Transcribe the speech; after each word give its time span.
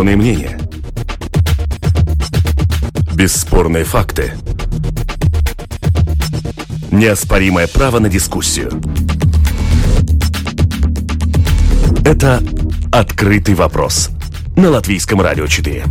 Бесспорные 0.00 0.16
мнения. 0.16 0.58
Бесспорные 3.12 3.84
факты. 3.84 4.32
Неоспоримое 6.90 7.66
право 7.66 7.98
на 7.98 8.08
дискуссию. 8.08 8.80
Это 12.02 12.42
«Открытый 12.90 13.54
вопрос» 13.54 14.08
на 14.56 14.70
Латвийском 14.70 15.20
радио 15.20 15.46
4. 15.46 15.84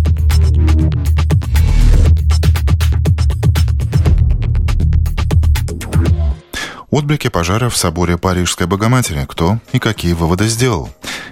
Отблики 6.89 7.27
пожара 7.27 7.69
в 7.69 7.77
соборе 7.77 8.17
Парижской 8.17 8.65
Богоматери. 8.65 9.23
Кто 9.29 9.59
и 9.71 9.77
какие 9.77 10.13
выводы 10.13 10.47
сделал? 10.47 10.89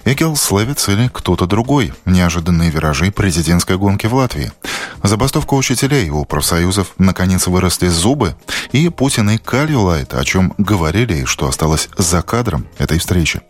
Эгилс 0.10 0.38
Левитс 0.38 0.88
или 0.88 1.10
кто-то 1.10 1.48
другой? 1.48 1.92
Неожиданные 2.06 2.70
виражи 2.70 3.12
президентской 3.12 3.78
гонки 3.78 4.08
в 4.08 4.14
Латвии. 4.16 4.54
Забастовка 5.04 5.54
учителей 5.54 6.10
у 6.10 6.26
профсоюзов 6.26 6.94
наконец 6.98 7.48
выросли 7.48 7.88
зубы. 7.88 8.36
И 8.72 8.90
Путин 8.90 9.30
и 9.30 9.38
Кальюлайд, 9.38 10.14
о 10.14 10.24
чем 10.24 10.54
говорили 10.58 11.22
и 11.22 11.26
что 11.26 11.48
осталось 11.48 11.90
за 11.98 12.22
кадром 12.22 12.68
этой 12.78 13.00
встречи. 13.00 13.42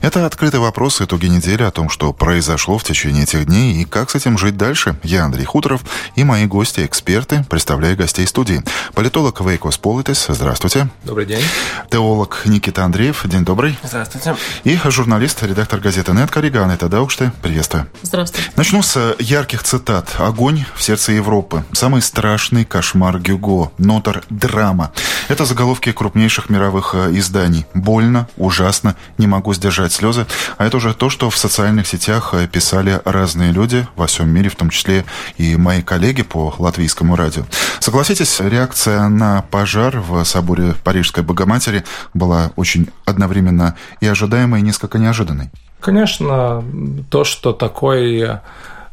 Это 0.00 0.26
открытый 0.26 0.60
вопрос 0.60 1.00
итоги 1.00 1.26
недели 1.26 1.62
о 1.62 1.70
том, 1.70 1.88
что 1.88 2.12
произошло 2.12 2.78
в 2.78 2.84
течение 2.84 3.24
этих 3.24 3.46
дней 3.46 3.82
и 3.82 3.84
как 3.84 4.10
с 4.10 4.14
этим 4.14 4.38
жить 4.38 4.56
дальше. 4.56 4.96
Я 5.02 5.24
Андрей 5.24 5.44
Хуторов 5.44 5.82
и 6.14 6.22
мои 6.22 6.46
гости, 6.46 6.84
эксперты, 6.84 7.44
представляю 7.48 7.96
гостей 7.96 8.26
студии. 8.26 8.62
Политолог 8.94 9.40
Вейко 9.40 9.78
Сполитис, 9.78 10.26
здравствуйте. 10.28 10.88
Добрый 11.02 11.26
день. 11.26 11.42
Теолог 11.90 12.42
Никита 12.44 12.84
Андреев, 12.84 13.22
день 13.26 13.44
добрый. 13.44 13.78
Здравствуйте. 13.82 14.36
И 14.64 14.78
журналист, 14.84 15.42
редактор 15.42 15.80
газеты 15.80 16.12
«Нет» 16.12 16.30
Корриган 16.30 16.76
Тадаукште, 16.76 17.32
приветствую. 17.42 17.88
Здравствуйте. 18.02 18.50
Начну 18.54 18.82
с 18.82 19.16
ярких 19.18 19.62
цитат. 19.62 20.14
«Огонь 20.18 20.64
в 20.74 20.82
сердце 20.86 21.12
Европы. 21.12 21.64
Самый 21.72 22.00
страшный 22.00 22.64
кошмар 22.64 23.18
Гюго. 23.18 23.72
Нотер 23.76 24.22
драма». 24.30 24.92
Это 25.28 25.44
заголовки 25.44 25.90
крупнейших 25.90 26.48
мировых 26.48 26.94
э, 26.94 27.10
изданий. 27.18 27.66
Больно, 27.74 28.28
ужасно, 28.36 28.94
не 29.18 29.26
могу 29.26 29.52
сдержать 29.52 29.92
слезы. 29.92 30.26
А 30.58 30.64
это 30.64 30.76
уже 30.76 30.94
то, 30.94 31.10
что 31.10 31.28
в 31.28 31.36
социальных 31.36 31.88
сетях 31.88 32.34
э, 32.34 32.46
писали 32.46 33.00
разные 33.04 33.50
люди 33.50 33.84
во 33.96 34.06
всем 34.06 34.28
мире, 34.28 34.48
в 34.48 34.54
том 34.54 34.70
числе 34.70 35.04
и 35.38 35.56
мои 35.56 35.82
коллеги 35.82 36.22
по 36.22 36.54
латвийскому 36.56 37.16
радио. 37.16 37.42
Согласитесь, 37.80 38.38
реакция 38.38 39.08
на 39.08 39.42
пожар 39.50 39.98
в 39.98 40.22
соборе 40.22 40.74
Парижской 40.84 41.24
Богоматери 41.24 41.82
была 42.14 42.52
очень 42.54 42.90
одновременно 43.04 43.74
и 44.00 44.06
ожидаемой, 44.06 44.60
и 44.60 44.62
несколько 44.62 44.98
неожиданной. 44.98 45.50
Конечно, 45.80 46.64
то, 47.10 47.24
что 47.24 47.52
такой 47.52 48.38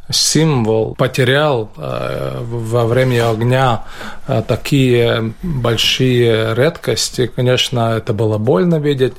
символ 0.09 0.96
потерял 0.96 1.72
э, 1.78 2.40
во 2.44 2.86
время 2.86 3.30
огня 3.30 3.86
э, 4.28 4.44
такие 4.46 5.34
большие 5.42 6.54
редкости. 6.56 7.28
Конечно, 7.28 7.96
это 7.98 8.14
было 8.14 8.38
больно 8.38 8.76
видеть, 8.76 9.14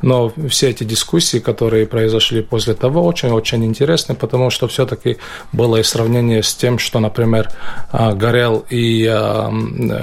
но 0.00 0.32
все 0.48 0.70
эти 0.70 0.84
дискуссии, 0.84 1.38
которые 1.38 1.86
произошли 1.86 2.42
после 2.42 2.74
того, 2.74 3.04
очень-очень 3.04 3.64
интересны, 3.64 4.14
потому 4.14 4.50
что 4.50 4.66
все-таки 4.68 5.18
было 5.52 5.76
и 5.76 5.82
сравнение 5.82 6.42
с 6.42 6.54
тем, 6.54 6.78
что, 6.78 7.00
например, 7.00 7.50
э, 7.92 8.14
горел 8.14 8.64
и 8.70 9.00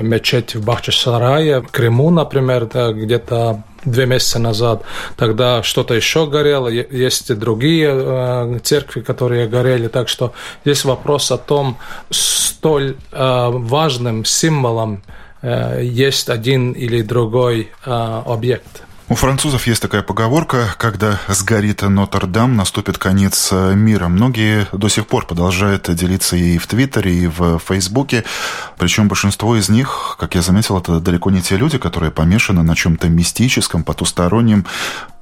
мечеть 0.01 0.55
в 0.55 0.63
Бахчисарае, 0.63 1.61
в 1.61 1.67
Крыму, 1.67 2.09
например, 2.09 2.65
где-то 2.65 3.63
две 3.85 4.05
месяца 4.05 4.39
назад. 4.39 4.83
Тогда 5.15 5.63
что-то 5.63 5.93
еще 5.93 6.27
горело, 6.27 6.67
есть 6.67 7.29
и 7.29 7.35
другие 7.35 7.89
э, 7.91 8.59
церкви, 8.63 9.01
которые 9.01 9.47
горели. 9.47 9.87
Так 9.87 10.09
что 10.09 10.33
здесь 10.63 10.85
вопрос 10.85 11.31
о 11.31 11.37
том, 11.37 11.77
столь 12.09 12.95
э, 13.11 13.47
важным 13.51 14.25
символом 14.25 15.03
э, 15.41 15.81
есть 15.83 16.29
один 16.29 16.71
или 16.71 17.01
другой 17.01 17.71
объект. 17.83 18.86
У 19.09 19.15
французов 19.15 19.67
есть 19.67 19.81
такая 19.81 20.01
поговорка, 20.01 20.75
когда 20.77 21.17
сгорит 21.29 21.81
Нотр-Дам, 21.81 22.57
наступит 22.57 22.97
конец 22.97 23.49
э, 23.53 23.73
мира. 23.73 24.09
Многие 24.09 24.67
до 24.73 24.89
сих 24.89 25.07
пор 25.07 25.25
продолжают 25.25 25.89
делиться 25.95 26.35
и 26.35 26.57
в 26.57 26.67
Твиттере, 26.67 27.13
и 27.13 27.27
в 27.27 27.57
Фейсбуке. 27.59 28.25
Причем 28.77 29.07
большинство 29.07 29.55
из 29.55 29.69
них, 29.69 30.17
как 30.19 30.35
я 30.35 30.41
заметил, 30.41 30.77
это 30.77 30.99
далеко 30.99 31.31
не 31.31 31.41
те 31.41 31.55
люди, 31.55 31.77
которые 31.77 32.11
помешаны 32.11 32.63
на 32.63 32.75
чем-то 32.75 33.07
мистическом, 33.07 33.85
потустороннем. 33.85 34.65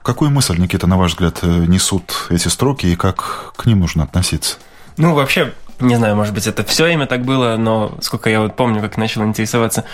Какую 0.01 0.31
мысль, 0.31 0.57
Никита, 0.57 0.87
на 0.87 0.97
ваш 0.97 1.11
взгляд, 1.11 1.39
э, 1.43 1.47
несут 1.47 2.25
эти 2.31 2.47
строки 2.47 2.87
и 2.87 2.95
как 2.95 3.53
к 3.55 3.67
ним 3.67 3.81
нужно 3.81 4.03
относиться? 4.03 4.57
Ну, 4.97 5.13
вообще, 5.13 5.53
не 5.79 5.95
знаю, 5.95 6.15
может 6.15 6.33
быть, 6.33 6.47
это 6.47 6.63
все 6.63 6.85
время 6.85 7.05
так 7.05 7.23
было, 7.23 7.55
но 7.57 7.99
сколько 8.01 8.31
я 8.31 8.41
вот 8.41 8.55
помню, 8.55 8.81
как 8.81 8.97
начал 8.97 9.23
интересоваться 9.23 9.85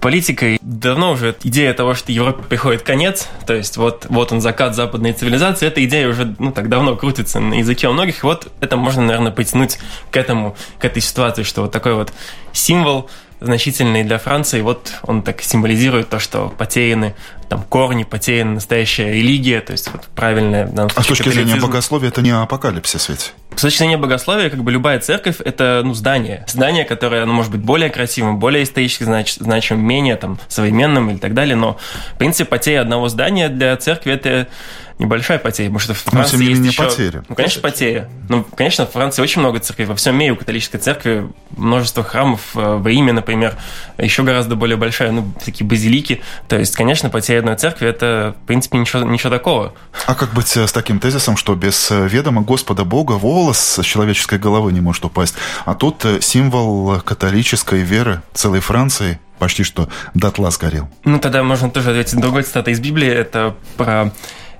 политикой, 0.00 0.58
давно 0.62 1.12
уже 1.12 1.36
идея 1.42 1.72
того, 1.74 1.94
что 1.94 2.12
Европе 2.12 2.42
приходит 2.42 2.82
конец, 2.82 3.28
то 3.46 3.54
есть 3.54 3.76
вот, 3.76 4.06
вот 4.08 4.32
он 4.32 4.40
закат 4.40 4.74
западной 4.74 5.12
цивилизации, 5.12 5.66
эта 5.66 5.84
идея 5.84 6.08
уже 6.08 6.34
ну, 6.38 6.52
так 6.52 6.68
давно 6.68 6.96
крутится 6.96 7.40
на 7.40 7.54
языке 7.54 7.88
у 7.88 7.92
многих, 7.92 8.22
вот 8.22 8.52
это 8.60 8.76
можно, 8.76 9.02
наверное, 9.02 9.32
притянуть 9.32 9.78
к 10.10 10.16
этому, 10.16 10.56
к 10.78 10.84
этой 10.84 11.02
ситуации, 11.02 11.42
что 11.42 11.62
вот 11.62 11.72
такой 11.72 11.94
вот 11.94 12.12
символ 12.52 13.10
значительный 13.40 14.04
для 14.04 14.18
Франции, 14.18 14.60
вот 14.60 14.92
он 15.02 15.22
так 15.22 15.42
символизирует 15.42 16.08
то, 16.08 16.18
что 16.18 16.48
потеряны 16.48 17.14
там 17.48 17.62
корни, 17.62 18.04
потеряна 18.04 18.54
настоящая 18.54 19.12
религия, 19.12 19.60
то 19.60 19.72
есть 19.72 19.90
вот 19.90 20.04
правильная... 20.14 20.66
Случае, 20.66 20.90
а 20.94 21.02
с 21.02 21.06
точки 21.06 21.28
зрения 21.30 21.56
богословия 21.56 22.08
это 22.08 22.20
не 22.20 22.30
апокалипсис 22.30 23.08
ведь? 23.08 23.32
С 23.56 23.62
точки 23.62 23.78
зрения 23.78 23.96
богословия, 23.96 24.50
как 24.50 24.62
бы 24.62 24.70
любая 24.70 25.00
церковь– 25.00 25.36
это 25.44 25.82
ну, 25.84 25.94
здание. 25.94 26.44
Здание, 26.46 26.84
которое 26.84 27.22
оно 27.22 27.32
может 27.32 27.50
быть 27.50 27.60
более 27.60 27.90
красивым, 27.90 28.38
более 28.38 28.64
исторически 28.64 29.04
знач, 29.04 29.34
значимым, 29.36 29.84
менее 29.84 30.16
там, 30.16 30.38
современным 30.48 31.10
или 31.10 31.18
так 31.18 31.34
далее, 31.34 31.56
но, 31.56 31.78
в 32.14 32.18
принципе, 32.18 32.44
потеря 32.44 32.82
одного 32.82 33.08
здания 33.08 33.48
для 33.48 33.76
церкви– 33.76 34.12
это 34.14 34.48
небольшая 34.98 35.38
потеря, 35.38 35.68
потому 35.68 35.80
что 35.80 35.94
в 35.94 35.98
Франции 35.98 36.36
Но, 36.36 36.42
тем 36.42 36.48
не 36.48 36.54
менее, 36.54 36.70
еще... 36.70 36.82
потеря. 36.82 37.24
Ну, 37.28 37.34
конечно, 37.34 37.62
потеря. 37.62 38.08
Ну, 38.28 38.44
конечно, 38.44 38.86
в 38.86 38.90
Франции 38.90 39.22
очень 39.22 39.40
много 39.40 39.60
церквей. 39.60 39.86
Во 39.86 39.94
всем 39.94 40.16
мире 40.16 40.32
у 40.32 40.36
католической 40.36 40.78
церкви 40.78 41.28
множество 41.56 42.02
храмов. 42.02 42.40
Э, 42.54 42.76
в 42.76 42.86
Риме, 42.86 43.12
например, 43.12 43.56
еще 43.96 44.22
гораздо 44.22 44.56
более 44.56 44.76
большая, 44.76 45.12
ну, 45.12 45.32
такие 45.44 45.66
базилики. 45.66 46.22
То 46.48 46.58
есть, 46.58 46.74
конечно, 46.74 47.10
потеря 47.10 47.40
одной 47.40 47.56
церкви– 47.56 47.88
это, 47.88 48.34
в 48.42 48.46
принципе, 48.46 48.78
ничего, 48.78 49.04
ничего 49.04 49.30
такого. 49.30 49.74
А 50.06 50.14
как 50.14 50.32
быть 50.34 50.56
э, 50.56 50.66
с 50.66 50.72
таким 50.72 50.98
тезисом, 50.98 51.36
что 51.36 51.54
без 51.54 51.90
э, 51.90 52.08
ведома 52.08 52.42
Господа 52.42 52.84
Бога 52.84 53.12
волос 53.12 53.58
с 53.58 53.82
человеческой 53.84 54.38
головы 54.38 54.72
не 54.72 54.80
может 54.80 55.04
упасть? 55.04 55.34
А 55.64 55.74
тут 55.74 56.04
символ 56.20 57.00
католической 57.00 57.82
веры 57.82 58.22
целой 58.34 58.60
Франции 58.60 59.18
почти 59.38 59.62
что 59.62 59.88
дотла 60.14 60.50
сгорел. 60.50 60.88
Ну, 61.04 61.18
тогда 61.18 61.42
можно 61.42 61.70
тоже 61.70 61.90
ответить 61.90 62.20
другой 62.20 62.42
цитатой 62.42 62.74
из 62.74 62.80
Библии. 62.80 63.08
Это 63.08 63.54
про 63.76 64.12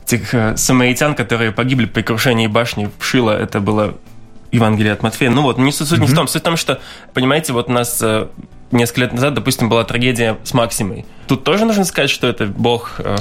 тех 0.08 0.34
э, 0.34 0.56
самаритян, 0.56 1.14
которые 1.14 1.52
погибли 1.52 1.86
при 1.86 2.02
крушении 2.02 2.46
башни 2.46 2.91
в 2.98 3.04
Шило, 3.04 3.30
это 3.30 3.60
было 3.60 3.94
Евангелие 4.50 4.92
от 4.92 5.02
Матфея. 5.02 5.30
Ну 5.30 5.42
вот, 5.42 5.58
не 5.58 5.70
суть 5.70 5.88
mm-hmm. 5.88 6.00
не 6.00 6.06
в 6.06 6.14
том. 6.14 6.26
Суть 6.26 6.42
в 6.42 6.44
том, 6.44 6.56
что, 6.56 6.80
понимаете, 7.14 7.52
вот 7.52 7.69
у 7.69 7.72
нас 7.72 7.98
э, 8.02 8.26
несколько 8.70 9.02
лет 9.02 9.12
назад, 9.12 9.34
допустим, 9.34 9.68
была 9.68 9.84
трагедия 9.84 10.38
с 10.44 10.54
Максимой. 10.54 11.04
Тут 11.26 11.44
тоже 11.44 11.64
нужно 11.64 11.84
сказать, 11.84 12.10
что 12.10 12.26
это 12.26 12.47
Бог 12.47 12.94
э, 12.98 13.16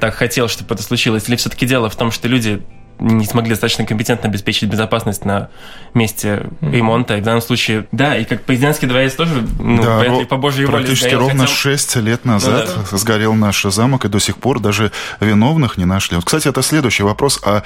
так 0.00 0.14
хотел, 0.14 0.48
чтобы 0.48 0.74
это 0.74 0.82
случилось? 0.82 1.28
Или 1.28 1.36
все-таки 1.36 1.66
дело 1.66 1.90
в 1.90 1.96
том, 1.96 2.10
что 2.10 2.28
люди 2.28 2.62
не 3.02 3.26
смогли 3.26 3.50
достаточно 3.50 3.84
компетентно 3.84 4.28
обеспечить 4.28 4.68
безопасность 4.68 5.24
на 5.24 5.48
месте 5.92 6.46
ремонта. 6.60 7.16
И 7.16 7.20
в 7.20 7.24
данном 7.24 7.42
случае, 7.42 7.86
да, 7.92 8.16
и 8.16 8.24
как 8.24 8.42
президентский 8.42 8.86
дворец 8.86 9.14
тоже, 9.14 9.46
ну, 9.58 9.82
да, 9.82 10.04
по, 10.04 10.24
по 10.24 10.36
божьей 10.36 10.66
воле 10.66 10.78
Практически 10.78 11.14
ровно 11.14 11.46
хотя... 11.46 11.54
6 11.54 11.96
лет 11.96 12.24
назад 12.24 12.70
ну, 12.76 12.82
да. 12.90 12.96
сгорел 12.96 13.34
наш 13.34 13.62
замок, 13.64 14.04
и 14.04 14.08
до 14.08 14.20
сих 14.20 14.36
пор 14.36 14.60
даже 14.60 14.92
виновных 15.20 15.76
не 15.76 15.84
нашли. 15.84 16.16
Вот, 16.16 16.24
кстати, 16.24 16.48
это 16.48 16.62
следующий 16.62 17.02
вопрос. 17.02 17.40
А 17.44 17.62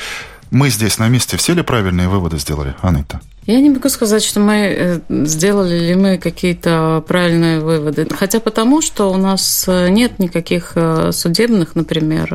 мы 0.50 0.70
здесь 0.70 0.98
на 0.98 1.08
месте 1.08 1.36
все 1.36 1.54
ли 1.54 1.62
правильные 1.62 2.08
выводы 2.08 2.38
сделали, 2.38 2.74
Анита? 2.80 3.20
Я 3.46 3.60
не 3.60 3.70
могу 3.70 3.88
сказать, 3.88 4.24
что 4.24 4.40
мы 4.40 4.54
э, 4.54 5.00
сделали 5.08 5.78
ли 5.78 5.94
мы 5.94 6.18
какие-то 6.18 7.04
правильные 7.06 7.60
выводы. 7.60 8.08
Хотя 8.10 8.40
потому, 8.40 8.82
что 8.82 9.12
у 9.12 9.16
нас 9.16 9.66
э, 9.68 9.88
нет 9.88 10.18
никаких 10.18 10.72
э, 10.74 11.12
судебных, 11.12 11.76
например, 11.76 12.26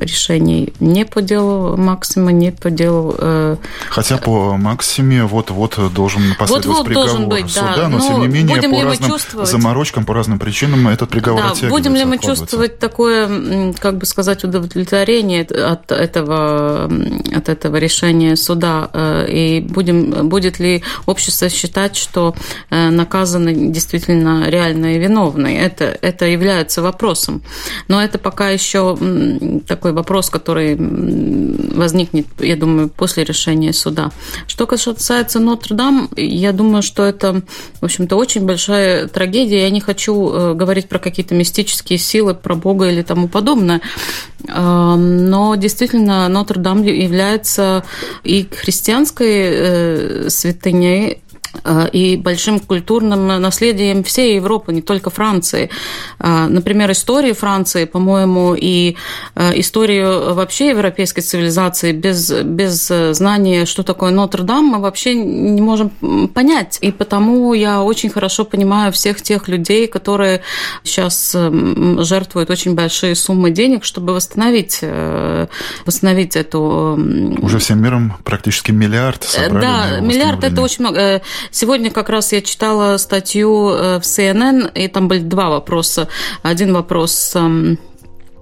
решений 0.00 0.72
не 0.80 1.04
по 1.04 1.20
делу 1.20 1.76
Максима, 1.76 2.32
не 2.32 2.52
по 2.52 2.70
делу... 2.70 3.14
Хотя 3.90 4.16
по 4.16 4.56
Максиме 4.56 5.24
вот-вот 5.24 5.78
должен 5.92 6.22
последовать 6.38 6.78
вот 6.78 6.86
-вот 6.86 6.88
приговор 6.88 7.26
быть, 7.26 7.50
суда, 7.50 7.74
да. 7.76 7.88
но, 7.88 7.98
но 7.98 8.08
тем 8.08 8.20
не 8.20 8.28
менее 8.28 8.62
по 8.62 8.84
разным 8.84 9.10
чувствовать... 9.10 9.48
заморочкам, 9.48 10.04
по 10.06 10.14
разным 10.14 10.38
причинам 10.38 10.88
этот 10.88 11.10
приговор 11.10 11.42
да, 11.60 11.68
Будем 11.68 11.94
ли 11.94 12.04
мы 12.06 12.18
чувствовать 12.18 12.78
такое, 12.78 13.74
как 13.78 13.98
бы 13.98 14.06
сказать, 14.06 14.42
удовлетворение 14.44 15.42
от 15.42 15.92
этого, 15.92 16.90
от 17.34 17.48
этого 17.48 17.76
решения 17.76 18.36
суда, 18.36 18.88
и 19.28 19.66
будем 19.68 19.97
будет 20.04 20.58
ли 20.58 20.82
общество 21.06 21.48
считать, 21.48 21.96
что 21.96 22.34
наказаны 22.70 23.54
действительно 23.70 24.48
реальные 24.48 24.98
виновные. 24.98 25.60
Это, 25.60 25.96
это 26.00 26.26
является 26.26 26.82
вопросом. 26.82 27.42
Но 27.88 28.02
это 28.02 28.18
пока 28.18 28.50
еще 28.50 28.96
такой 29.66 29.92
вопрос, 29.92 30.30
который 30.30 30.76
возникнет, 30.78 32.26
я 32.38 32.56
думаю, 32.56 32.88
после 32.88 33.24
решения 33.24 33.72
суда. 33.72 34.10
Что 34.46 34.66
касается 34.66 35.40
Нотр-Дам, 35.40 36.10
я 36.16 36.52
думаю, 36.52 36.82
что 36.82 37.04
это, 37.04 37.42
в 37.80 37.84
общем-то, 37.84 38.16
очень 38.16 38.44
большая 38.44 39.08
трагедия. 39.08 39.62
Я 39.62 39.70
не 39.70 39.80
хочу 39.80 40.30
э, 40.30 40.54
говорить 40.54 40.88
про 40.88 40.98
какие-то 40.98 41.34
мистические 41.34 41.98
силы, 41.98 42.34
про 42.34 42.54
Бога 42.54 42.90
или 42.90 43.02
тому 43.02 43.28
подобное. 43.28 43.80
Но 44.46 45.54
действительно 45.56 46.28
Нотр-Дам 46.28 46.82
является 46.82 47.84
и 48.24 48.48
христианской 48.50 49.87
э, 49.88 50.30
святыней, 50.30 51.12
Э, 51.12 51.27
и 51.92 52.16
большим 52.16 52.60
культурным 52.60 53.26
наследием 53.26 54.02
всей 54.04 54.36
Европы, 54.36 54.72
не 54.72 54.82
только 54.82 55.10
Франции. 55.10 55.70
Э, 56.18 56.46
например, 56.48 56.90
истории 56.90 57.32
Франции, 57.32 57.84
по-моему, 57.84 58.54
и 58.54 58.96
э, 59.34 59.60
историю 59.60 60.34
вообще 60.34 60.68
европейской 60.68 61.20
цивилизации 61.20 61.92
без, 61.92 62.30
без 62.30 62.88
знания, 62.88 63.66
что 63.66 63.82
такое 63.82 64.10
Нотр-Дам, 64.10 64.64
мы 64.64 64.78
вообще 64.80 65.14
не 65.14 65.60
можем 65.60 65.90
понять. 66.28 66.78
И 66.80 66.90
потому 66.92 67.52
я 67.54 67.82
очень 67.82 68.10
хорошо 68.10 68.44
понимаю 68.44 68.92
всех 68.92 69.22
тех 69.22 69.48
людей, 69.48 69.86
которые 69.86 70.42
сейчас 70.84 71.34
жертвуют 71.34 72.50
очень 72.50 72.74
большие 72.74 73.14
суммы 73.14 73.50
денег, 73.50 73.84
чтобы 73.84 74.14
восстановить, 74.14 74.80
восстановить 75.84 76.36
эту... 76.36 76.98
Уже 77.42 77.58
всем 77.58 77.82
миром 77.82 78.14
практически 78.24 78.72
миллиард 78.72 79.24
собрали. 79.24 79.60
Да, 79.60 80.00
миллиард– 80.00 80.44
это 80.44 80.62
очень 80.62 80.84
много. 80.84 81.22
Сегодня 81.50 81.90
как 81.90 82.08
раз 82.08 82.32
я 82.32 82.42
читала 82.42 82.96
статью 82.96 83.70
э, 83.70 83.98
в 83.98 84.02
CNN, 84.02 84.70
и 84.74 84.88
там 84.88 85.08
были 85.08 85.20
два 85.20 85.50
вопроса. 85.50 86.08
Один 86.42 86.72
вопрос 86.72 87.32
эм, 87.34 87.78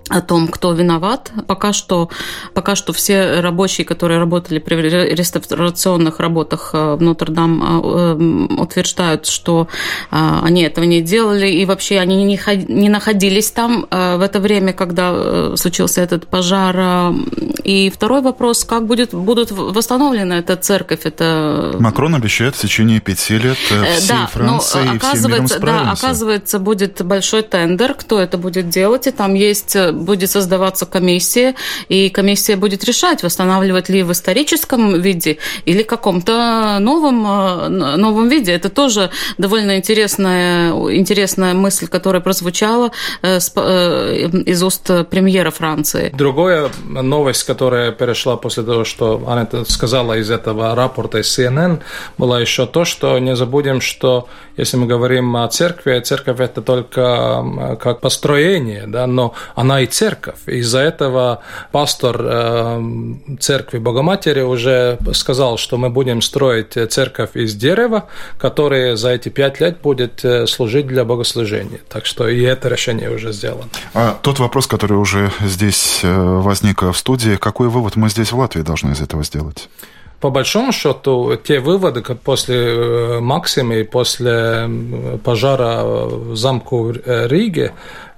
о 0.08 0.20
том, 0.20 0.48
кто 0.48 0.72
виноват. 0.72 1.32
Пока 1.46 1.72
что, 1.72 2.10
пока 2.54 2.76
что 2.76 2.92
все 2.92 3.40
рабочие, 3.40 3.84
которые 3.84 4.18
работали 4.18 4.58
при 4.58 4.76
реставрационных 4.76 6.20
работах 6.20 6.70
э, 6.72 6.94
в 6.94 7.02
Нотр-Дам, 7.02 7.62
э, 7.62 8.56
э, 8.58 8.62
утверждают, 8.62 9.26
что 9.26 9.68
они 10.10 10.62
этого 10.62 10.84
не 10.84 11.00
делали, 11.00 11.48
и 11.48 11.64
вообще 11.64 11.98
они 11.98 12.24
не 12.24 12.88
находились 12.88 13.50
там 13.50 13.86
в 13.90 14.20
это 14.22 14.40
время, 14.40 14.72
когда 14.72 15.56
случился 15.56 16.00
этот 16.00 16.26
пожар. 16.26 17.12
И 17.64 17.90
второй 17.94 18.22
вопрос, 18.22 18.64
как 18.64 18.86
будет, 18.86 19.14
будут 19.14 19.50
восстановлены 19.50 20.34
эта 20.34 20.56
церковь? 20.56 21.00
Это... 21.04 21.76
Макрон 21.80 22.14
обещает 22.14 22.54
в 22.54 22.60
течение 22.60 23.00
пяти 23.00 23.38
лет 23.38 23.58
всей 23.58 24.08
да, 24.08 24.26
Франции 24.26 24.78
но, 24.84 24.92
оказывается, 24.92 25.56
и 25.56 25.58
всем 25.58 25.66
Да, 25.66 25.90
оказывается, 25.92 26.58
будет 26.58 27.04
большой 27.04 27.42
тендер, 27.42 27.94
кто 27.94 28.20
это 28.20 28.38
будет 28.38 28.68
делать, 28.68 29.06
и 29.06 29.10
там 29.10 29.34
есть 29.34 29.76
будет 29.96 30.30
создаваться 30.30 30.86
комиссия, 30.86 31.54
и 31.88 32.08
комиссия 32.08 32.56
будет 32.56 32.84
решать, 32.84 33.22
восстанавливать 33.22 33.88
ли 33.88 34.02
в 34.02 34.12
историческом 34.12 35.00
виде 35.00 35.38
или 35.64 35.82
каком-то 35.82 36.78
новом, 36.80 37.26
э, 37.26 37.96
новом 37.96 38.28
виде. 38.28 38.52
Это 38.52 38.68
тоже 38.68 39.10
довольно 39.38 39.76
интересная, 39.76 40.70
интересная 40.70 41.54
мысль, 41.54 41.88
которая 41.88 42.20
прозвучала 42.20 42.90
э, 43.22 43.38
э, 43.56 44.28
из 44.46 44.62
уст 44.62 44.90
премьера 45.10 45.50
Франции. 45.50 46.10
Другая 46.14 46.70
новость, 46.88 47.44
которая 47.44 47.92
перешла 47.92 48.36
после 48.36 48.62
того, 48.62 48.84
что 48.84 49.22
она 49.26 49.46
сказала 49.68 50.14
из 50.18 50.30
этого 50.30 50.74
рапорта 50.74 51.18
из 51.18 51.38
CNN, 51.38 51.80
была 52.18 52.40
еще 52.40 52.66
то, 52.66 52.84
что 52.84 53.18
не 53.18 53.36
забудем, 53.36 53.80
что 53.80 54.28
если 54.56 54.76
мы 54.76 54.86
говорим 54.86 55.36
о 55.36 55.48
церкви, 55.48 56.00
церковь 56.00 56.40
это 56.40 56.62
только 56.62 57.76
как 57.80 58.00
построение, 58.00 58.84
да, 58.86 59.06
но 59.06 59.34
она 59.54 59.84
и 59.86 59.90
церковь. 59.90 60.38
Из-за 60.46 60.80
этого 60.80 61.40
пастор 61.72 62.20
э, 62.20 62.82
церкви 63.40 63.78
Богоматери 63.78 64.42
уже 64.42 64.98
сказал, 65.12 65.58
что 65.58 65.76
мы 65.78 65.90
будем 65.90 66.20
строить 66.22 66.76
церковь 66.90 67.30
из 67.34 67.54
дерева, 67.54 68.08
которая 68.38 68.96
за 68.96 69.10
эти 69.10 69.28
пять 69.28 69.60
лет 69.60 69.80
будет 69.80 70.24
э, 70.24 70.46
служить 70.46 70.86
для 70.86 71.04
богослужения. 71.04 71.80
Так 71.88 72.06
что 72.06 72.28
и 72.28 72.42
это 72.42 72.68
решение 72.68 73.10
уже 73.10 73.32
сделано. 73.32 73.68
А 73.94 74.18
тот 74.22 74.38
вопрос, 74.38 74.66
который 74.66 74.98
уже 74.98 75.30
здесь 75.40 76.00
э, 76.02 76.12
возник 76.14 76.82
в 76.82 76.94
студии, 76.94 77.36
какой 77.36 77.68
вывод 77.68 77.96
мы 77.96 78.08
здесь 78.08 78.32
в 78.32 78.38
Латвии 78.38 78.62
должны 78.62 78.92
из 78.92 79.00
этого 79.00 79.22
сделать? 79.24 79.68
по 80.18 80.30
большому 80.30 80.72
счету, 80.72 81.36
те 81.36 81.60
выводы 81.60 82.00
после 82.00 82.56
э, 82.56 83.20
Максима 83.20 83.76
и 83.76 83.84
после 83.84 84.68
пожара 85.22 85.84
в 85.84 86.36
замку 86.36 86.90
Риге 86.90 87.72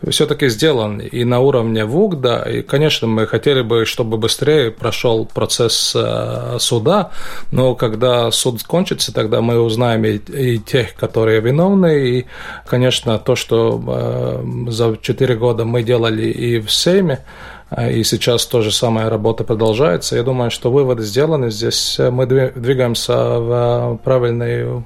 все-таки 0.08 0.48
сделаны 0.48 1.02
и 1.02 1.24
на 1.24 1.40
уровне 1.40 1.84
ВУГДа. 1.84 2.42
И, 2.42 2.62
конечно, 2.62 3.06
мы 3.08 3.26
хотели 3.26 3.62
бы, 3.62 3.84
чтобы 3.84 4.16
быстрее 4.16 4.70
прошел 4.70 5.26
процесс 5.26 5.92
э, 5.96 6.56
суда, 6.60 7.10
но 7.50 7.74
когда 7.74 8.30
суд 8.30 8.62
кончится, 8.62 9.12
тогда 9.12 9.40
мы 9.40 9.60
узнаем 9.60 10.04
и, 10.04 10.16
и 10.16 10.58
тех, 10.58 10.94
которые 10.94 11.40
виновны, 11.40 12.08
и, 12.08 12.26
конечно, 12.66 13.18
то, 13.18 13.34
что 13.36 14.42
за 14.68 14.96
4 15.00 15.36
года 15.36 15.64
мы 15.64 15.82
делали 15.82 16.26
и 16.26 16.60
в 16.60 16.70
Сейме, 16.70 17.24
а, 17.70 17.88
и 17.88 18.02
сейчас 18.02 18.46
то 18.46 18.62
же 18.62 18.70
самая 18.72 19.10
работа 19.10 19.44
продолжается. 19.44 20.16
Я 20.16 20.22
думаю, 20.22 20.50
что 20.50 20.70
выводы 20.70 21.02
сделаны. 21.02 21.50
Здесь 21.50 21.98
э, 21.98 22.10
мы 22.10 22.26
двигаемся 22.26 23.14
в 23.14 23.52
э, 23.52 23.98
правильную 24.04 24.84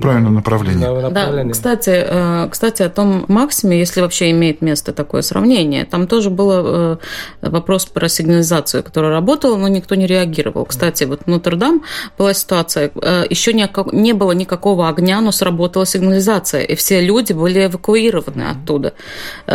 правильном 0.00 0.34
направлении. 0.34 1.10
Да, 1.10 1.44
кстати, 1.50 1.90
э, 1.90 2.48
кстати, 2.50 2.82
о 2.82 2.88
том 2.88 3.24
максиме, 3.28 3.78
если 3.78 4.00
вообще 4.00 4.30
имеет 4.30 4.62
место 4.62 4.92
такое 4.92 5.22
сравнение, 5.22 5.84
там 5.84 6.06
тоже 6.06 6.30
был 6.30 6.50
э, 6.52 6.96
вопрос 7.42 7.86
про 7.86 8.08
сигнализацию, 8.08 8.84
которая 8.84 9.10
работала, 9.12 9.56
но 9.56 9.68
никто 9.68 9.94
не 9.96 10.06
реагировал. 10.06 10.64
Кстати, 10.64 11.04
вот 11.04 11.22
в 11.24 11.26
Нотр-Дам 11.26 11.82
была 12.16 12.34
ситуация, 12.34 12.92
э, 13.02 13.24
еще 13.28 13.52
не 13.52 14.12
было 14.12 14.32
никакого 14.32 14.88
огня, 14.88 15.20
но 15.20 15.32
сработала 15.32 15.86
сигнализация, 15.86 16.62
и 16.62 16.74
все 16.76 17.00
люди 17.00 17.32
были 17.32 17.66
эвакуированы 17.66 18.42
оттуда. 18.42 18.94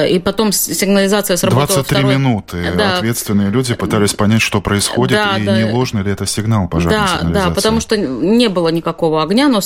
И 0.10 0.20
потом 0.20 0.52
сигнализация 0.52 1.38
сработала 1.38 1.68
23 1.68 1.98
второй... 1.98 2.16
минуты 2.16 2.74
да. 2.76 2.98
ответственные 2.98 3.50
люди 3.50 3.74
пытались 3.74 4.14
понять, 4.14 4.42
что 4.42 4.62
происходит, 4.62 5.18
да, 5.18 5.38
и 5.38 5.46
да. 5.46 5.58
не 5.58 5.72
ложный 5.72 6.04
ли 6.04 6.12
это 6.12 6.26
сигнал 6.26 6.68
пожарной 6.68 7.00
да, 7.00 7.08
сигнализации. 7.08 7.50
Да, 7.50 7.56
потому 7.56 7.80
что 7.80 7.98
не 7.98 8.50
было 8.50 8.70
никакого 8.70 9.24
огня, 9.24 9.48
но 9.48 9.62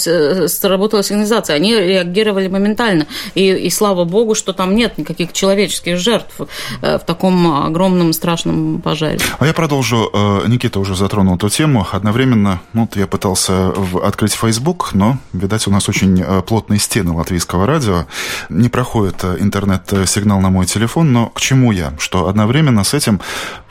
сработала 0.48 1.04
сигнализация. 1.04 1.56
Они 1.56 1.74
реагировали 1.74 2.48
моментально. 2.48 3.08
И, 3.36 3.48
и 3.48 3.70
слава 3.70 4.06
богу, 4.06 4.36
что 4.36 4.54
там 4.54 4.76
нет 4.76 4.98
никаких 4.98 5.34
человеческих 5.34 5.98
жертв 5.98 6.42
э, 6.82 6.98
в 6.98 7.06
таком 7.06 7.66
огромном 7.66 8.14
страшном 8.14 8.82
пожаре. 8.82 9.20
А 9.40 9.46
я 9.46 9.54
продолжу. 9.54 10.10
Э, 10.14 10.48
Никита 10.48 10.80
уже 10.80 10.96
затронул 10.96 11.36
эту 11.36 11.50
тему. 11.50 11.86
Одновременно, 11.92 12.62
вот 12.74 12.96
я 12.96 13.08
пытался 13.08 13.74
открыть 14.04 14.34
Facebook, 14.34 14.92
но, 14.94 15.18
видать, 15.34 15.68
у 15.68 15.72
нас 15.72 15.90
очень 15.90 16.22
э, 16.22 16.42
плотные 16.42 16.80
стены 16.80 17.14
латвийского 17.14 17.66
радио. 17.66 18.06
Не 18.50 18.70
проходит 18.70 19.24
интернет-сигнал 19.24 20.40
на 20.42 20.50
мой 20.50 20.66
телефон, 20.66 21.14
но 21.14 21.28
к 21.28 21.42
чему 21.42 21.72
я? 21.72 21.94
Что 22.00 22.28
одновременно 22.28 22.84
с 22.84 22.94
этим 22.94 23.20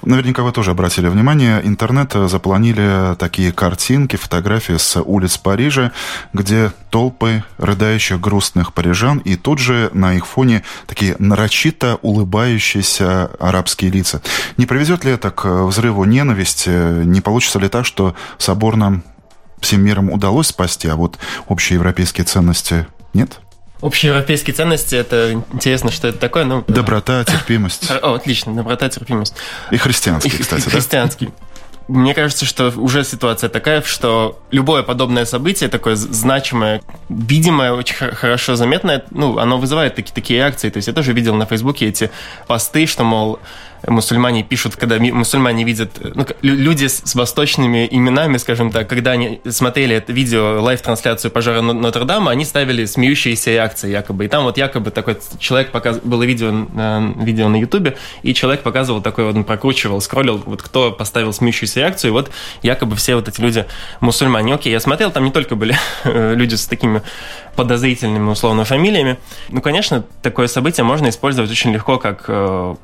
Наверняка 0.07 0.45
вы 0.45 0.53
тоже 0.53 0.71
обратили 0.71 1.09
внимание, 1.09 1.61
интернет 1.65 2.13
заполонили 2.13 3.17
такие 3.17 3.51
картинки, 3.51 4.15
фотографии 4.15 4.77
с 4.77 5.01
улиц 5.01 5.37
Парижа, 5.37 5.91
где 6.33 6.71
толпы 6.91 7.43
рыдающих 7.59 8.21
грустных 8.21 8.73
парижан, 8.73 9.19
и 9.19 9.35
тут 9.35 9.59
же 9.59 9.91
на 9.93 10.15
их 10.15 10.25
фоне 10.25 10.63
такие 10.87 11.17
нарочито 11.19 11.99
улыбающиеся 12.03 13.33
арабские 13.41 13.91
лица. 13.91 14.23
Не 14.57 14.67
приведет 14.67 15.05
ли 15.05 15.11
это 15.11 15.33
к 15.33 15.65
взрыву 15.65 16.05
ненависти? 16.05 17.03
Не 17.05 17.21
получится 17.21 17.59
ли 17.59 17.69
так, 17.69 17.85
что 17.85 18.15
собор 18.39 18.77
нам 18.77 19.03
всем 19.59 19.83
миром 19.83 20.13
удалось 20.13 20.47
спасти, 20.47 20.87
а 20.87 20.95
вот 20.95 21.19
общие 21.49 21.79
европейские 21.79 22.25
ценности 22.27 22.87
нет? 23.13 23.41
Общеевропейские 23.80 24.54
ценности, 24.54 24.95
это 24.95 25.33
интересно, 25.52 25.90
что 25.90 26.09
это 26.09 26.18
такое. 26.18 26.45
Ну, 26.45 26.64
доброта, 26.66 27.25
терпимость. 27.25 27.90
О, 27.90 28.14
отлично, 28.14 28.54
доброта, 28.54 28.88
терпимость. 28.88 29.35
И 29.71 29.76
христианский, 29.76 30.30
кстати, 30.30 30.62
и, 30.62 30.64
да? 30.64 30.71
Христианский. 30.71 31.30
Мне 31.88 32.14
кажется, 32.14 32.45
что 32.47 32.73
уже 32.76 33.04
ситуация 33.04 33.49
такая, 33.49 33.80
что 33.83 34.40
любое 34.50 34.83
подобное 34.83 35.25
событие, 35.25 35.68
такое 35.68 35.95
значимое, 35.95 36.83
видимое, 37.09 37.73
очень 37.73 37.95
хорошо 37.95 38.56
заметное, 38.56 39.04
ну, 39.11 39.38
оно 39.38 39.59
вызывает 39.59 39.95
такие, 39.95 40.12
такие 40.12 40.38
реакции. 40.40 40.68
То 40.68 40.78
есть 40.78 40.88
я 40.88 40.95
тоже 40.95 41.12
видел 41.12 41.37
на 41.37 41.47
Фейсбуке 41.47 41.87
эти 41.87 42.11
посты, 42.49 42.87
что, 42.87 43.04
мол, 43.04 43.38
мусульмане 43.87 44.42
пишут, 44.42 44.76
когда 44.76 44.99
мусульмане 44.99 45.64
видят, 45.64 45.90
ну, 46.14 46.26
люди 46.42 46.87
с 46.87 47.14
восточными 47.14 47.88
именами, 47.90 48.37
скажем 48.37 48.71
так, 48.71 48.88
когда 48.88 49.12
они 49.12 49.40
смотрели 49.49 49.97
это 49.97 50.12
видео, 50.12 50.61
live-трансляцию 50.62 51.31
пожара 51.30 51.61
Нотр-Дама, 51.61 52.30
они 52.30 52.45
ставили 52.45 52.85
смеющиеся 52.85 53.50
реакции 53.50 53.90
якобы. 53.90 54.25
И 54.25 54.28
там 54.28 54.45
вот 54.45 54.59
якобы 54.59 54.90
такой 54.90 55.18
человек 55.38 55.73
показ... 55.73 55.99
было 55.99 56.23
видео, 56.23 56.50
видео 57.23 57.49
на 57.49 57.56
Ютубе, 57.56 57.97
и 58.23 58.35
человек 58.35 58.62
показывал 58.62 59.00
такой, 59.00 59.25
вот 59.25 59.37
он 59.37 59.45
прокручивал, 59.45 60.00
скроллил, 60.00 60.42
вот 60.45 60.62
кто 60.62 60.92
поставил 60.92 61.33
смеющуюся 61.33 61.80
реакцию, 61.80 62.11
и 62.11 62.12
вот 62.12 62.30
якобы 62.62 62.97
все 62.97 63.14
вот 63.14 63.28
эти 63.28 63.40
люди 63.40 63.66
мусульмане. 64.00 64.54
Окей, 64.54 64.73
я 64.73 64.80
смотрел, 64.80 65.11
там 65.11 65.25
не 65.25 65.30
только 65.30 65.56
были 65.56 65.76
люди 66.04 66.54
с 66.54 66.66
такими 66.66 67.02
подозрительными, 67.54 68.30
условно, 68.30 68.64
фамилиями. 68.64 69.16
Ну, 69.49 69.61
конечно, 69.61 70.04
такое 70.23 70.47
событие 70.47 70.85
можно 70.85 71.09
использовать 71.09 71.50
очень 71.50 71.73
легко 71.73 71.99
как 71.99 72.25
э, 72.28 72.75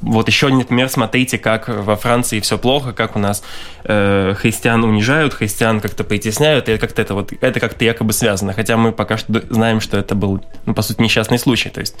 вот 0.00 0.28
еще, 0.28 0.48
например, 0.48 0.88
смотрите, 0.88 1.38
как 1.38 1.68
во 1.68 1.96
Франции 1.96 2.40
все 2.40 2.56
плохо, 2.58 2.92
как 2.92 3.16
у 3.16 3.18
нас 3.18 3.42
э, 3.84 4.34
христиан 4.36 4.84
унижают, 4.84 5.34
христиан 5.34 5.80
как-то 5.80 6.04
притесняют, 6.04 6.68
и 6.68 6.78
как-то 6.78 7.02
это 7.02 7.14
вот 7.14 7.32
это 7.40 7.60
как-то 7.60 7.84
якобы 7.84 8.12
связано. 8.12 8.52
Хотя 8.52 8.76
мы 8.76 8.92
пока 8.92 9.16
что 9.16 9.42
знаем, 9.50 9.80
что 9.80 9.96
это 9.96 10.14
был, 10.14 10.40
ну, 10.66 10.74
по 10.74 10.82
сути, 10.82 11.00
несчастный 11.02 11.38
случай. 11.38 11.68
То 11.70 11.80
есть 11.80 11.96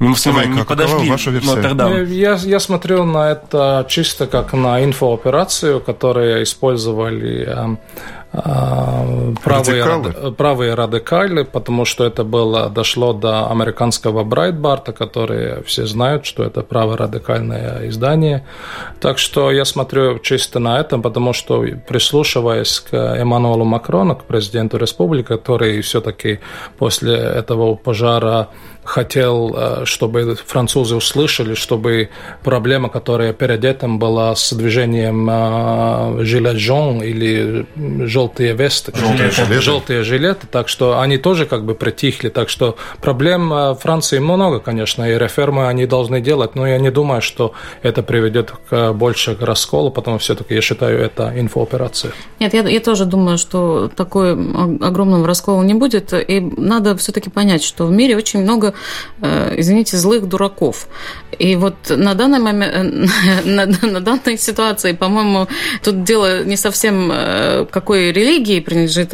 не 0.00 0.08
мусульмане 0.08 0.56
не 0.56 0.64
подошли 0.64 1.08
ваша 1.08 1.30
Нотр-Дам. 1.30 2.04
Я, 2.06 2.34
я 2.34 2.60
смотрел 2.60 3.04
на 3.04 3.30
это 3.30 3.86
чисто 3.88 4.26
как 4.26 4.52
на 4.52 4.82
инфооперацию, 4.82 5.80
которую 5.80 6.42
использовали 6.42 7.46
э, 7.46 7.76
правые, 8.32 9.84
радикалы. 9.84 10.32
правые 10.32 10.74
радикалы, 10.74 11.44
потому 11.44 11.84
что 11.84 12.04
это 12.04 12.24
было, 12.24 12.68
дошло 12.68 13.12
до 13.12 13.50
американского 13.50 14.24
Брайтбарта, 14.24 14.92
которые 14.92 15.62
все 15.62 15.86
знают, 15.86 16.26
что 16.26 16.42
это 16.42 16.62
праворадикальное 16.62 17.88
издание. 17.88 18.44
Так 19.00 19.18
что 19.18 19.50
я 19.50 19.64
смотрю 19.64 20.18
чисто 20.18 20.58
на 20.58 20.80
это, 20.80 20.98
потому 20.98 21.32
что 21.32 21.64
прислушиваясь 21.88 22.80
к 22.80 22.94
Эммануэлу 22.94 23.64
Макрону, 23.64 24.16
к 24.16 24.24
президенту 24.24 24.76
республики, 24.76 25.28
который 25.28 25.80
все-таки 25.80 26.40
после 26.78 27.14
этого 27.16 27.74
пожара 27.74 28.48
хотел, 28.86 29.54
э, 29.56 29.84
чтобы 29.84 30.36
французы 30.46 30.96
услышали, 30.96 31.54
чтобы 31.54 32.08
проблема, 32.42 32.88
которая 32.88 33.32
перед 33.32 33.64
этим 33.64 33.98
была 33.98 34.34
с 34.34 34.52
движением 34.52 36.24
жилет 36.24 36.56
жон 36.56 37.02
или 37.02 37.66
желтые 38.06 38.54
весты, 38.54 38.92
желтые 38.96 39.30
жилеты. 39.30 39.60
желтые 39.60 40.02
жилеты, 40.04 40.46
так 40.50 40.68
что 40.68 41.00
они 41.00 41.18
тоже 41.18 41.46
как 41.46 41.64
бы 41.64 41.74
притихли, 41.74 42.28
так 42.28 42.48
что 42.48 42.76
проблем 43.00 43.52
э, 43.52 43.74
Франции 43.74 44.18
много, 44.18 44.60
конечно, 44.60 45.02
и 45.02 45.18
реформы 45.18 45.66
они 45.66 45.86
должны 45.86 46.20
делать, 46.20 46.54
но 46.54 46.66
я 46.66 46.78
не 46.78 46.90
думаю, 46.90 47.20
что 47.22 47.52
это 47.82 48.02
приведет 48.02 48.52
к 48.70 48.92
больше 48.92 49.34
к 49.34 49.42
расколу, 49.42 49.90
потому 49.90 50.18
все-таки 50.18 50.54
я 50.54 50.60
считаю 50.60 51.00
это 51.00 51.32
инфооперация. 51.36 52.12
Нет, 52.38 52.54
я, 52.54 52.62
я 52.62 52.80
тоже 52.80 53.04
думаю, 53.04 53.36
что 53.38 53.88
такой 53.88 54.32
огромного 54.32 55.26
раскола 55.26 55.62
не 55.62 55.74
будет, 55.74 56.12
и 56.12 56.40
надо 56.40 56.96
все-таки 56.96 57.30
понять, 57.30 57.64
что 57.64 57.86
в 57.86 57.90
мире 57.90 58.16
очень 58.16 58.42
много 58.42 58.66
Э, 58.66 58.72
извините, 59.20 59.96
злых 59.96 60.26
дураков. 60.26 60.88
И 61.38 61.56
вот 61.56 61.74
на 61.90 62.14
данный 62.14 62.38
момент, 62.38 62.72
э, 62.74 63.42
на, 63.44 63.66
на 63.66 64.00
данной 64.00 64.38
ситуации, 64.38 64.92
по-моему, 64.92 65.48
тут 65.82 66.04
дело 66.04 66.44
не 66.44 66.56
совсем 66.56 67.10
э, 67.12 67.66
какой 67.70 68.12
религии 68.12 68.60
принадлежит 68.60 69.06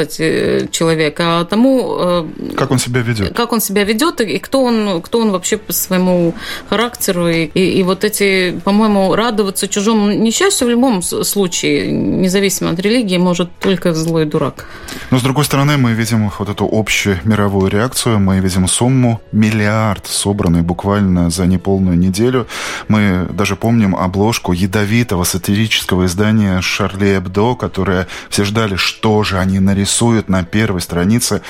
человек, 0.70 1.16
а 1.20 1.44
тому, 1.44 2.26
как 2.56 2.70
он 2.70 2.78
себя 2.78 3.00
ведет, 3.00 3.34
как 3.34 3.52
он 3.52 3.60
себя 3.60 3.84
ведет 3.84 4.20
и 4.20 4.38
кто 4.38 4.62
он, 4.62 5.02
кто 5.02 5.18
он 5.18 5.30
вообще 5.30 5.56
по 5.56 5.72
своему 5.72 6.34
характеру 6.68 7.28
и, 7.28 7.44
и, 7.44 7.82
вот 7.82 8.04
эти, 8.04 8.60
по-моему, 8.64 9.14
радоваться 9.14 9.68
чужому 9.68 10.12
несчастью 10.12 10.66
в 10.66 10.70
любом 10.70 11.02
случае, 11.02 11.90
независимо 11.90 12.70
от 12.70 12.80
религии, 12.80 13.18
может 13.18 13.50
только 13.58 13.94
злой 13.94 14.24
дурак. 14.24 14.66
Но 15.10 15.18
с 15.18 15.22
другой 15.22 15.44
стороны, 15.44 15.76
мы 15.76 15.92
видим 15.92 16.30
вот 16.38 16.48
эту 16.48 16.68
общую 16.70 17.18
мировую 17.24 17.70
реакцию, 17.70 18.18
мы 18.18 18.40
видим 18.40 18.68
сумму 18.68 19.20
миллиард 19.32 19.51
миллиард, 19.52 20.06
собранный 20.06 20.62
буквально 20.62 21.30
за 21.30 21.46
неполную 21.46 21.98
неделю. 21.98 22.46
Мы 22.88 23.26
даже 23.30 23.56
помним 23.56 23.94
обложку 23.94 24.52
ядовитого 24.52 25.24
сатирического 25.24 26.06
издания 26.06 26.60
«Шарли 26.60 27.18
Эбдо», 27.18 27.54
которое 27.54 28.06
все 28.30 28.44
ждали, 28.44 28.76
что 28.76 29.22
же 29.22 29.38
они 29.38 29.60
нарисуют 29.60 30.28
на 30.28 30.44
первой 30.44 30.80
странице 30.80 31.42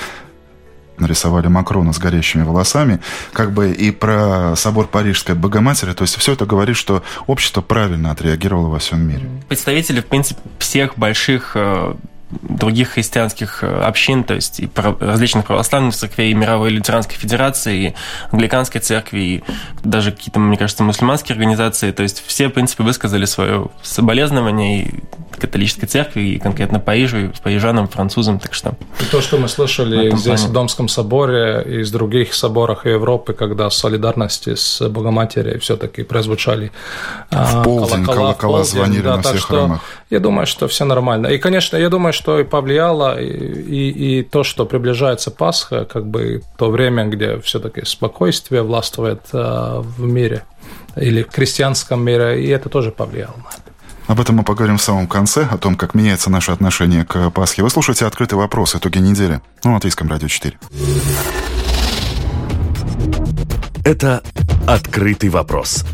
нарисовали 0.99 1.47
Макрона 1.47 1.91
с 1.91 1.97
горящими 1.97 2.43
волосами, 2.43 2.99
как 3.33 3.51
бы 3.51 3.71
и 3.71 3.89
про 3.89 4.55
собор 4.55 4.87
Парижской 4.87 5.33
Богоматери. 5.33 5.91
То 5.93 6.03
есть 6.03 6.15
все 6.17 6.33
это 6.33 6.45
говорит, 6.45 6.77
что 6.77 7.01
общество 7.25 7.61
правильно 7.61 8.11
отреагировало 8.11 8.67
во 8.67 8.77
всем 8.77 9.01
мире. 9.01 9.27
Представители, 9.49 10.01
в 10.01 10.05
принципе, 10.05 10.39
всех 10.59 10.95
больших 10.95 11.53
э, 11.55 11.95
других 12.41 12.89
христианских 12.89 13.63
э, 13.63 13.67
общин, 13.67 14.23
то 14.23 14.33
есть 14.33 14.59
и 14.59 14.69
различных 14.99 15.45
православных 15.45 15.95
церквей, 15.95 16.31
и 16.31 16.33
мировой 16.33 16.71
лютеранской 16.71 17.15
федерации, 17.17 17.87
и 17.87 17.95
англиканской 18.31 18.81
церкви, 18.81 19.19
и 19.19 19.43
даже 19.83 20.11
какие-то, 20.11 20.39
мне 20.39 20.57
кажется, 20.57 20.83
мусульманские 20.83 21.33
организации. 21.33 21.91
То 21.91 22.03
есть 22.03 22.23
все, 22.25 22.47
в 22.47 22.51
принципе, 22.51 22.83
высказали 22.83 23.25
свое 23.25 23.67
соболезнование 23.81 24.83
и 24.83 25.03
католической 25.39 25.87
церкви, 25.87 26.21
и 26.21 26.39
конкретно 26.39 26.79
Парижу, 26.79 27.17
и 27.17 27.27
парижанам, 27.43 27.87
французам, 27.87 28.39
так 28.39 28.53
что... 28.53 28.75
И 29.01 29.05
то, 29.11 29.21
что 29.21 29.37
мы 29.37 29.49
слышали 29.49 30.09
в 30.09 30.17
здесь, 30.17 30.41
плане. 30.41 30.47
в 30.47 30.53
Домском 30.53 30.87
соборе, 30.87 31.63
и 31.65 31.79
из 31.81 31.91
других 31.91 32.33
соборах 32.33 32.85
Европы, 32.85 33.33
когда 33.33 33.67
в 33.67 33.73
солидарности 33.73 34.55
с 34.55 34.87
Богоматерью 34.87 35.59
все-таки 35.59 36.03
прозвучали 36.03 36.71
а, 37.29 37.61
в 37.61 37.63
полдень, 37.63 38.05
колокола, 38.05 38.33
колокола 38.33 38.63
звонили 38.63 39.01
да, 39.01 39.17
на 39.17 39.21
всех 39.23 39.45
храмах. 39.45 39.81
Я 40.09 40.19
думаю, 40.19 40.45
что 40.45 40.67
все 40.67 40.85
нормально. 40.85 41.27
И, 41.27 41.37
конечно, 41.37 41.75
я 41.75 41.89
думаю, 41.89 42.13
что 42.13 42.22
и 42.27 42.43
повлияло, 42.43 43.19
и, 43.19 43.27
и, 43.27 44.19
и 44.19 44.23
то, 44.23 44.43
что 44.43 44.65
приближается 44.65 45.31
Пасха, 45.31 45.85
как 45.85 46.07
бы 46.07 46.41
то 46.57 46.69
время, 46.69 47.05
где 47.05 47.39
все-таки 47.39 47.85
спокойствие 47.85 48.63
властвует 48.63 49.21
э, 49.33 49.81
в 49.81 50.01
мире 50.01 50.43
или 50.95 51.23
в 51.23 51.27
крестьянском 51.27 52.03
мире, 52.03 52.43
и 52.43 52.47
это 52.47 52.69
тоже 52.69 52.91
повлияло 52.91 53.35
на 53.37 53.49
это. 53.49 53.73
Об 54.07 54.19
этом 54.19 54.35
мы 54.35 54.43
поговорим 54.43 54.77
в 54.77 54.81
самом 54.81 55.07
конце, 55.07 55.47
о 55.49 55.57
том, 55.57 55.75
как 55.75 55.93
меняется 55.93 56.29
наше 56.29 56.51
отношение 56.51 57.05
к 57.05 57.29
Пасхе. 57.31 57.63
Вы 57.63 57.69
слушаете 57.69 58.05
«Открытый 58.05 58.37
вопрос. 58.37 58.75
Итоги 58.75 58.97
недели» 58.97 59.41
на 59.63 59.73
Латвийском 59.73 60.09
радио 60.09 60.27
4. 60.27 60.57
Это 63.85 64.21
«Открытый 64.67 65.29
вопрос» 65.29 65.85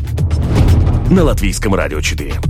на 1.10 1.24
Латвийском 1.24 1.74
радио 1.74 2.00
4 2.00 2.49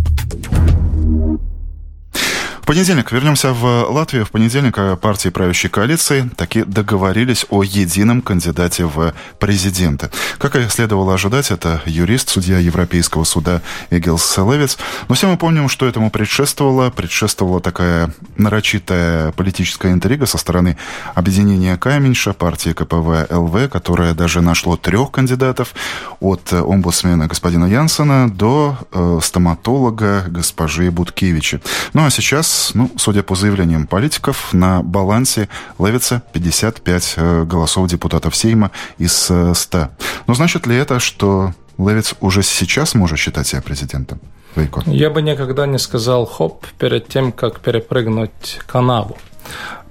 понедельник 2.71 3.11
вернемся 3.11 3.53
в 3.53 3.91
Латвию. 3.91 4.25
В 4.25 4.31
понедельник 4.31 4.79
партии 5.01 5.29
правящей 5.31 5.69
коалиции 5.69 6.31
таки 6.37 6.63
договорились 6.63 7.45
о 7.51 7.65
едином 7.65 8.23
кандидате 8.23 8.85
в 8.85 9.13
президенты. 9.41 10.09
Как 10.39 10.55
и 10.55 10.69
следовало 10.69 11.15
ожидать, 11.15 11.51
это 11.51 11.83
юрист, 11.85 12.29
судья 12.29 12.59
Европейского 12.59 13.25
суда 13.25 13.61
Эгилс 13.91 14.39
Левиц. 14.39 14.79
Но 15.09 15.17
все 15.17 15.27
мы 15.27 15.37
помним, 15.37 15.69
что 15.69 15.85
этому 15.85 16.13
предшествовало. 16.13 16.91
Предшествовала 16.91 17.61
такая 17.61 18.15
нарочитая 18.37 19.33
политическая 19.33 19.91
интрига 19.91 20.27
со 20.27 20.39
стороны 20.39 20.77
объединения 21.17 21.77
Каменьша, 21.77 22.35
партии 22.35 22.71
КПВ 22.71 23.33
ЛВ, 23.33 23.69
которое 23.69 24.15
даже 24.15 24.43
нашло 24.43 24.77
трех 24.77 25.11
кандидатов 25.11 25.75
от 26.21 26.53
омбудсмена 26.53 27.27
господина 27.27 27.65
Янсена 27.65 28.31
до 28.31 28.79
э, 28.93 29.19
стоматолога 29.21 30.27
госпожи 30.29 30.93
Буткевича. 30.93 31.61
Ну 31.95 32.07
а 32.07 32.11
сейчас 32.11 32.60
ну, 32.75 32.91
судя 32.97 33.23
по 33.23 33.35
заявлениям 33.35 33.87
политиков, 33.87 34.53
на 34.53 34.83
балансе 34.83 35.49
ловится 35.79 36.23
55 36.33 37.15
э, 37.17 37.45
голосов 37.45 37.89
депутатов 37.89 38.35
Сейма 38.37 38.71
из 38.99 39.31
100. 39.55 39.79
Э, 39.79 39.89
Но 40.27 40.35
значит 40.35 40.67
ли 40.67 40.77
это, 40.77 41.01
что 41.01 41.53
Левиц 41.79 42.15
уже 42.21 42.43
сейчас 42.43 42.95
может 42.95 43.19
считать 43.19 43.47
себя 43.47 43.63
президентом? 43.63 44.21
Вейко? 44.57 44.83
Я 44.87 45.11
бы 45.11 45.23
никогда 45.23 45.67
не 45.67 45.79
сказал 45.79 46.27
хоп 46.27 46.67
перед 46.79 47.09
тем, 47.09 47.33
как 47.33 47.61
перепрыгнуть 47.61 48.61
канаву 48.67 49.17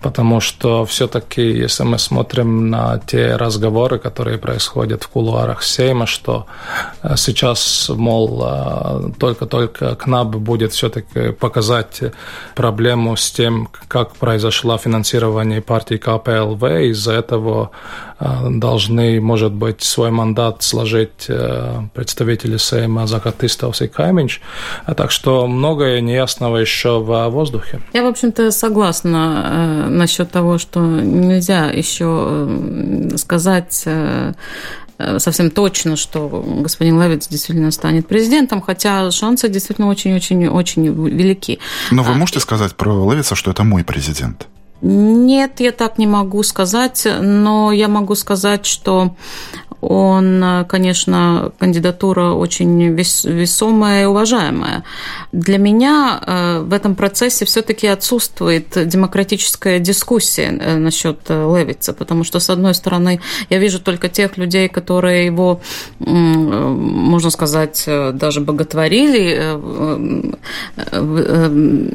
потому 0.02 0.40
что 0.40 0.86
все-таки, 0.86 1.42
если 1.42 1.84
мы 1.84 2.00
смотрим 2.00 2.70
на 2.70 3.00
те 3.00 3.36
разговоры, 3.36 4.00
которые 4.00 4.38
происходят 4.38 5.04
в 5.04 5.10
кулуарах 5.10 5.64
Сейма, 5.64 6.06
что 6.06 6.46
э, 7.04 7.16
сейчас, 7.18 7.90
мол, 7.90 8.44
э, 8.46 9.12
только-только 9.20 9.96
КНАБ 9.96 10.36
будет 10.36 10.74
все-таки 10.74 11.32
показать 11.32 12.02
проблему 12.56 13.16
с 13.16 13.32
тем, 13.32 13.70
как 13.88 14.16
произошло 14.16 14.78
финансирование 14.78 15.62
партии 15.62 15.98
КПЛВ, 15.98 16.64
из-за 16.64 17.14
этого 17.14 17.72
должны, 18.20 19.22
может 19.22 19.54
быть, 19.54 19.82
свой 19.82 20.12
мандат 20.12 20.64
сложить 20.64 21.28
представители 21.94 22.58
Сейма 22.58 23.08
Закатыстовс 23.08 23.82
и 23.82 23.88
Каменч. 23.88 24.42
Так 24.98 25.12
что 25.12 25.48
многое 25.48 26.02
неясного 26.02 26.58
еще 26.58 27.00
в 27.00 27.30
воздухе. 27.30 27.80
Я, 27.94 28.04
в 28.04 28.08
общем-то, 28.08 28.52
согласна 28.52 29.88
насчет 29.90 30.32
того, 30.32 30.58
что 30.58 30.80
нельзя 30.80 31.68
еще 31.68 32.48
сказать 33.16 33.88
совсем 35.18 35.50
точно, 35.50 35.96
что 35.96 36.28
господин 36.60 37.02
Левиц 37.02 37.28
действительно 37.28 37.72
станет 37.72 38.08
президентом, 38.08 38.62
хотя 38.62 39.10
шансы 39.12 39.48
действительно 39.48 39.88
очень-очень-очень 39.88 40.88
велики. 41.08 41.60
Но 41.92 42.04
вы 42.04 42.12
а, 42.12 42.16
можете 42.16 42.42
сказать 42.42 42.76
про 42.76 43.10
Левица, 43.10 43.36
что 43.36 43.52
это 43.52 43.64
мой 43.64 43.84
президент? 43.84 44.48
Нет, 44.82 45.60
я 45.60 45.72
так 45.72 45.98
не 45.98 46.08
могу 46.08 46.42
сказать, 46.44 47.06
но 47.20 47.72
я 47.72 47.88
могу 47.88 48.16
сказать, 48.16 48.66
что 48.66 49.16
он, 49.82 50.66
конечно, 50.68 51.52
кандидатура 51.58 52.32
очень 52.32 52.94
весомая 52.94 54.04
и 54.04 54.06
уважаемая. 54.06 54.84
Для 55.32 55.58
меня 55.58 56.22
э, 56.26 56.60
в 56.62 56.74
этом 56.74 56.96
процессе 56.96 57.46
все-таки 57.46 57.88
отсутствует 57.88 58.88
демократическая 58.88 59.80
дискуссия 59.80 60.58
э, 60.60 60.78
насчет 60.78 61.20
э, 61.30 61.56
Левица, 61.58 61.94
потому 61.94 62.24
что, 62.24 62.40
с 62.40 62.50
одной 62.50 62.74
стороны, 62.74 63.22
я 63.50 63.60
вижу 63.60 63.80
только 63.80 64.10
тех 64.10 64.38
людей, 64.38 64.68
которые 64.68 65.26
его, 65.26 65.62
можно 66.00 67.30
сказать, 67.30 67.84
даже 68.14 68.42
боготворили 68.42 69.58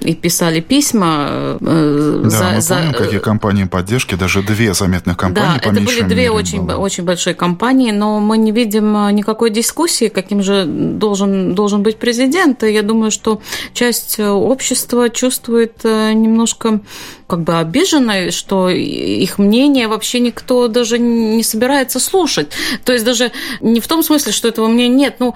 и 0.05 0.15
писали 0.15 0.61
письма. 0.61 1.59
Да, 1.61 2.31
за, 2.31 2.51
мы 2.55 2.61
за... 2.61 2.75
помним, 2.75 2.93
какие 2.93 3.21
компании 3.21 3.65
поддержки, 3.65 4.15
даже 4.15 4.43
две 4.43 4.75
заметных 4.75 5.17
компании. 5.17 5.61
Да, 5.63 5.71
это 5.71 5.81
были 5.81 6.03
две 6.03 6.31
очень, 6.31 6.61
очень 6.61 7.05
большие 7.05 7.35
компании 7.35 7.74
компании, 7.75 7.93
но 7.93 8.21
мы 8.21 8.39
не 8.39 8.53
видим 8.53 8.97
э, 8.97 9.13
никакой 9.13 9.51
дискуссии, 9.51 10.09
каким 10.09 10.43
же 10.43 10.65
должен, 10.67 11.55
должен 11.55 11.83
быть 11.83 11.97
президент. 11.99 12.63
И 12.63 12.73
я 12.73 12.83
думаю, 12.83 13.11
что 13.11 13.41
часть 13.73 14.19
э, 14.19 14.29
общества 14.29 15.09
чувствует 15.11 15.85
э, 15.85 16.13
немножко 16.15 16.81
как 17.27 17.41
бы 17.41 17.59
обиженной, 17.59 18.31
что 18.31 18.69
их 18.69 19.39
мнение 19.39 19.89
вообще 19.89 20.21
никто 20.21 20.69
даже 20.69 20.99
не 20.99 21.43
собирается 21.43 21.99
слушать. 21.99 22.49
То 22.85 22.93
есть 22.93 23.05
даже 23.05 23.33
не 23.61 23.81
в 23.81 23.89
том 23.89 24.03
смысле, 24.03 24.33
что 24.33 24.49
этого 24.49 24.67
мнения 24.67 24.95
нет. 24.95 25.17
Ну, 25.19 25.35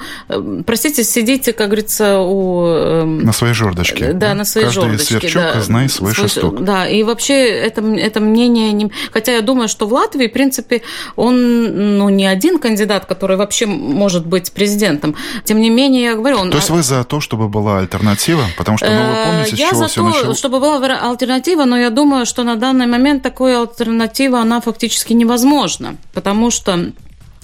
простите, 0.65 1.03
сидите, 1.05 1.53
как 1.53 1.69
говорится, 1.69 2.21
у... 2.21 2.67
Эм, 2.67 3.21
на 3.21 3.33
своей 3.33 3.55
жердочке. 3.55 4.13
Да, 4.13 4.35
на 4.35 4.45
своей 4.45 4.67
Каждый 4.67 4.83
жердочке. 4.83 5.19
сверчок 5.19 5.43
да, 5.55 5.61
знает 5.63 5.93
свой, 5.93 6.15
свой 6.15 6.29
шесток. 6.29 6.63
Да, 6.63 6.87
и 6.87 7.03
вообще 7.03 7.49
это, 7.49 7.83
это 7.83 8.21
мнение... 8.21 8.73
Не... 8.73 8.91
Хотя 9.11 9.33
я 9.33 9.41
думаю, 9.41 9.69
что 9.69 9.87
в 9.87 9.93
Латвии, 9.93 10.29
в 10.29 10.33
принципе, 10.33 10.83
он 11.17 11.97
ну, 11.99 12.09
не 12.11 12.27
один 12.27 12.59
кандидат, 12.59 13.07
который 13.07 13.37
вообще 13.37 13.67
может 13.67 14.27
быть 14.27 14.53
президентом. 14.53 15.15
Тем 15.45 15.61
не 15.61 15.71
менее, 15.71 16.05
я 16.05 16.15
говорю... 16.15 16.39
Он... 16.39 16.51
То 16.51 16.59
есть 16.59 16.71
вы 16.71 16.83
за 16.83 17.05
то, 17.05 17.21
чтобы 17.21 17.49
была 17.49 17.79
альтернатива? 17.79 18.45
Потому 18.57 18.77
что, 18.79 18.91
ну, 18.91 19.09
вы 19.09 19.25
помните, 19.25 19.57
с 19.57 19.59
я 19.59 19.71
чего 19.71 19.79
за 19.79 19.87
все 19.89 20.01
то, 20.03 20.09
началось? 20.09 20.39
чтобы 20.39 20.61
была 20.61 20.77
альтернатива, 21.11 21.65
но 21.65 21.78
я 21.79 21.91
думаю, 21.91 22.27
что 22.27 22.45
на 22.45 22.57
данный 22.57 22.87
момент 22.87 23.23
такой 23.23 23.57
альтернатива, 23.61 24.41
она 24.41 24.61
фактически 24.61 25.13
невозможна, 25.13 25.97
потому 26.13 26.51
что 26.51 26.93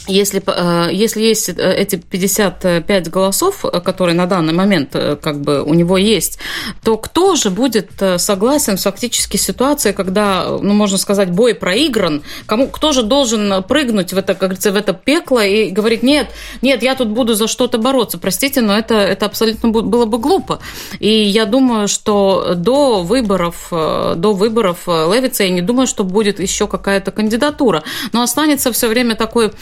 если, 0.07 0.43
э, 0.47 0.93
если 0.93 1.23
есть 1.23 1.49
э, 1.49 1.75
эти 1.75 1.97
55 1.97 3.11
голосов, 3.11 3.65
э, 3.65 3.81
которые 3.81 4.15
на 4.15 4.27
данный 4.27 4.53
момент 4.53 4.93
как 4.93 5.41
бы 5.41 5.63
у 5.63 5.75
него 5.75 5.97
есть, 5.97 6.39
то 6.83 6.97
кто 6.97 7.37
же 7.37 7.51
будет 7.51 7.91
согласен 8.19 8.77
с 8.77 8.83
фактически 8.83 9.37
ситуацией, 9.37 9.95
когда, 9.95 10.47
ну, 10.61 10.75
можно 10.75 10.99
сказать, 10.99 11.31
бой 11.31 11.55
проигран, 11.55 12.23
кому, 12.47 12.69
кто 12.69 12.93
же 12.93 13.03
должен 13.03 13.63
прыгнуть 13.63 14.13
в 14.13 14.19
это, 14.19 14.35
как 14.35 14.51
говорится, 14.51 14.73
в 14.73 14.77
это 14.77 14.93
пекло 14.93 15.43
и 15.43 15.71
говорить, 15.71 16.03
нет, 16.03 16.29
нет, 16.63 16.83
я 16.83 16.95
тут 16.95 17.09
буду 17.09 17.35
за 17.35 17.49
что-то 17.49 17.79
бороться, 17.79 18.19
простите, 18.19 18.61
но 18.61 18.77
это, 18.77 18.95
это 18.95 19.27
абсолютно 19.27 19.71
было 19.71 20.05
бы 20.05 20.19
глупо. 20.19 20.61
И 20.99 21.09
я 21.09 21.47
думаю, 21.47 21.89
что 21.89 22.55
до 22.55 23.03
выборов, 23.03 23.69
до 23.71 24.33
выборов 24.33 24.87
Левица, 24.87 25.45
я 25.45 25.51
не 25.51 25.63
думаю, 25.63 25.87
что 25.87 26.05
будет 26.05 26.41
еще 26.41 26.67
какая-то 26.67 27.11
кандидатура, 27.11 27.83
но 28.13 28.23
останется 28.23 28.73
все 28.73 28.89
время 28.89 29.15
такой 29.15 29.53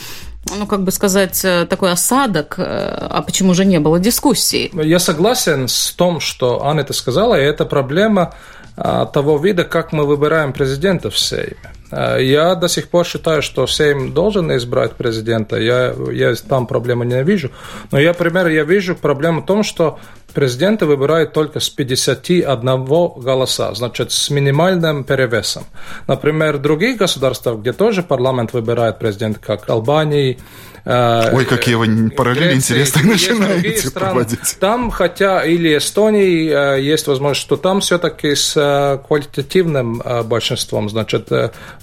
ну, 0.50 0.66
как 0.66 0.82
бы 0.82 0.90
сказать, 0.90 1.44
э, 1.44 1.66
такой 1.66 1.92
осадок, 1.92 2.54
э, 2.58 2.62
а 2.62 3.22
почему 3.22 3.54
же 3.54 3.64
не 3.64 3.78
было 3.78 3.98
дискуссии? 3.98 4.70
Я 4.74 4.98
согласен 4.98 5.68
с 5.68 5.92
том, 5.92 6.20
что 6.20 6.64
Анна 6.64 6.80
это 6.80 6.92
сказала, 6.92 7.40
и 7.40 7.44
это 7.44 7.64
проблема 7.64 8.34
а, 8.76 9.06
того 9.06 9.38
вида, 9.38 9.64
как 9.64 9.92
мы 9.92 10.06
выбираем 10.06 10.52
президента 10.52 11.10
в 11.10 11.18
Сейме. 11.18 11.56
А, 11.92 12.16
я 12.18 12.54
до 12.54 12.68
сих 12.68 12.88
пор 12.88 13.06
считаю, 13.06 13.42
что 13.42 13.66
Сейм 13.66 14.12
должен 14.12 14.54
избрать 14.56 14.92
президента. 14.92 15.56
Я, 15.56 15.94
я 16.10 16.34
там 16.34 16.66
проблемы 16.66 17.04
не 17.04 17.22
вижу. 17.22 17.50
Но 17.90 18.00
я, 18.00 18.08
например, 18.08 18.48
я 18.48 18.64
вижу 18.64 18.96
проблему 18.96 19.42
в 19.42 19.46
том, 19.46 19.62
что 19.62 19.98
президента 20.32 20.86
выбирают 20.86 21.34
только 21.34 21.60
с 21.60 21.68
51 21.68 22.84
голоса, 22.84 23.74
значит, 23.74 24.10
с 24.12 24.30
минимальным 24.30 25.04
перевесом. 25.04 25.64
Например, 26.08 26.56
других 26.58 26.96
государствах, 26.96 27.58
где 27.58 27.74
тоже 27.74 28.02
парламент 28.02 28.54
выбирает 28.54 28.98
президента, 28.98 29.38
как 29.40 29.68
Албании, 29.68 30.38
Э, 30.84 31.30
Ой, 31.32 31.44
какие 31.44 31.76
вы 31.76 32.10
параллели 32.10 32.54
интересные 32.54 33.04
начинаете 33.04 33.90
проводить. 33.90 34.56
Там, 34.58 34.90
хотя 34.90 35.44
или 35.44 35.76
Эстонии 35.76 36.50
э, 36.50 36.82
есть 36.82 37.06
возможность, 37.06 37.40
что 37.40 37.56
там 37.56 37.80
все-таки 37.80 38.34
с 38.34 38.54
э, 38.56 38.98
квалитативным 39.06 40.02
большинством, 40.24 40.88
значит, 40.88 41.28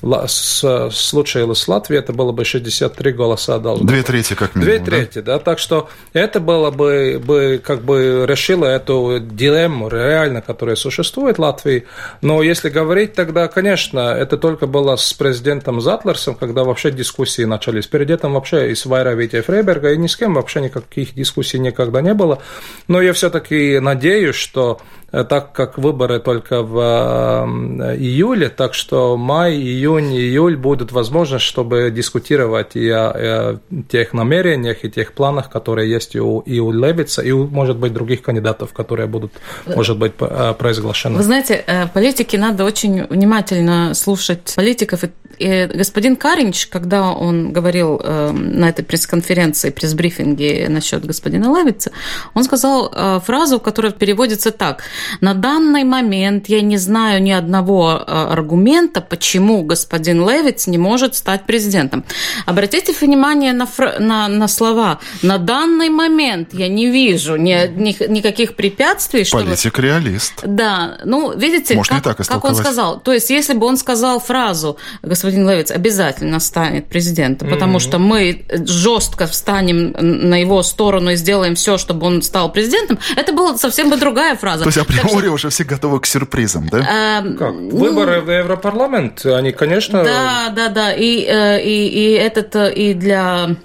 с 0.01 0.89
случае 0.91 1.53
с 1.53 1.67
Латвией 1.67 1.99
это 1.99 2.13
было 2.13 2.31
бы 2.31 2.45
63 2.45 3.11
голоса 3.11 3.59
должно 3.59 3.85
Две 3.85 4.03
трети 4.03 4.33
как 4.33 4.55
минимум. 4.55 4.83
Две 4.83 4.85
трети, 4.85 5.19
да? 5.19 5.37
да, 5.37 5.39
так 5.39 5.59
что 5.59 5.89
это 6.13 6.39
было 6.39 6.71
бы, 6.71 7.21
бы 7.23 7.61
как 7.63 7.81
бы 7.81 8.25
решило 8.27 8.65
эту 8.65 9.19
дилемму 9.19 9.89
реально, 9.89 10.41
которая 10.41 10.75
существует 10.75 11.37
в 11.37 11.41
Латвии. 11.41 11.85
Но 12.21 12.41
если 12.41 12.69
говорить, 12.69 13.13
тогда, 13.13 13.47
конечно, 13.47 13.99
это 13.99 14.37
только 14.37 14.67
было 14.67 14.95
с 14.95 15.13
президентом 15.13 15.81
Затлерсом, 15.81 16.35
когда 16.35 16.63
вообще 16.63 16.91
дискуссии 16.91 17.43
начались. 17.43 17.87
Перед 17.87 18.09
этим 18.09 18.33
вообще 18.33 18.71
и 18.71 18.75
с 18.75 18.85
Вайра 18.85 19.15
Витя 19.15 19.41
Фрейберга, 19.41 19.91
и 19.93 19.97
ни 19.97 20.07
с 20.07 20.15
кем 20.15 20.33
вообще 20.35 20.61
никаких 20.61 21.13
дискуссий 21.13 21.59
никогда 21.59 22.01
не 22.01 22.13
было. 22.13 22.41
Но 22.87 23.01
я 23.01 23.13
все-таки 23.13 23.79
надеюсь, 23.79 24.35
что 24.35 24.79
э, 24.79 24.98
так 25.11 25.53
как 25.53 25.77
выборы 25.77 26.19
только 26.19 26.61
в 26.61 26.77
э, 26.77 27.97
июле, 27.97 28.49
так 28.49 28.73
что 28.73 29.17
май, 29.17 29.55
июнь, 29.55 30.13
июль 30.13 30.55
будут 30.55 30.91
возможность, 30.91 31.45
чтобы 31.45 31.91
дискутировать 31.91 32.75
и 32.75 32.89
о, 32.89 33.59
тех 33.89 34.13
намерениях, 34.13 34.83
и 34.83 34.89
тех 34.89 35.13
планах, 35.13 35.49
которые 35.49 35.89
есть 35.89 36.15
и 36.15 36.19
у, 36.19 36.39
и 36.39 36.59
у 36.59 36.71
Левица, 36.71 37.21
и 37.21 37.31
у, 37.31 37.47
может 37.47 37.77
быть, 37.77 37.93
других 37.93 38.21
кандидатов, 38.21 38.73
которые 38.73 39.07
будут, 39.07 39.31
может 39.65 39.97
быть, 39.97 40.13
э, 40.19 40.53
произглашены. 40.57 41.17
Вы 41.17 41.23
знаете, 41.23 41.63
политики 41.93 42.35
надо 42.35 42.63
очень 42.63 43.05
внимательно 43.05 43.93
слушать 43.93 44.53
политиков 44.55 45.03
и 45.03 45.09
и 45.39 45.67
господин 45.73 46.17
Каринч, 46.17 46.67
когда 46.67 47.13
он 47.13 47.53
говорил 47.53 47.99
э, 48.03 48.31
на 48.31 48.67
этой 48.69 48.83
пресс-конференции, 48.83 49.69
пресс-брифинге 49.69 50.67
насчет 50.69 51.05
господина 51.05 51.45
Левица, 51.57 51.91
он 52.33 52.43
сказал 52.43 52.91
э, 52.93 53.21
фразу, 53.25 53.59
которая 53.61 53.93
переводится 53.93 54.51
так. 54.51 54.83
На 55.21 55.33
данный 55.33 55.83
момент 55.83 56.49
я 56.49 56.61
не 56.61 56.77
знаю 56.77 57.21
ни 57.21 57.31
одного 57.31 58.03
э, 58.05 58.27
аргумента, 58.31 59.01
почему 59.01 59.63
господин 59.63 60.27
Левиц 60.27 60.67
не 60.67 60.77
может 60.77 61.15
стать 61.15 61.45
президентом. 61.45 62.03
Обратите 62.45 62.93
внимание 62.93 63.53
на, 63.53 63.65
фр... 63.65 63.95
на, 63.99 64.27
на 64.27 64.47
слова. 64.47 64.99
На 65.21 65.37
данный 65.37 65.89
момент 65.89 66.53
я 66.53 66.67
не 66.67 66.91
вижу 66.91 67.35
ни, 67.35 67.53
ни, 67.75 68.11
никаких 68.11 68.55
препятствий. 68.55 69.25
Политик-реалист. 69.29 70.43
Да, 70.45 70.97
ну, 71.05 71.35
видите, 71.35 71.75
Может, 71.75 71.93
как, 71.93 72.15
так 72.15 72.27
как 72.27 72.45
он 72.45 72.55
сказал. 72.55 72.99
То 72.99 73.13
есть, 73.13 73.29
если 73.29 73.53
бы 73.53 73.65
он 73.65 73.77
сказал 73.77 74.19
фразу, 74.19 74.77
господин 75.01 75.29
господин 75.29 75.49
Левиц 75.49 75.71
обязательно 75.71 76.39
станет 76.39 76.87
президентом, 76.87 77.47
mm-hmm. 77.47 77.51
потому 77.51 77.79
что 77.79 77.99
мы 77.99 78.45
жестко 78.49 79.27
встанем 79.27 79.93
на 79.99 80.39
его 80.39 80.63
сторону 80.63 81.11
и 81.11 81.15
сделаем 81.15 81.55
все, 81.55 81.77
чтобы 81.77 82.07
он 82.07 82.21
стал 82.21 82.51
президентом, 82.51 82.99
это 83.15 83.31
была 83.31 83.57
совсем 83.57 83.89
бы 83.89 83.97
другая 83.97 84.35
фраза. 84.35 84.63
То 84.63 84.69
есть 84.69 84.77
априори 84.89 85.25
что... 85.25 85.33
уже 85.33 85.49
все 85.49 85.63
готовы 85.63 85.99
к 85.99 86.05
сюрпризам, 86.05 86.67
да? 86.69 86.85
А, 86.89 87.21
как? 87.21 87.53
Ну, 87.53 87.77
Выборы 87.77 88.21
в 88.21 88.29
Европарламент, 88.29 89.25
они, 89.25 89.51
конечно... 89.51 90.03
Да, 90.03 90.49
да, 90.55 90.69
да, 90.69 90.93
и, 90.93 91.25
э, 91.25 91.61
и, 91.61 91.87
и 91.87 92.11
этот, 92.13 92.55
э, 92.55 92.73
и 92.73 92.93
для 92.93 93.55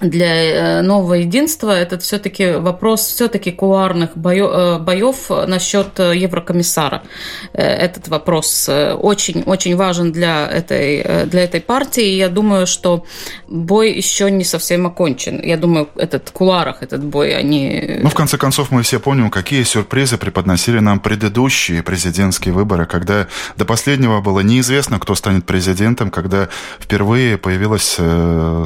для 0.00 0.78
э, 0.78 0.82
нового 0.82 1.14
единства 1.14 1.70
это 1.70 1.98
все-таки 1.98 2.52
вопрос 2.52 3.06
все-таки 3.06 3.50
кулуарных 3.50 4.16
боев, 4.16 4.80
боев 4.80 5.30
насчет 5.46 5.98
еврокомиссара. 5.98 7.02
Э, 7.52 7.62
этот 7.62 8.08
вопрос 8.08 8.68
очень-очень 8.68 9.72
э, 9.72 9.76
важен 9.76 10.12
для 10.12 10.46
этой, 10.46 11.26
для 11.26 11.44
этой 11.44 11.60
партии. 11.60 12.04
И 12.04 12.16
я 12.16 12.28
думаю, 12.28 12.66
что 12.66 13.04
бой 13.48 13.92
еще 13.92 14.30
не 14.30 14.44
совсем 14.44 14.86
окончен. 14.86 15.40
Я 15.42 15.56
думаю, 15.56 15.88
этот 15.96 16.28
в 16.28 16.32
кулуарах 16.32 16.82
этот 16.82 17.04
бой, 17.04 17.34
они... 17.34 17.98
Ну, 18.02 18.08
в 18.08 18.14
конце 18.14 18.38
концов, 18.38 18.70
мы 18.70 18.82
все 18.82 19.00
помним, 19.00 19.30
какие 19.30 19.62
сюрпризы 19.64 20.16
преподносили 20.16 20.78
нам 20.78 21.00
предыдущие 21.00 21.82
президентские 21.82 22.54
выборы, 22.54 22.86
когда 22.86 23.26
до 23.56 23.64
последнего 23.64 24.20
было 24.20 24.40
неизвестно, 24.40 24.98
кто 24.98 25.14
станет 25.14 25.44
президентом, 25.44 26.10
когда 26.10 26.48
впервые 26.80 27.38
появилась 27.38 27.98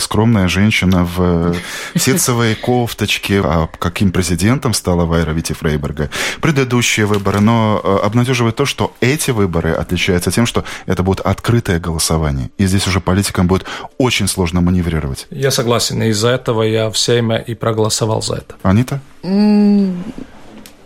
скромная 0.03 0.49
женщина 0.49 1.05
в 1.05 1.22
в 1.23 1.99
ситцевой 1.99 2.55
кофточке. 2.55 3.41
А 3.45 3.69
каким 3.79 4.13
президентом 4.13 4.75
стала 4.75 5.05
Вайра 5.05 5.33
Вити 5.33 5.53
Фрейберга? 5.53 6.11
Предыдущие 6.41 7.07
выборы. 7.07 7.41
Но 7.41 7.81
э, 7.83 8.07
обнадеживает 8.07 8.57
то, 8.57 8.67
что 8.67 8.93
эти 9.01 9.31
выборы 9.31 9.73
отличаются 9.73 10.31
тем, 10.31 10.47
что 10.47 10.65
это 10.87 11.03
будет 11.03 11.21
открытое 11.21 11.79
голосование. 11.81 12.51
И 12.59 12.67
здесь 12.67 12.87
уже 12.87 13.01
политикам 13.01 13.47
будет 13.47 13.67
очень 13.99 14.29
сложно 14.29 14.61
маневрировать. 14.61 15.27
Я 15.31 15.51
согласен. 15.51 16.03
Из-за 16.03 16.29
этого 16.29 16.63
я 16.63 16.91
всеми 16.91 17.43
и 17.47 17.55
проголосовал 17.55 18.23
за 18.23 18.35
это. 18.37 18.55
Анита? 18.63 19.01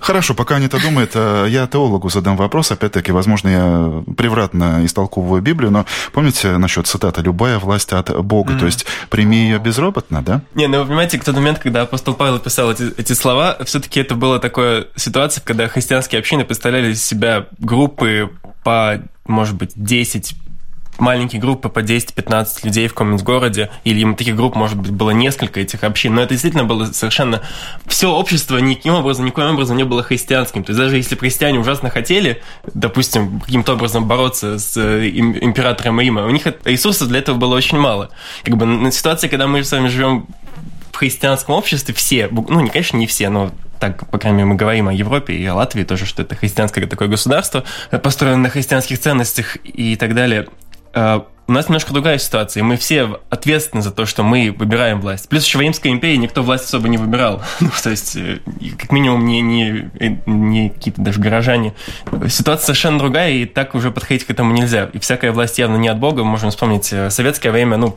Хорошо, 0.07 0.35
пока 0.35 0.55
Анита 0.55 0.81
думает, 0.81 1.11
э, 1.15 1.47
я 1.49 1.67
теологу 1.67 2.09
задам 2.11 2.37
вопрос. 2.37 2.71
Опять-таки, 2.71 3.11
возможно, 3.11 3.49
я 3.49 4.15
превратно 4.17 4.87
истолковываю 4.87 5.43
Библию, 5.43 5.73
но 5.73 5.85
помните 6.13 6.59
насчет 6.59 6.87
цитаты 6.87 7.23
«любая 7.23 7.59
власть 7.59 7.93
от 7.93 8.17
Бога», 8.25 8.53
mm. 8.53 8.59
то 8.61 8.67
есть 8.67 8.87
прими 9.11 9.37
ее 9.37 9.59
безропотно, 9.59 10.23
да? 10.23 10.43
Не, 10.55 10.69
ну 10.69 10.79
вы 10.79 10.87
понимаете, 10.87 11.19
в 11.19 11.25
тот 11.25 11.35
момент, 11.35 11.59
когда 11.59 11.83
апостол 11.83 12.15
Павел 12.15 12.39
писал 12.39 12.71
эти, 12.71 12.95
эти 12.97 13.15
слова, 13.15 13.59
все-таки 13.65 13.99
это 13.99 14.15
была 14.15 14.39
такая 14.39 14.87
ситуация, 14.95 15.43
когда 15.43 15.67
христианские 15.67 16.21
общины 16.21 16.45
представляли 16.45 16.93
из 16.93 17.05
себя 17.05 17.47
группы 17.59 18.31
по, 18.63 19.01
может 19.27 19.57
быть, 19.57 19.73
10 19.75 20.37
маленькие 20.99 21.41
группы 21.41 21.69
по 21.69 21.81
10-15 21.81 22.65
людей 22.65 22.89
в 22.89 22.95
каком-нибудь 22.95 23.23
городе, 23.25 23.71
или 23.85 24.01
им 24.01 24.15
таких 24.15 24.37
групп, 24.37 24.55
может 24.55 24.79
быть, 24.79 24.91
было 24.91 25.11
несколько 25.11 25.61
этих 25.61 25.85
общин, 25.85 26.15
но 26.15 26.23
это 26.23 26.35
действительно 26.35 26.65
было 26.65 26.87
совершенно... 26.87 27.43
Все 27.87 28.11
общество 28.11 28.59
никаким 28.59 28.95
образом, 28.95 29.27
никаким 29.27 29.55
образом 29.55 29.77
не 29.77 29.85
было 29.85 30.03
христианским. 30.03 30.65
То 30.65 30.71
есть 30.71 30.81
даже 30.81 30.97
если 30.97 31.17
христиане 31.17 31.59
ужасно 31.59 31.91
хотели, 31.91 32.43
допустим, 32.75 33.41
каким-то 33.41 33.75
образом 33.75 34.07
бороться 34.07 34.59
с 34.59 34.77
э, 34.77 35.09
императором 35.09 36.01
Рима, 36.01 36.27
у 36.27 36.31
них 36.31 36.47
ресурсов 36.65 37.09
для 37.09 37.19
этого 37.19 37.37
было 37.37 37.55
очень 37.55 37.79
мало. 37.79 38.11
Как 38.45 38.57
бы 38.57 38.67
на 38.67 38.91
ситуации, 38.91 39.29
когда 39.29 39.47
мы 39.47 39.63
с 39.63 39.73
вами 39.73 39.89
живем 39.89 40.27
в 40.93 40.97
христианском 40.97 41.55
обществе, 41.55 41.95
все, 41.95 42.29
ну, 42.31 42.61
не, 42.61 42.71
конечно, 42.71 42.97
не 42.97 43.07
все, 43.07 43.29
но 43.29 43.53
так, 43.79 44.09
по 44.11 44.19
крайней 44.19 44.39
мере, 44.39 44.47
мы 44.47 44.55
говорим 44.55 44.89
о 44.89 44.93
Европе 44.93 45.35
и 45.35 45.45
о 45.47 45.55
Латвии 45.55 45.85
тоже, 45.85 46.07
что 46.07 46.23
это 46.23 46.35
христианское 46.35 46.87
такое 46.87 47.09
государство, 47.09 47.65
построено 48.03 48.39
на 48.39 48.49
христианских 48.49 48.99
ценностях 48.99 49.59
и 49.65 49.97
так 49.97 50.15
далее. 50.15 50.49
Э, 50.97 51.21
у 51.49 51.53
нас 51.53 51.69
немножко 51.69 51.93
другая 51.93 52.19
ситуация, 52.19 52.65
мы 52.65 52.77
все 52.77 53.21
ответственны 53.31 53.81
за 53.81 53.93
то, 53.93 54.05
что 54.05 54.25
мы 54.25 54.53
выбираем 54.59 55.01
власть. 55.01 55.29
Плюс 55.29 55.45
еще 55.45 55.59
в 55.59 55.61
Римской 55.61 55.93
империи 55.93 56.17
никто 56.17 56.43
власть 56.43 56.65
особо 56.65 56.89
не 56.89 56.99
выбирал. 56.99 57.41
Ну, 57.61 57.71
то 57.81 57.91
есть, 57.91 58.17
э, 58.17 58.41
как 58.77 58.91
минимум, 58.91 59.25
не, 59.25 59.41
не, 59.41 59.89
не 60.27 60.71
какие-то 60.71 61.03
даже 61.03 61.21
горожане. 61.21 61.75
Ситуация 62.29 62.67
совершенно 62.67 62.99
другая, 62.99 63.31
и 63.31 63.45
так 63.45 63.77
уже 63.77 63.93
подходить 63.93 64.25
к 64.25 64.31
этому 64.31 64.53
нельзя. 64.53 64.91
И 64.93 64.99
всякая 64.99 65.31
власть 65.31 65.59
явно 65.59 65.77
не 65.77 65.87
от 65.87 65.99
Бога. 65.99 66.25
Можем 66.25 66.51
вспомнить 66.51 66.93
э, 66.93 67.11
советское 67.11 67.53
время, 67.53 67.77
ну, 67.77 67.97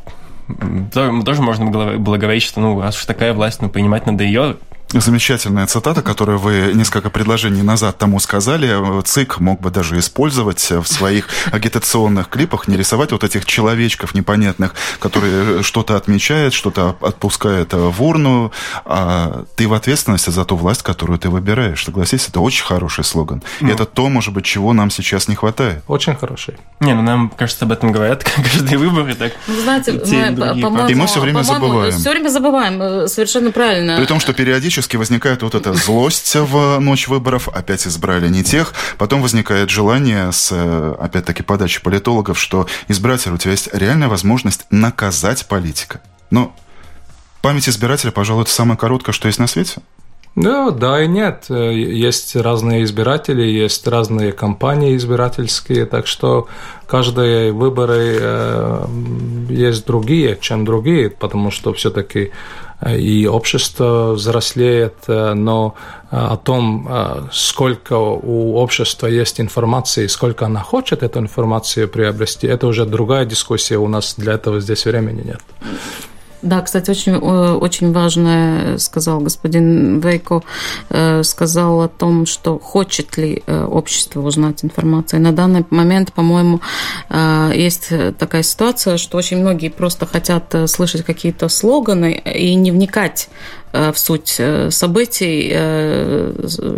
тоже 1.25 1.41
можно 1.41 1.65
было 1.97 2.17
говорить, 2.17 2.43
что, 2.43 2.59
ну, 2.59 2.79
раз 2.81 2.97
уж 2.97 3.05
такая 3.05 3.33
власть, 3.33 3.62
ну, 3.62 3.69
принимать 3.69 4.05
надо 4.05 4.23
ее, 4.23 4.57
Замечательная 4.91 5.67
цитата, 5.67 6.02
которую 6.02 6.39
вы 6.39 6.71
несколько 6.73 7.12
предложений 7.12 7.62
назад 7.62 7.99
тому 7.99 8.19
сказали. 8.19 9.02
ЦИК 9.04 9.39
мог 9.39 9.62
бы 9.62 9.69
даже 9.69 9.99
использовать 9.99 10.67
в 10.71 10.86
своих 10.86 11.28
агитационных 11.52 12.28
клипах, 12.28 12.67
не 12.67 12.75
рисовать 12.75 13.12
вот 13.12 13.23
этих 13.23 13.45
человечков 13.45 14.15
непонятных, 14.15 14.73
которые 14.99 15.62
что-то 15.62 15.95
отмечают, 15.95 16.56
что-то 16.56 16.97
отпускают 17.02 17.73
в 17.73 18.02
урну, 18.02 18.52
а 18.84 19.43
ты 19.56 19.67
в 19.67 19.75
ответственности 19.75 20.32
за 20.32 20.43
ту 20.43 20.56
власть, 20.56 20.82
которую 20.82 21.19
ты 21.19 21.30
выбираешь. 21.30 21.84
Согласись, 21.84 22.28
это 22.28 22.39
очень 22.39 22.65
хороший 22.65 23.04
слоган. 23.04 23.43
И 23.60 23.65
ну. 23.65 23.71
это 23.71 23.86
то, 23.86 24.10
может 24.10 24.34
быть, 24.34 24.45
чего 24.45 24.73
нам 24.73 24.89
сейчас 24.89 25.28
не 25.28 25.36
хватает. 25.36 25.84
Очень 25.88 26.15
хороший. 26.15 26.58
Не, 26.80 26.95
ну 26.95 27.04
нам, 27.04 27.30
кажется, 27.30 27.65
об 27.65 27.71
этом 27.73 27.91
говорят 27.91 28.23
каждые 28.36 28.80
выборы. 28.80 29.13
Так, 29.13 29.34
ну, 29.45 29.62
знаете, 29.62 29.91
мы, 29.91 30.62
по-моему, 30.62 30.89
и 30.89 30.95
мы 30.95 31.06
все 31.06 31.19
время 31.19 31.43
забываем. 31.43 31.93
Все 31.93 32.10
время 32.10 32.30
забываем, 32.30 33.08
совершенно 33.08 33.52
правильно. 33.52 33.95
При 33.95 34.06
том, 34.06 34.19
что 34.19 34.34
периодически 34.34 34.78
периодически 34.79 34.95
возникает 34.95 35.43
вот 35.43 35.55
эта 35.55 35.73
злость 35.73 36.35
в 36.35 36.79
ночь 36.79 37.09
выборов, 37.09 37.49
опять 37.49 37.85
избрали 37.85 38.29
не 38.29 38.43
тех, 38.43 38.73
потом 38.97 39.21
возникает 39.21 39.69
желание 39.69 40.31
с, 40.31 40.51
опять-таки, 40.97 41.43
подачи 41.43 41.81
политологов, 41.81 42.39
что 42.39 42.65
избиратель, 42.87 43.33
у 43.33 43.37
тебя 43.37 43.51
есть 43.51 43.69
реальная 43.73 44.07
возможность 44.07 44.65
наказать 44.71 45.47
политика. 45.47 45.99
Но 46.31 46.55
память 47.41 47.67
избирателя, 47.67 48.11
пожалуй, 48.11 48.43
это 48.43 48.51
самое 48.51 48.77
короткое, 48.77 49.11
что 49.11 49.27
есть 49.27 49.39
на 49.39 49.47
свете. 49.47 49.81
Да, 50.35 50.71
да 50.71 51.03
и 51.03 51.07
нет. 51.07 51.47
Есть 51.49 52.37
разные 52.37 52.83
избиратели, 52.83 53.41
есть 53.41 53.85
разные 53.87 54.31
кампании 54.31 54.95
избирательские, 54.95 55.85
так 55.85 56.07
что 56.07 56.47
каждые 56.87 57.51
выборы 57.51 58.17
э, 58.21 58.85
есть 59.49 59.85
другие, 59.85 60.37
чем 60.39 60.63
другие, 60.63 61.09
потому 61.09 61.51
что 61.51 61.73
все-таки 61.73 62.31
и 62.87 63.27
общество 63.27 64.13
взрослеет, 64.13 64.95
э, 65.07 65.33
но 65.33 65.75
э, 66.11 66.15
о 66.15 66.37
том, 66.37 66.87
э, 66.89 67.27
сколько 67.31 67.93
у 67.97 68.55
общества 68.55 69.07
есть 69.07 69.41
информации, 69.41 70.07
сколько 70.07 70.45
она 70.45 70.61
хочет 70.61 71.03
эту 71.03 71.19
информацию 71.19 71.89
приобрести, 71.89 72.47
это 72.47 72.67
уже 72.67 72.85
другая 72.85 73.25
дискуссия, 73.25 73.77
у 73.77 73.87
нас 73.87 74.15
для 74.17 74.33
этого 74.33 74.61
здесь 74.61 74.85
времени 74.85 75.23
нет. 75.25 75.41
Да, 76.41 76.62
кстати, 76.62 76.89
очень, 76.91 77.15
очень 77.15 77.91
важное 77.91 78.78
сказал 78.78 79.19
господин 79.19 79.99
Вейко, 79.99 80.41
э, 80.89 81.21
сказал 81.23 81.82
о 81.82 81.89
том, 81.89 82.25
что 82.25 82.58
хочет 82.60 83.17
ли 83.17 83.43
э, 83.45 83.65
общество 83.65 84.21
узнать 84.21 84.63
информацию. 84.63 85.21
На 85.21 85.34
данный 85.34 85.65
момент, 85.69 86.13
по-моему, 86.13 86.62
э, 87.10 87.52
есть 87.56 87.89
такая 88.17 88.43
ситуация, 88.43 88.97
что 88.97 89.17
очень 89.17 89.38
многие 89.38 89.69
просто 89.69 90.06
хотят 90.06 90.56
слышать 90.67 91.04
какие-то 91.04 91.49
слоганы 91.49 92.21
и 92.34 92.56
не 92.56 92.71
вникать 92.71 93.30
в 93.71 93.93
суть 93.95 94.41
событий 94.69 95.54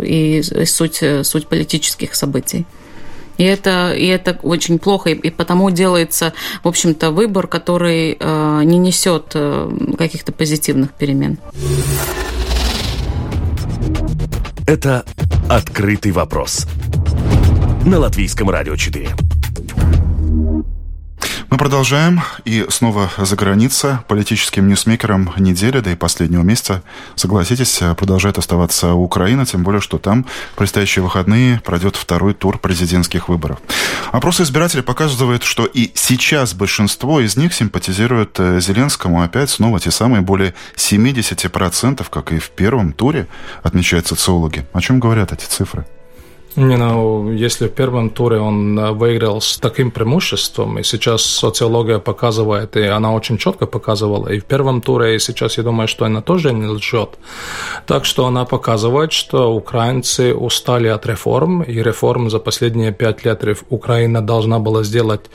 и 0.02 0.42
суть, 0.66 1.02
суть 1.22 1.46
политических 1.46 2.14
событий. 2.14 2.66
И 3.42 3.44
это, 3.44 3.92
и 3.92 4.06
это 4.06 4.38
очень 4.44 4.78
плохо, 4.78 5.10
и, 5.10 5.14
и 5.14 5.28
потому 5.28 5.68
делается, 5.72 6.32
в 6.62 6.68
общем-то, 6.68 7.10
выбор, 7.10 7.48
который 7.48 8.16
э, 8.20 8.60
не 8.62 8.78
несет 8.78 9.32
э, 9.34 9.68
каких-то 9.98 10.30
позитивных 10.30 10.92
перемен. 10.92 11.38
Это 14.64 15.04
«Открытый 15.48 16.12
вопрос» 16.12 16.68
на 17.84 17.98
Латвийском 17.98 18.48
радио 18.48 18.76
4. 18.76 19.08
Мы 21.52 21.58
продолжаем. 21.58 22.22
И 22.46 22.64
снова 22.70 23.10
за 23.18 23.36
граница. 23.36 24.02
Политическим 24.08 24.66
ньюсмейкером 24.68 25.34
недели, 25.36 25.80
да 25.80 25.92
и 25.92 25.94
последнего 25.94 26.40
месяца, 26.40 26.82
согласитесь, 27.14 27.78
продолжает 27.98 28.38
оставаться 28.38 28.94
Украина, 28.94 29.44
тем 29.44 29.62
более, 29.62 29.82
что 29.82 29.98
там 29.98 30.24
в 30.54 30.56
предстоящие 30.56 31.02
выходные 31.02 31.60
пройдет 31.62 31.96
второй 31.96 32.32
тур 32.32 32.56
президентских 32.56 33.28
выборов. 33.28 33.58
Опросы 34.12 34.44
избирателей 34.44 34.82
показывают, 34.82 35.42
что 35.42 35.66
и 35.66 35.90
сейчас 35.94 36.54
большинство 36.54 37.20
из 37.20 37.36
них 37.36 37.52
симпатизируют 37.52 38.40
э, 38.40 38.58
Зеленскому. 38.58 39.20
Опять 39.20 39.50
снова 39.50 39.78
те 39.78 39.90
самые 39.90 40.22
более 40.22 40.54
70%, 40.76 42.06
как 42.08 42.32
и 42.32 42.38
в 42.38 42.48
первом 42.48 42.94
туре, 42.94 43.28
отмечают 43.62 44.06
социологи. 44.06 44.64
О 44.72 44.80
чем 44.80 45.00
говорят 45.00 45.34
эти 45.34 45.44
цифры? 45.44 45.84
Не, 46.56 46.76
ну, 46.76 47.32
если 47.32 47.66
в 47.66 47.72
первом 47.72 48.10
туре 48.10 48.38
он 48.38 48.78
э, 48.78 48.90
выиграл 48.92 49.40
с 49.40 49.58
таким 49.58 49.90
преимуществом, 49.90 50.78
и 50.78 50.82
сейчас 50.82 51.22
социология 51.22 51.98
показывает, 51.98 52.76
и 52.76 52.82
она 52.82 53.14
очень 53.14 53.38
четко 53.38 53.66
показывала, 53.66 54.28
и 54.28 54.38
в 54.38 54.44
первом 54.44 54.82
туре, 54.82 55.14
и 55.14 55.18
сейчас 55.18 55.56
я 55.56 55.64
думаю, 55.64 55.88
что 55.88 56.04
она 56.04 56.20
тоже 56.20 56.52
не 56.52 56.66
лжет. 56.66 57.18
Так 57.86 58.04
что 58.04 58.26
она 58.26 58.44
показывает, 58.44 59.12
что 59.12 59.54
украинцы 59.54 60.34
устали 60.34 60.88
от 60.88 61.06
реформ, 61.06 61.62
и 61.62 61.82
реформ 61.82 62.28
за 62.28 62.38
последние 62.38 62.92
пять 62.92 63.24
лет 63.24 63.42
Украина 63.70 64.20
должна 64.20 64.58
была 64.58 64.82
сделать 64.82 65.30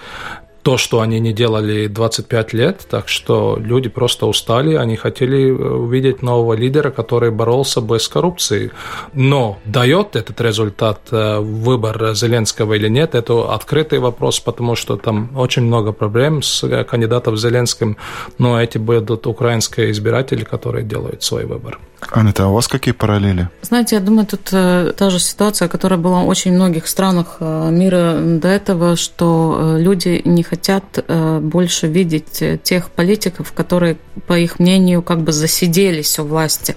то, 0.67 0.77
что 0.77 0.99
они 0.99 1.21
не 1.21 1.31
делали 1.31 1.87
25 1.87 2.53
лет, 2.53 2.87
так 2.89 3.07
что 3.07 3.57
люди 3.57 3.87
просто 3.87 4.25
устали, 4.25 4.75
они 4.75 4.97
хотели 4.97 5.47
э, 5.47 5.53
увидеть 5.53 6.21
нового 6.21 6.55
лидера, 6.55 6.91
который 6.91 7.31
боролся 7.31 7.79
бы 7.79 7.97
с 7.97 8.09
коррупцией. 8.09 8.71
Но 9.13 9.59
дает 9.63 10.17
этот 10.17 10.41
результат 10.41 10.99
э, 11.11 11.39
выбор 11.39 12.13
Зеленского 12.13 12.73
или 12.73 12.89
нет, 12.89 13.15
это 13.15 13.53
открытый 13.53 13.99
вопрос, 13.99 14.41
потому 14.41 14.75
что 14.75 14.97
там 14.97 15.29
очень 15.37 15.63
много 15.63 15.93
проблем 15.93 16.41
с 16.41 16.65
э, 16.65 16.83
кандидатом 16.83 17.37
Зеленским, 17.37 17.95
но 18.37 18.61
эти 18.61 18.77
будут 18.77 19.25
украинские 19.25 19.91
избиратели, 19.91 20.43
которые 20.43 20.83
делают 20.83 21.23
свой 21.23 21.45
выбор. 21.45 21.79
Анита, 22.11 22.43
а 22.43 22.47
у 22.47 22.53
вас 22.53 22.67
какие 22.67 22.93
параллели? 22.93 23.47
Знаете, 23.61 23.95
я 23.95 24.01
думаю, 24.01 24.27
тут 24.27 24.41
та 24.41 25.09
же 25.09 25.19
ситуация, 25.19 25.67
которая 25.67 25.99
была 25.99 26.21
в 26.21 26.27
очень 26.27 26.53
многих 26.53 26.87
странах 26.87 27.37
мира 27.39 28.13
до 28.19 28.47
этого, 28.47 28.95
что 28.95 29.77
люди 29.79 30.21
не 30.25 30.43
хотят 30.43 30.56
хотят 30.57 30.83
э, 31.07 31.39
больше 31.39 31.87
видеть 31.87 32.43
тех 32.63 32.89
политиков, 32.89 33.53
которые, 33.53 33.97
по 34.25 34.37
их 34.37 34.59
мнению, 34.59 35.01
как 35.03 35.21
бы 35.21 35.31
засиделись 35.31 36.17
у 36.19 36.23
власти. 36.23 36.75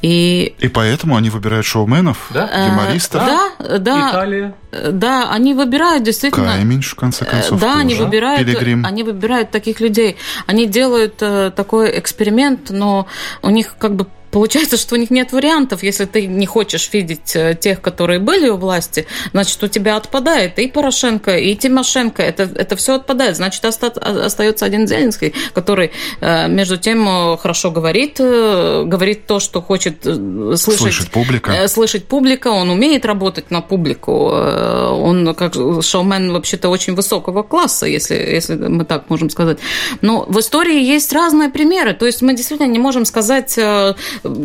И, 0.00 0.54
и 0.58 0.68
поэтому 0.68 1.16
они 1.16 1.28
выбирают 1.30 1.66
шоуменов, 1.66 2.30
да? 2.32 2.48
юмористов. 2.66 3.22
Да, 3.26 3.78
да. 3.78 4.10
Италия. 4.10 4.54
Да, 4.92 5.32
они 5.32 5.54
выбирают 5.54 6.04
действительно... 6.04 6.52
Кайминш, 6.52 6.92
в 6.92 6.94
конце 6.94 7.24
концов, 7.24 7.58
Да, 7.60 7.72
тоже. 7.72 7.80
они 7.80 7.94
выбирают, 7.96 8.46
Пилигрим. 8.46 8.86
они 8.86 9.02
выбирают 9.02 9.50
таких 9.50 9.80
людей. 9.80 10.16
Они 10.46 10.66
делают 10.66 11.16
такой 11.16 11.98
эксперимент, 11.98 12.70
но 12.70 13.06
у 13.42 13.50
них 13.50 13.74
как 13.78 13.96
бы 13.96 14.06
Получается, 14.30 14.76
что 14.76 14.94
у 14.94 14.98
них 14.98 15.10
нет 15.10 15.32
вариантов. 15.32 15.82
Если 15.82 16.04
ты 16.04 16.26
не 16.26 16.46
хочешь 16.46 16.88
видеть 16.92 17.34
э, 17.34 17.56
тех, 17.60 17.80
которые 17.80 18.20
были 18.20 18.48
у 18.48 18.56
власти, 18.56 19.06
значит, 19.32 19.62
у 19.62 19.66
тебя 19.66 19.96
отпадает 19.96 20.58
и 20.58 20.68
Порошенко, 20.68 21.36
и 21.36 21.54
Тимошенко. 21.56 22.22
Это, 22.22 22.44
это 22.44 22.76
все 22.76 22.94
отпадает. 22.94 23.36
Значит, 23.36 23.64
остается 23.64 24.64
один 24.64 24.86
Зеленский, 24.86 25.34
который, 25.52 25.90
э, 26.20 26.48
между 26.48 26.76
тем, 26.76 27.08
э, 27.08 27.36
хорошо 27.38 27.70
говорит, 27.70 28.18
говорит 28.18 29.26
то, 29.26 29.40
что 29.40 29.60
хочет 29.60 30.02
слышать, 30.04 30.78
слышать 30.78 31.10
публика. 31.10 31.68
Слышать 31.68 32.06
публика. 32.06 32.48
Он 32.48 32.70
умеет 32.70 33.04
работать 33.04 33.50
на 33.50 33.60
публику. 33.60 34.12
Он 34.12 35.34
как 35.34 35.54
шоумен 35.54 36.32
вообще-то 36.32 36.68
очень 36.68 36.94
высокого 36.94 37.42
класса, 37.42 37.86
если, 37.86 38.14
если 38.14 38.54
мы 38.54 38.84
так 38.84 39.10
можем 39.10 39.30
сказать. 39.30 39.58
Но 40.00 40.24
в 40.28 40.38
истории 40.38 40.82
есть 40.82 41.12
разные 41.12 41.48
примеры. 41.48 41.94
То 41.94 42.06
есть 42.06 42.22
мы 42.22 42.34
действительно 42.34 42.68
не 42.68 42.78
можем 42.78 43.04
сказать 43.04 43.58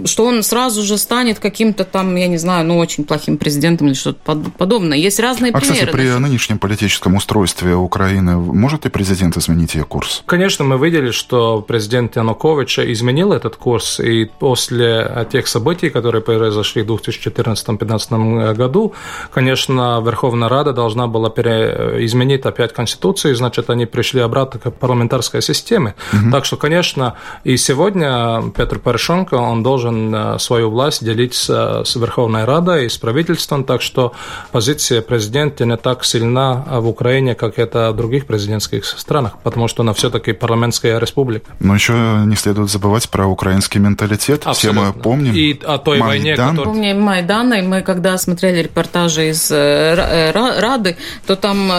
что 0.06 0.26
он 0.26 0.44
сразу 0.44 0.84
же 0.84 0.98
станет 0.98 1.40
каким-то 1.40 1.84
там, 1.84 2.16
я 2.16 2.28
не 2.28 2.38
знаю, 2.38 2.66
ну, 2.66 2.78
очень 2.78 3.04
плохим 3.04 3.38
президентом 3.38 3.88
или 3.88 3.94
что-то 3.94 4.36
подобное. 4.58 4.98
Есть 4.98 5.20
разные 5.20 5.52
а, 5.52 5.60
примеры. 5.60 5.88
кстати, 5.88 5.92
при 5.92 6.20
нынешнем 6.20 6.60
политическом 6.60 7.16
устройстве 7.16 7.76
Украины 7.76 8.38
может 8.38 8.86
ли 8.86 8.92
президент 8.92 9.38
изменить 9.38 9.76
ее 9.76 9.84
курс? 9.84 10.24
Конечно, 10.26 10.66
мы 10.66 10.78
видели, 10.84 11.12
что 11.12 11.62
президент 11.62 12.16
Янукович 12.16 12.80
изменил 12.80 13.34
этот 13.34 13.56
курс, 13.56 14.00
и 14.00 14.26
после 14.26 15.28
тех 15.32 15.48
событий, 15.48 15.90
которые 15.90 16.22
произошли 16.22 16.82
в 16.82 16.88
2014-2015 16.88 18.54
году, 18.54 18.94
конечно, 19.34 20.02
Верховная 20.06 20.50
Рада 20.50 20.74
должна 20.74 21.08
была 21.08 21.30
изменить 21.30 22.46
опять 22.46 22.74
Конституцию, 22.74 23.36
значит, 23.36 23.70
они 23.70 23.86
пришли 23.86 24.22
обратно 24.22 24.60
к 24.60 24.72
парламентарской 24.72 25.42
системе. 25.42 25.96
Угу. 26.14 26.32
Так 26.32 26.46
что, 26.46 26.58
конечно, 26.58 27.16
и 27.44 27.58
сегодня 27.58 28.52
Петр 28.56 28.80
Порошенко, 28.80 29.36
он 29.36 29.64
должен 29.66 30.14
э, 30.14 30.40
свою 30.40 30.70
власть 30.70 31.04
делить 31.04 31.34
с, 31.34 31.50
с 31.84 31.96
Верховной 31.96 32.46
Радой 32.46 32.86
и 32.86 32.90
с 32.90 32.98
правительством, 32.98 33.64
так 33.64 33.82
что 33.82 34.14
позиция 34.52 35.02
президента 35.02 35.66
не 35.66 35.76
так 35.76 36.06
сильна 36.06 36.64
в 36.84 36.88
Украине, 36.88 37.34
как 37.34 37.58
это 37.58 37.92
в 37.92 37.96
других 37.96 38.28
президентских 38.28 38.86
странах, 38.86 39.32
потому 39.44 39.68
что 39.68 39.82
она 39.82 39.94
все-таки 39.94 40.34
парламентская 40.34 41.00
республика. 41.00 41.50
Но 41.60 41.74
еще 41.74 41.94
не 42.28 42.36
следует 42.36 42.70
забывать 42.70 43.10
про 43.10 43.26
украинский 43.26 43.82
менталитет. 43.82 44.46
Абсолютно. 44.46 44.82
Все 44.82 44.94
мы 44.94 45.02
помним. 45.02 45.34
И 45.34 45.60
о 45.66 45.80
той 45.80 45.98
Майдан. 45.98 46.08
войне, 46.08 46.36
которая... 46.36 46.66
Помним 46.66 47.02
Майдан, 47.02 47.54
и 47.54 47.62
мы 47.64 47.82
когда 47.82 48.18
смотрели 48.20 48.62
репортажи 48.62 49.30
из 49.30 49.50
э, 49.50 49.56
э, 49.56 50.60
Рады, 50.62 50.96
то 51.26 51.36
там, 51.36 51.72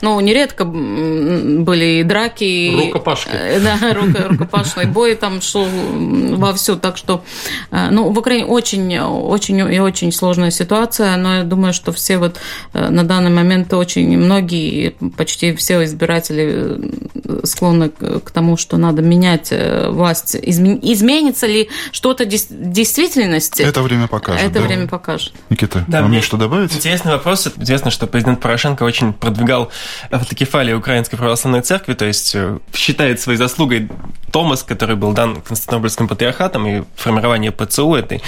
ну, 0.00 0.18
нередко 0.20 0.64
были 0.64 2.00
и 2.00 2.02
драки. 2.02 2.86
Рукопашки. 2.86 3.30
Да, 3.60 3.76
рукопашный 3.92 4.86
бой 4.86 5.14
там 5.16 5.42
шел 5.42 5.66
вовсю, 5.66 6.76
так 6.76 6.96
что 6.96 7.22
ну, 7.70 8.10
в 8.10 8.18
Украине 8.18 8.46
очень, 8.46 8.98
очень 8.98 9.58
и 9.58 9.80
очень 9.80 10.12
сложная 10.12 10.50
ситуация, 10.50 11.16
но 11.16 11.36
я 11.36 11.44
думаю, 11.44 11.72
что 11.72 11.92
все 11.92 12.18
вот 12.18 12.38
э, 12.72 12.88
на 12.88 13.04
данный 13.04 13.30
момент 13.30 13.72
очень 13.74 14.16
многие, 14.16 14.94
почти 15.16 15.54
все 15.54 15.84
избиратели 15.84 16.80
э, 17.14 17.40
склонны 17.44 17.90
к 17.90 18.30
тому, 18.30 18.56
что 18.56 18.76
надо 18.76 19.02
менять 19.02 19.52
власть. 19.88 20.36
Изменится 20.36 21.46
ли 21.46 21.68
что-то 21.92 22.24
в 22.24 22.28
действительности? 22.28 23.62
Это 23.62 23.82
время 23.82 24.06
покажет. 24.06 24.42
Это 24.42 24.60
да? 24.60 24.66
время 24.66 24.86
покажет. 24.86 25.32
Никита, 25.50 25.84
да, 25.88 26.02
вам 26.02 26.12
есть 26.12 26.26
что 26.26 26.36
добавить? 26.36 26.74
Интересный 26.74 27.12
вопрос. 27.12 27.48
Известно, 27.56 27.90
что 27.90 28.06
президент 28.06 28.40
Порошенко 28.40 28.82
очень 28.82 29.12
продвигал 29.12 29.70
автокефалию 30.10 30.78
Украинской 30.78 31.16
православной 31.16 31.62
церкви, 31.62 31.94
то 31.94 32.04
есть 32.04 32.36
считает 32.74 33.20
своей 33.20 33.38
заслугой 33.38 33.88
Томас, 34.32 34.62
который 34.62 34.96
был 34.96 35.12
дан 35.12 35.40
Константинопольским 35.40 36.08
патриархатом 36.08 36.66
и 36.66 36.82
формирование 37.16 37.50
ПЦУ 37.50 37.94
этой 37.94 38.22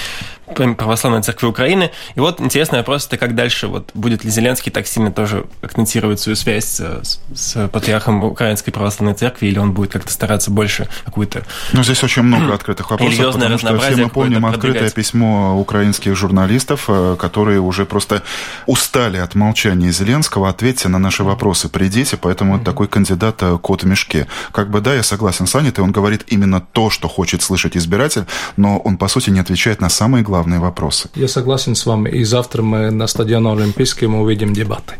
православной 0.54 1.22
церкви 1.22 1.46
Украины. 1.46 1.90
И 2.14 2.20
вот 2.20 2.40
интересный 2.40 2.78
вопрос, 2.78 3.06
это 3.06 3.16
как 3.16 3.34
дальше, 3.34 3.66
вот 3.66 3.90
будет 3.94 4.24
ли 4.24 4.30
Зеленский 4.30 4.72
так 4.72 4.86
сильно 4.86 5.12
тоже 5.12 5.46
акцентировать 5.62 6.20
свою 6.20 6.36
связь 6.36 6.64
с, 6.66 7.20
с 7.34 7.68
патриархом 7.68 8.24
Украинской 8.24 8.70
православной 8.70 9.14
церкви, 9.14 9.46
или 9.46 9.58
он 9.58 9.72
будет 9.72 9.92
как-то 9.92 10.12
стараться 10.12 10.50
больше 10.50 10.88
какую-то... 11.04 11.44
Ну, 11.72 11.84
здесь 11.84 12.02
очень 12.02 12.22
много 12.22 12.54
открытых 12.54 12.90
вопросов, 12.90 13.34
потому 13.34 13.58
что 13.58 13.78
все 13.78 13.96
мы 13.96 14.08
помним 14.08 14.46
открытое 14.46 14.90
письмо 14.90 15.58
украинских 15.58 16.16
журналистов, 16.16 16.84
э, 16.88 17.16
которые 17.18 17.60
уже 17.60 17.84
просто 17.84 18.22
устали 18.66 19.18
от 19.18 19.34
молчания 19.34 19.90
Зеленского. 19.92 20.48
Ответьте 20.48 20.88
на 20.88 20.98
наши 20.98 21.24
вопросы, 21.24 21.68
придите, 21.68 22.16
поэтому 22.16 22.56
mm-hmm. 22.56 22.64
такой 22.64 22.88
кандидат 22.88 23.42
э, 23.42 23.58
кот 23.60 23.82
в 23.82 23.86
мешке. 23.86 24.26
Как 24.52 24.70
бы, 24.70 24.80
да, 24.80 24.94
я 24.94 25.02
согласен 25.02 25.46
с 25.46 25.54
Аней, 25.54 25.72
он 25.78 25.92
говорит 25.92 26.24
именно 26.28 26.60
то, 26.60 26.90
что 26.90 27.08
хочет 27.08 27.42
слышать 27.42 27.76
избиратель, 27.76 28.24
но 28.56 28.78
он, 28.78 28.96
по 28.96 29.08
сути, 29.08 29.30
не 29.30 29.40
отвечает 29.40 29.80
на 29.80 29.88
самые 29.88 30.22
главные 30.22 30.37
вопросы. 30.42 31.08
Я 31.14 31.28
согласен 31.28 31.74
с 31.74 31.86
вами. 31.86 32.10
И 32.10 32.24
завтра 32.24 32.62
мы 32.62 32.90
на 32.90 33.06
стадионе 33.06 33.52
Олимпийский 33.52 34.06
мы 34.06 34.20
увидим 34.20 34.52
дебаты. 34.52 34.94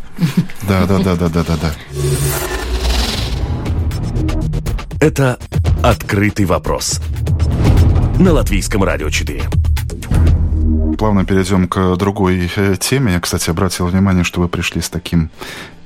Да, 0.63 0.87
да, 0.87 0.99
да, 0.99 1.17
да, 1.17 1.29
да, 1.29 1.45
да, 1.45 1.57
да. 1.57 1.73
Это 5.01 5.39
«Открытый 5.83 6.45
вопрос» 6.45 7.01
на 8.19 8.33
Латвийском 8.33 8.83
радио 8.83 9.11
4 9.11 9.45
плавно 10.99 11.25
перейдем 11.25 11.69
к 11.69 11.97
другой 11.97 12.51
э, 12.57 12.77
теме. 12.79 13.13
Я, 13.13 13.21
кстати, 13.21 13.49
обратил 13.51 13.87
внимание, 13.87 14.25
что 14.25 14.41
вы 14.41 14.49
пришли 14.49 14.83
с 14.83 14.91
таким 14.91 15.31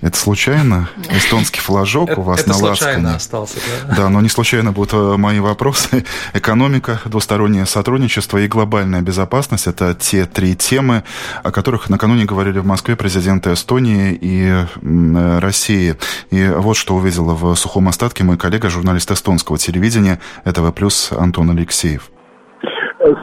это 0.03 0.19
случайно? 0.19 0.91
Эстонский 1.11 1.61
флажок 1.61 2.19
у 2.19 2.23
вас 2.23 2.41
это 2.41 2.49
на 2.49 2.55
случайно 2.57 3.15
остался, 3.15 3.59
да? 3.87 3.95
Да, 3.95 4.09
но 4.09 4.21
не 4.21 4.29
случайно 4.29 4.73
будут 4.73 4.93
э, 4.95 5.17
мои 5.17 5.39
вопросы. 5.39 6.05
Экономика, 6.35 7.01
двустороннее 7.05 7.67
сотрудничество 7.67 8.39
и 8.39 8.49
глобальная 8.49 9.01
безопасность– 9.01 9.67
это 9.69 9.95
те 9.95 10.27
три 10.27 10.57
темы, 10.57 11.05
о 11.45 11.53
которых 11.53 11.89
накануне 11.89 12.25
говорили 12.25 12.59
в 12.59 12.67
Москве 12.67 12.97
президенты 12.97 13.53
Эстонии 13.53 14.13
и 14.21 14.49
э, 14.51 15.39
России. 15.39 15.97
И 16.31 16.49
вот 16.49 16.77
что 16.77 16.97
увидела 16.97 17.35
в 17.35 17.55
сухом 17.55 17.89
остатке 17.89 18.25
мой 18.25 18.37
коллега, 18.37 18.71
журналист 18.71 19.13
эстонского 19.13 19.57
телевидения 19.57 20.19
ЭТВ+, 20.45 20.73
Антон 21.13 21.51
Алексеев. 21.51 22.12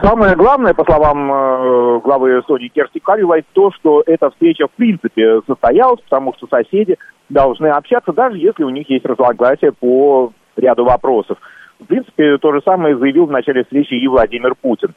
Самое 0.02 0.36
главное, 0.36 0.74
по 0.74 0.84
словам 0.84 1.32
э, 1.32 2.00
главы 2.00 2.38
Эстонии 2.38 2.68
Керсти 2.68 2.98
Калювай, 2.98 3.44
то, 3.52 3.70
что 3.72 4.02
эта 4.06 4.30
встреча 4.30 4.66
в 4.68 4.72
принципе 4.72 5.40
состоялась, 5.46 6.00
потому 6.02 6.34
что 6.34 6.46
соседи 6.46 6.96
должны 7.28 7.68
общаться, 7.68 8.12
даже 8.12 8.36
если 8.36 8.62
у 8.62 8.68
них 8.68 8.88
есть 8.90 9.04
разногласия 9.04 9.72
по 9.72 10.32
ряду 10.56 10.84
вопросов. 10.84 11.38
В 11.78 11.86
принципе, 11.86 12.38
то 12.38 12.52
же 12.52 12.60
самое 12.64 12.96
заявил 12.96 13.26
в 13.26 13.30
начале 13.30 13.64
встречи 13.64 13.94
и 13.94 14.06
Владимир 14.06 14.54
Путин. 14.54 14.94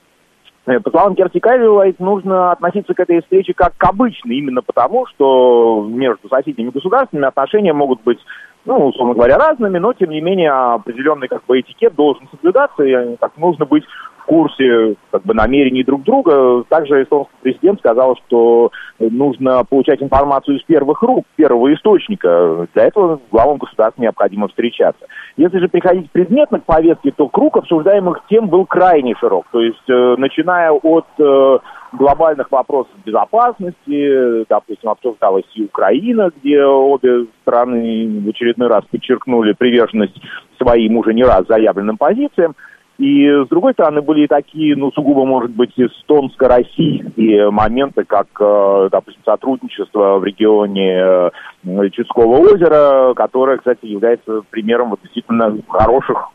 Э, 0.65 0.79
по 0.79 0.91
словам 0.91 1.15
Керсти 1.15 1.39
Калювай, 1.39 1.95
нужно 1.97 2.51
относиться 2.51 2.93
к 2.93 2.99
этой 2.99 3.21
встрече 3.21 3.53
как 3.53 3.75
к 3.77 3.83
обычной, 3.83 4.35
именно 4.35 4.61
потому, 4.61 5.05
что 5.07 5.85
между 5.89 6.27
соседними 6.29 6.69
государствами 6.69 7.25
отношения 7.25 7.73
могут 7.73 8.03
быть 8.03 8.19
ну, 8.65 8.87
условно 8.87 9.13
говоря, 9.13 9.37
разными, 9.37 9.77
но, 9.77 9.91
тем 9.91 10.09
не 10.09 10.21
менее, 10.21 10.51
определенный 10.51 11.27
как 11.27 11.45
бы 11.45 11.59
этикет 11.59 11.95
должен 11.95 12.29
соблюдаться, 12.29 12.83
и 12.83 13.17
как 13.17 13.35
нужно 13.37 13.65
быть 13.65 13.83
в 14.23 14.25
курсе 14.25 14.95
как 15.11 15.23
бы, 15.23 15.33
намерений 15.33 15.83
друг 15.83 16.03
друга. 16.03 16.63
Также 16.69 17.03
эстонский 17.03 17.33
президент 17.41 17.79
сказал, 17.79 18.17
что 18.25 18.71
нужно 18.99 19.63
получать 19.65 20.01
информацию 20.01 20.57
из 20.57 20.63
первых 20.63 21.01
рук, 21.01 21.25
первого 21.35 21.73
источника. 21.73 22.67
Для 22.73 22.85
этого 22.85 23.19
главам 23.31 23.57
государств 23.57 23.99
необходимо 23.99 24.47
встречаться. 24.47 25.05
Если 25.35 25.59
же 25.59 25.67
приходить 25.67 26.09
предметно 26.11 26.59
к 26.59 26.65
повестке, 26.65 27.11
то 27.11 27.27
круг 27.27 27.57
обсуждаемых 27.57 28.23
тем 28.29 28.47
был 28.47 28.65
крайне 28.65 29.13
широк. 29.19 29.45
То 29.51 29.59
есть, 29.59 29.89
э, 29.89 30.15
начиная 30.17 30.71
от 30.71 31.05
э, 31.19 31.57
глобальных 31.91 32.51
вопросов 32.51 32.93
безопасности, 33.05 34.45
допустим, 34.49 34.89
обсуждалась 34.89 35.45
и 35.55 35.65
Украина, 35.65 36.31
где 36.37 36.63
обе 36.63 37.25
страны 37.41 38.21
в 38.25 38.29
очередной 38.29 38.69
раз 38.69 38.83
подчеркнули 38.89 39.53
приверженность 39.53 40.19
своим 40.57 40.97
уже 40.97 41.13
не 41.13 41.23
раз 41.23 41.45
заявленным 41.47 41.97
позициям. 41.97 42.55
И, 43.03 43.27
с 43.27 43.49
другой 43.49 43.73
стороны, 43.73 44.01
были 44.01 44.27
такие, 44.27 44.77
ну, 44.77 44.89
сугубо, 44.93 45.25
может 45.25 45.51
быть, 45.51 45.73
эстонско-российские 45.75 47.51
моменты, 47.51 48.05
как, 48.05 48.27
э, 48.39 48.87
допустим, 48.89 49.21
сотрудничество 49.25 50.19
в 50.19 50.23
регионе 50.23 51.31
э, 51.65 51.89
Чудского 51.91 52.37
озера, 52.37 53.13
которое, 53.13 53.57
кстати, 53.57 53.87
является 53.87 54.43
примером 54.49 54.91
вот, 54.91 55.01
действительно 55.01 55.53
хороших 55.67 56.29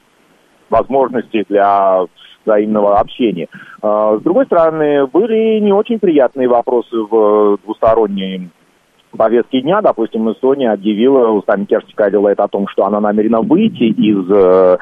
возможностей 0.68 1.46
для 1.48 2.04
взаимного 2.44 2.98
общения. 2.98 3.48
А, 3.80 4.18
с 4.18 4.20
другой 4.20 4.44
стороны, 4.44 5.06
были 5.06 5.60
не 5.60 5.72
очень 5.72 5.98
приятные 5.98 6.48
вопросы 6.48 6.96
в 6.96 7.56
двусторонней 7.64 8.50
повестке 9.18 9.60
дня. 9.60 9.82
Допустим, 9.82 10.30
Эстония 10.32 10.70
объявила 10.70 11.28
устами 11.28 11.64
Керсти 11.64 11.92
Кайлилайт 11.94 12.40
о 12.40 12.48
том, 12.48 12.68
что 12.68 12.86
она 12.86 13.00
намерена 13.00 13.42
выйти 13.42 13.82
из 13.82 14.30
э, 14.30 14.78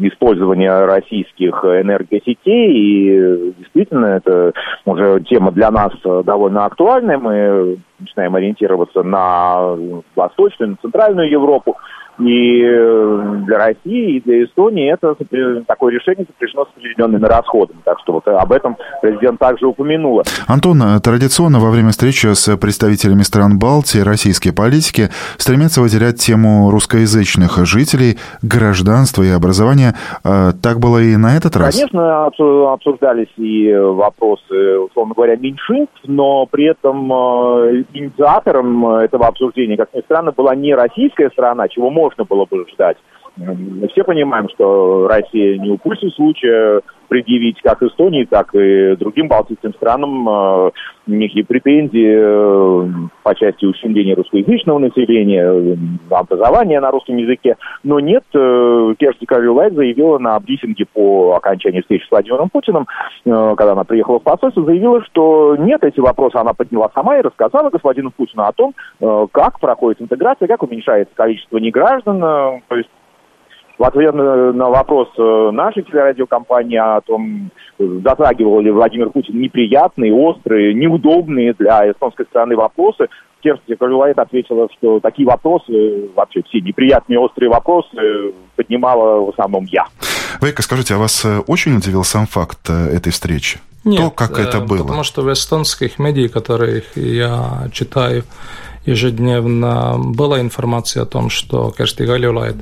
использования 0.00 0.86
российских 0.86 1.62
энергосетей. 1.64 2.72
И 2.72 3.54
действительно, 3.58 4.06
это 4.06 4.52
уже 4.86 5.20
тема 5.28 5.50
для 5.52 5.70
нас 5.70 5.92
довольно 6.24 6.64
актуальная. 6.64 7.18
Мы 7.18 7.78
начинаем 7.98 8.34
ориентироваться 8.34 9.02
на 9.02 9.76
Восточную, 10.16 10.70
на 10.70 10.76
Центральную 10.80 11.30
Европу. 11.30 11.76
И 12.20 12.62
э, 12.62 13.40
для 13.46 13.58
России, 13.58 14.16
и 14.16 14.20
для 14.20 14.44
Эстонии 14.44 14.92
это 14.92 15.16
такое 15.66 15.94
решение 15.94 16.26
сопряжено 16.26 16.66
с 16.66 16.68
определенными 16.76 17.24
расходами. 17.24 17.78
Так 17.84 17.98
что 18.00 18.12
вот 18.12 18.28
об 18.28 18.52
этом 18.52 18.76
президент 19.00 19.38
также 19.38 19.66
упомянула. 19.66 20.22
Антон, 20.46 20.82
э, 20.82 21.00
традиционно 21.00 21.58
во 21.58 21.70
время 21.70 21.90
встречи 21.90 22.26
с 22.34 22.54
представителями 22.58 23.22
стран 23.22 23.58
Балтии 23.58 24.00
российские 24.00 24.52
политики 24.52 25.08
стремятся 25.38 25.80
выделять 25.80 26.16
тему 26.16 26.70
русскоязычных 26.70 27.64
жителей, 27.64 28.18
гражданства 28.42 29.22
и 29.22 29.30
образования. 29.30 29.94
Э, 30.22 30.52
так 30.62 30.80
было 30.80 30.98
и 30.98 31.16
на 31.16 31.36
этот 31.36 31.56
раз? 31.56 31.74
Конечно, 31.74 32.26
обсуждались 32.26 33.32
и 33.38 33.72
вопросы, 33.74 34.78
условно 34.78 35.14
говоря, 35.14 35.36
меньшинств, 35.36 35.98
но 36.04 36.44
при 36.44 36.66
этом 36.66 37.10
инициатором 37.94 38.86
этого 38.86 39.28
обсуждения, 39.28 39.78
как 39.78 39.94
ни 39.94 40.00
странно, 40.02 40.32
была 40.32 40.54
не 40.54 40.74
российская 40.74 41.30
сторона, 41.30 41.68
чего 41.68 41.88
можно 41.88 42.01
можно 42.02 42.24
было 42.24 42.44
бы 42.46 42.66
ждать. 42.72 42.96
Мы 43.36 43.88
все 43.88 44.04
понимаем, 44.04 44.48
что 44.50 45.08
Россия 45.08 45.58
не 45.58 45.70
упустит 45.70 46.14
случая 46.14 46.82
предъявить 47.12 47.60
как 47.60 47.82
Эстонии, 47.82 48.24
так 48.24 48.54
и 48.54 48.96
другим 48.96 49.28
балтийским 49.28 49.74
странам 49.74 50.26
э, 50.26 50.70
некие 51.06 51.44
претензии 51.44 52.14
э, 52.16 52.88
по 53.22 53.34
части 53.34 53.66
ущемления 53.66 54.14
русскоязычного 54.14 54.78
населения, 54.78 55.44
э, 55.44 55.76
образования 56.08 56.80
на 56.80 56.90
русском 56.90 57.18
языке. 57.18 57.56
Но 57.82 58.00
нет, 58.00 58.24
Керсти 58.32 59.26
Кавилайт 59.26 59.74
заявила 59.74 60.18
на 60.18 60.40
брифинге 60.40 60.86
по 60.90 61.34
окончании 61.34 61.82
встречи 61.82 62.06
с 62.06 62.10
Владимиром 62.10 62.48
Путиным, 62.48 62.86
когда 63.24 63.72
она 63.72 63.84
приехала 63.84 64.18
в 64.18 64.22
посольство, 64.22 64.64
заявила, 64.64 65.04
что 65.04 65.56
нет, 65.58 65.84
эти 65.84 66.00
вопросы 66.00 66.36
она 66.36 66.54
подняла 66.54 66.90
сама 66.94 67.18
и 67.18 67.22
рассказала 67.22 67.68
господину 67.68 68.10
Путину 68.10 68.44
о 68.44 68.52
том, 68.52 68.74
как 69.32 69.60
проходит 69.60 70.00
интеграция, 70.00 70.48
как 70.48 70.62
уменьшается 70.62 71.14
количество 71.14 71.58
неграждан, 71.58 72.20
то 72.20 72.76
есть 72.76 72.88
в 73.82 73.84
ответ 73.84 74.14
на, 74.14 74.52
на 74.52 74.68
вопрос 74.68 75.08
э, 75.18 75.50
нашей 75.52 75.82
телерадиокомпании 75.82 76.78
о 76.78 77.00
том, 77.00 77.50
затрагивал 77.78 78.60
ли 78.60 78.70
Владимир 78.70 79.10
Путин 79.10 79.40
неприятные, 79.40 80.14
острые, 80.14 80.72
неудобные 80.72 81.52
для 81.54 81.90
эстонской 81.90 82.24
страны 82.26 82.54
вопросы, 82.54 83.08
Керсти 83.42 83.74
Калюлайт 83.74 84.16
ответила, 84.20 84.68
что 84.78 85.00
такие 85.00 85.26
вопросы, 85.26 86.08
вообще 86.14 86.42
все 86.48 86.60
неприятные, 86.60 87.18
острые 87.18 87.50
вопросы 87.50 88.32
поднимала 88.54 89.26
в 89.26 89.30
основном 89.30 89.64
я. 89.64 89.86
Вейка, 90.40 90.62
скажите, 90.62 90.94
а 90.94 90.98
вас 90.98 91.24
э, 91.24 91.40
очень 91.48 91.76
удивил 91.76 92.04
сам 92.04 92.26
факт 92.26 92.60
э, 92.70 92.96
этой 92.96 93.10
встречи? 93.10 93.58
Нет, 93.82 94.00
То, 94.00 94.10
как 94.10 94.38
это 94.38 94.60
было? 94.60 94.84
потому 94.84 95.02
что 95.02 95.22
в 95.22 95.32
эстонских 95.32 95.98
медиа, 95.98 96.28
которые 96.28 96.84
я 96.94 97.68
читаю, 97.72 98.22
ежедневно 98.86 99.96
была 99.98 100.40
информация 100.40 101.02
о 101.02 101.06
том, 101.06 101.30
что 101.30 101.70
Керсти 101.70 102.02
Галюлайт 102.02 102.56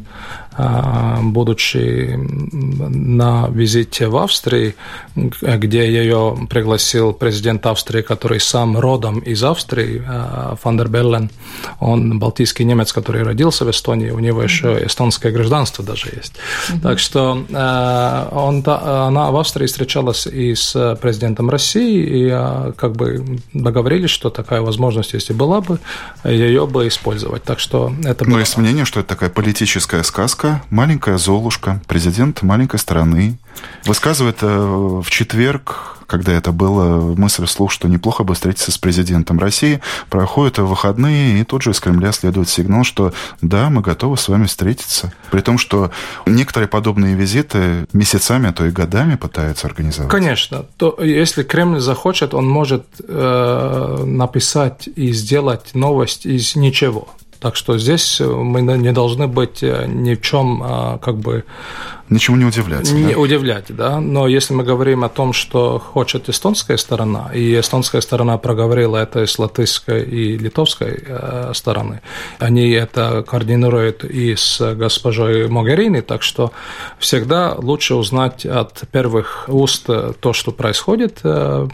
будучи 1.22 2.16
на 2.16 3.48
визите 3.48 4.08
в 4.08 4.16
Австрии, 4.16 4.74
где 5.14 5.90
ее 5.90 6.36
пригласил 6.48 7.12
президент 7.12 7.66
Австрии, 7.66 8.02
который 8.02 8.40
сам 8.40 8.78
родом 8.78 9.20
из 9.20 9.42
Австрии, 9.44 10.02
а, 10.06 10.56
Фандер 10.60 10.88
Беллен, 10.88 11.30
он 11.78 12.18
балтийский 12.18 12.64
немец, 12.64 12.92
который 12.92 13.22
родился 13.22 13.64
в 13.64 13.70
Эстонии, 13.70 14.10
у 14.10 14.18
него 14.18 14.42
еще 14.42 14.84
эстонское 14.84 15.32
гражданство 15.32 15.84
даже 15.84 16.08
есть. 16.14 16.34
Mm-hmm. 16.34 16.80
Так 16.80 16.98
что 16.98 17.44
а, 17.52 18.28
он, 18.32 18.64
она 18.66 19.30
в 19.30 19.36
Австрии 19.36 19.66
встречалась 19.66 20.26
и 20.26 20.54
с 20.54 20.98
президентом 21.00 21.50
России, 21.50 22.26
и 22.26 22.72
как 22.76 22.92
бы 22.92 23.38
договорились, 23.52 24.10
что 24.10 24.30
такая 24.30 24.60
возможность, 24.60 25.12
если 25.12 25.32
была 25.32 25.60
бы, 25.60 25.78
ее 26.24 26.66
бы 26.66 26.88
использовать. 26.88 27.44
Так 27.44 27.60
что 27.60 27.92
это 28.04 28.24
Но 28.24 28.32
было... 28.32 28.40
есть 28.40 28.56
мнение, 28.56 28.84
что 28.84 29.00
это 29.00 29.08
такая 29.10 29.30
политическая 29.30 30.02
сказка, 30.02 30.39
маленькая 30.70 31.18
Золушка, 31.18 31.80
президент 31.86 32.42
маленькой 32.42 32.78
страны, 32.78 33.38
высказывает 33.84 34.38
э, 34.42 34.46
в 34.46 35.08
четверг, 35.10 35.98
когда 36.10 36.32
это 36.32 36.50
было, 36.50 37.14
мысль 37.14 37.44
вслух, 37.46 37.70
что 37.70 37.88
неплохо 37.88 38.24
бы 38.24 38.34
встретиться 38.34 38.72
с 38.72 38.78
президентом 38.78 39.38
России. 39.38 39.80
Проходят 40.08 40.58
выходные, 40.58 41.40
и 41.40 41.44
тут 41.44 41.62
же 41.62 41.70
из 41.70 41.78
Кремля 41.78 42.10
следует 42.10 42.48
сигнал, 42.48 42.82
что 42.82 43.12
да, 43.40 43.70
мы 43.70 43.80
готовы 43.80 44.16
с 44.16 44.28
вами 44.28 44.46
встретиться. 44.46 45.12
При 45.30 45.40
том, 45.40 45.56
что 45.56 45.92
некоторые 46.26 46.68
подобные 46.68 47.14
визиты 47.14 47.86
месяцами, 47.92 48.48
а 48.48 48.52
то 48.52 48.66
и 48.66 48.70
годами 48.70 49.14
пытаются 49.14 49.68
организовать. 49.68 50.10
Конечно. 50.10 50.66
То, 50.76 50.98
если 51.00 51.44
Кремль 51.44 51.80
захочет, 51.80 52.34
он 52.34 52.48
может 52.48 52.86
э, 53.06 54.02
написать 54.04 54.88
и 54.96 55.12
сделать 55.12 55.74
новость 55.74 56.26
из 56.26 56.56
ничего. 56.56 57.08
Так 57.40 57.56
что 57.56 57.78
здесь 57.78 58.20
мы 58.20 58.60
не 58.60 58.92
должны 58.92 59.26
быть 59.26 59.62
э, 59.62 59.86
ни 59.86 60.14
в 60.14 60.20
чем 60.20 60.62
а, 60.62 60.98
как 60.98 61.16
бы 61.16 61.44
Ничему 62.10 62.36
не 62.36 62.44
удивляться. 62.44 62.92
Не 62.92 63.14
да? 63.14 63.18
удивлять, 63.18 63.66
да. 63.68 64.00
Но 64.00 64.26
если 64.26 64.52
мы 64.52 64.64
говорим 64.64 65.04
о 65.04 65.08
том, 65.08 65.32
что 65.32 65.78
хочет 65.78 66.28
эстонская 66.28 66.76
сторона, 66.76 67.30
и 67.32 67.60
эстонская 67.60 68.00
сторона 68.00 68.36
проговорила 68.36 68.96
это 68.96 69.24
с 69.26 69.38
латышской 69.38 70.02
и 70.02 70.36
литовской 70.36 71.04
э, 71.06 71.52
стороны, 71.54 72.00
они 72.40 72.70
это 72.70 73.22
координируют 73.22 74.02
и 74.02 74.34
с 74.34 74.74
госпожой 74.74 75.48
Могерини, 75.48 76.00
так 76.00 76.22
что 76.22 76.50
всегда 76.98 77.54
лучше 77.54 77.94
узнать 77.94 78.44
от 78.44 78.82
первых 78.90 79.44
уст 79.46 79.86
то, 79.86 80.32
что 80.32 80.50
происходит 80.50 81.20
э, 81.22 81.68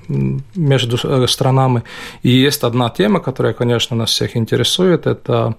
между 0.55 0.99
э, 1.03 1.27
странами. 1.29 1.83
И 2.22 2.29
есть 2.29 2.62
одна 2.62 2.90
тема, 2.90 3.20
которая, 3.20 3.55
конечно, 3.55 3.96
нас 3.96 4.11
всех 4.11 4.37
интересует, 4.37 5.07
это 5.07 5.55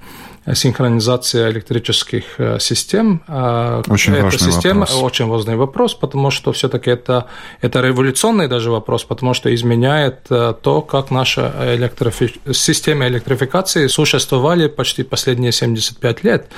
синхронизация 0.55 1.51
электрических 1.51 2.23
э, 2.37 2.59
систем. 2.59 3.21
А, 3.27 3.81
очень 3.87 4.13
Эта 4.13 4.23
важный 4.23 4.51
система 4.51 4.79
вопрос. 4.81 5.01
очень 5.01 5.27
важный 5.27 5.55
вопрос, 5.55 5.93
потому 5.93 6.31
что 6.31 6.51
все-таки 6.51 6.89
это, 6.89 7.25
это 7.61 7.81
революционный 7.81 8.47
даже 8.47 8.71
вопрос, 8.71 9.03
потому 9.03 9.33
что 9.33 9.53
изменяет 9.53 10.27
э, 10.29 10.53
то, 10.61 10.81
как 10.81 11.11
наша 11.11 11.53
электрофи... 11.75 12.33
система 12.53 13.07
электрификации 13.07 13.87
существовали 13.87 14.67
почти 14.67 15.03
последние 15.03 15.51
75 15.51 16.23
лет. 16.23 16.51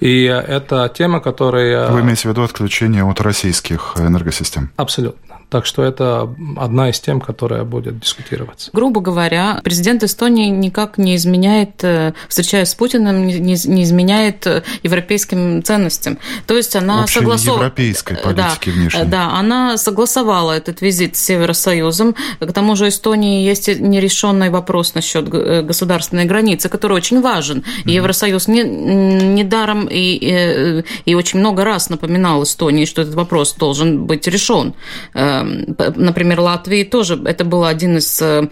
И 0.00 0.24
это 0.24 0.90
тема, 0.94 1.20
которая... 1.20 1.90
Вы 1.90 2.00
имеете 2.00 2.28
в 2.28 2.32
виду 2.32 2.42
отключение 2.42 3.04
от 3.04 3.20
российских 3.20 3.94
энергосистем? 3.98 4.70
Абсолютно. 4.76 5.33
Так 5.54 5.66
что 5.66 5.84
это 5.84 6.34
одна 6.56 6.90
из 6.90 6.98
тем, 6.98 7.20
которая 7.20 7.62
будет 7.62 8.00
дискутироваться. 8.00 8.70
Грубо 8.72 9.00
говоря, 9.00 9.60
президент 9.62 10.02
Эстонии 10.02 10.48
никак 10.48 10.98
не 10.98 11.14
изменяет, 11.14 11.84
э, 11.84 12.12
встречаясь 12.28 12.70
с 12.70 12.74
Путиным, 12.74 13.24
не, 13.24 13.38
не 13.38 13.84
изменяет 13.84 14.48
э, 14.48 14.64
европейским 14.82 15.62
ценностям. 15.62 16.18
То 16.48 16.56
есть 16.56 16.74
она 16.74 17.06
согласовала... 17.06 17.58
европейской 17.58 18.16
политики 18.16 18.70
да, 18.70 18.72
внешней. 18.72 19.04
Да, 19.04 19.30
она 19.38 19.76
согласовала 19.76 20.50
этот 20.50 20.80
визит 20.80 21.14
с 21.14 21.30
Евросоюзом. 21.30 22.16
К 22.40 22.52
тому 22.52 22.74
же 22.74 22.88
Эстонии 22.88 23.46
есть 23.46 23.68
нерешенный 23.68 24.50
вопрос 24.50 24.94
насчет 24.96 25.32
э, 25.32 25.62
государственной 25.62 26.24
границы, 26.24 26.68
который 26.68 26.94
очень 26.96 27.20
важен. 27.20 27.58
Mm-hmm. 27.58 27.90
Евросоюз 27.92 28.48
не, 28.48 28.64
недаром 28.64 29.86
и, 29.86 30.18
и, 30.20 30.84
и 31.04 31.14
очень 31.14 31.38
много 31.38 31.62
раз 31.62 31.90
напоминал 31.90 32.42
Эстонии, 32.42 32.86
что 32.86 33.02
этот 33.02 33.14
вопрос 33.14 33.54
должен 33.54 34.04
быть 34.04 34.26
решен 34.26 34.74
например, 35.44 36.40
Латвии 36.40 36.84
тоже 36.84 37.20
это 37.24 37.44
был 37.44 37.64
один 37.64 37.96
из 37.98 38.20
э, 38.22 38.48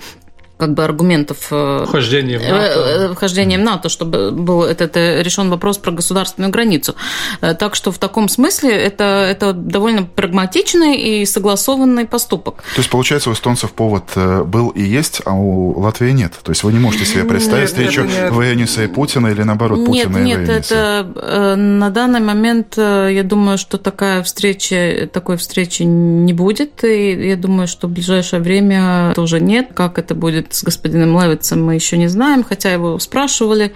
как 0.62 0.74
бы 0.74 0.84
аргументов 0.84 1.48
э, 1.50 1.84
вхождения 1.88 2.38
в 2.38 2.42
НАТО. 2.42 2.74
Э, 2.76 3.12
вхождения 3.14 3.58
в 3.58 3.62
НАТО, 3.62 3.88
чтобы 3.88 4.30
был 4.30 4.62
этот 4.62 4.96
решен 4.96 5.50
вопрос 5.50 5.76
про 5.78 5.90
государственную 5.90 6.52
границу. 6.52 6.94
Так 7.40 7.74
что 7.74 7.90
в 7.90 7.98
таком 7.98 8.28
смысле 8.28 8.70
это, 8.70 9.26
это 9.28 9.52
довольно 9.52 10.04
прагматичный 10.04 10.96
и 10.96 11.26
согласованный 11.26 12.06
поступок. 12.06 12.62
То 12.76 12.80
есть, 12.80 12.90
получается, 12.90 13.30
у 13.30 13.32
эстонцев 13.32 13.72
повод 13.72 14.04
был 14.14 14.68
и 14.68 14.84
есть, 14.84 15.20
а 15.24 15.34
у 15.34 15.80
Латвии 15.80 16.12
нет. 16.12 16.34
То 16.44 16.52
есть 16.52 16.62
вы 16.62 16.72
не 16.72 16.78
можете 16.78 17.06
себе 17.06 17.24
представить 17.24 17.76
нет, 17.76 17.90
встречу 17.90 18.02
нет, 18.04 18.78
и 18.78 18.86
Путина 18.86 19.26
или 19.28 19.42
наоборот 19.42 19.84
Путина 19.84 20.18
нет, 20.18 20.38
и 20.38 20.42
Нет, 20.42 20.48
нет, 20.48 20.66
это 20.70 21.56
на 21.56 21.90
данный 21.90 22.20
момент 22.20 22.76
я 22.76 23.22
думаю, 23.24 23.58
что 23.58 23.78
такая 23.78 24.22
встреча, 24.22 25.08
такой 25.12 25.38
встречи 25.38 25.82
не 25.82 26.32
будет. 26.32 26.84
И 26.84 27.28
я 27.30 27.36
думаю, 27.36 27.66
что 27.66 27.88
в 27.88 27.90
ближайшее 27.90 28.40
время 28.40 29.12
тоже 29.16 29.40
нет. 29.40 29.70
Как 29.74 29.98
это 29.98 30.14
будет 30.14 30.51
с 30.54 30.62
господином 30.62 31.20
Левицем 31.20 31.64
мы 31.64 31.74
еще 31.74 31.96
не 31.96 32.08
знаем, 32.08 32.44
хотя 32.44 32.72
его 32.72 32.98
спрашивали. 32.98 33.72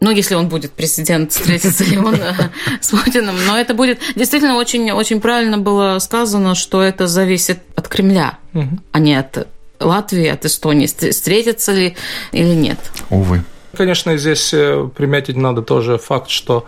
Ну, 0.00 0.10
если 0.10 0.34
он 0.34 0.48
будет 0.48 0.72
президент, 0.72 1.32
встретится 1.32 1.84
ли 1.84 1.98
он 1.98 2.14
э, 2.14 2.34
с 2.80 2.90
Путиным. 2.90 3.34
Но 3.46 3.58
это 3.58 3.74
будет 3.74 3.98
действительно 4.14 4.56
очень, 4.56 4.90
очень 4.92 5.20
правильно 5.20 5.58
было 5.58 5.98
сказано, 5.98 6.54
что 6.54 6.82
это 6.82 7.06
зависит 7.06 7.60
от 7.74 7.88
Кремля, 7.88 8.38
а 8.92 8.98
не 8.98 9.14
от 9.14 9.48
Латвии 9.80 10.26
от 10.26 10.44
Эстонии? 10.44 10.86
Встретятся 10.86 11.72
ли 11.72 11.96
или 12.32 12.54
нет? 12.54 12.78
Увы. 13.10 13.42
Конечно, 13.76 14.16
здесь 14.16 14.52
э, 14.54 14.88
приметить 14.96 15.36
надо 15.36 15.62
тоже 15.62 15.98
факт, 15.98 16.30
что 16.30 16.64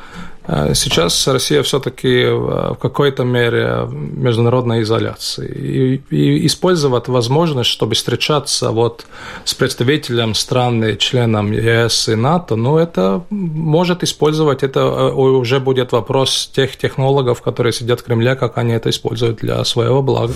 сейчас 0.74 1.28
Россия 1.28 1.62
все-таки 1.62 2.26
в 2.26 2.76
какой-то 2.80 3.24
мере 3.24 3.86
международной 3.90 4.82
изоляции. 4.82 5.48
И, 5.48 6.02
и 6.10 6.46
использовать 6.46 7.08
возможность, 7.08 7.70
чтобы 7.70 7.94
встречаться 7.94 8.70
вот 8.70 9.06
с 9.44 9.54
представителем 9.54 10.34
страны, 10.34 10.96
членом 10.96 11.52
ЕС 11.52 12.08
и 12.08 12.16
НАТО, 12.16 12.56
ну, 12.56 12.78
это 12.78 13.24
может 13.30 14.02
использовать, 14.02 14.62
это 14.62 14.80
э, 14.80 15.12
уже 15.12 15.60
будет 15.60 15.92
вопрос 15.92 16.50
тех 16.52 16.76
технологов, 16.76 17.42
которые 17.42 17.72
сидят 17.72 18.00
в 18.00 18.04
Кремле, 18.04 18.34
как 18.34 18.58
они 18.58 18.72
это 18.72 18.90
используют 18.90 19.38
для 19.38 19.64
своего 19.64 20.02
блага. 20.02 20.34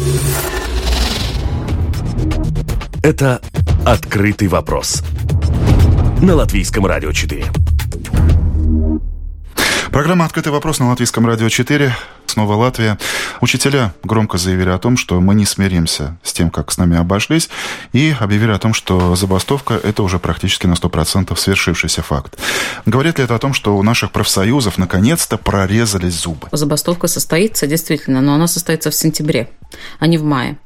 Это 3.02 3.40
«Открытый 3.84 4.48
вопрос» 4.48 5.02
на 6.22 6.36
Латвийском 6.36 6.86
радио 6.86 7.12
4. 7.12 7.44
Программа 9.94 10.24
«Открытый 10.24 10.50
вопрос» 10.50 10.80
на 10.80 10.88
Латвийском 10.88 11.24
радио 11.24 11.48
4. 11.48 11.94
Снова 12.26 12.54
Латвия. 12.54 12.98
Учителя 13.40 13.94
громко 14.02 14.38
заявили 14.38 14.70
о 14.70 14.78
том, 14.78 14.96
что 14.96 15.20
мы 15.20 15.36
не 15.36 15.46
смиримся 15.46 16.18
с 16.24 16.32
тем, 16.32 16.50
как 16.50 16.72
с 16.72 16.78
нами 16.78 16.96
обошлись, 16.96 17.48
и 17.92 18.12
объявили 18.18 18.50
о 18.50 18.58
том, 18.58 18.74
что 18.74 19.14
забастовка– 19.14 19.74
это 19.84 20.02
уже 20.02 20.18
практически 20.18 20.66
на 20.66 20.72
100% 20.72 21.36
свершившийся 21.36 22.02
факт. 22.02 22.36
Говорит 22.86 23.18
ли 23.18 23.24
это 23.24 23.36
о 23.36 23.38
том, 23.38 23.54
что 23.54 23.76
у 23.76 23.84
наших 23.84 24.10
профсоюзов 24.10 24.78
наконец-то 24.78 25.38
прорезались 25.38 26.14
зубы? 26.14 26.48
Забастовка 26.50 27.06
состоится, 27.06 27.68
действительно, 27.68 28.20
но 28.20 28.34
она 28.34 28.48
состоится 28.48 28.90
в 28.90 28.96
сентябре, 28.96 29.48
а 30.00 30.08
не 30.08 30.18
в 30.18 30.24
мае. 30.24 30.58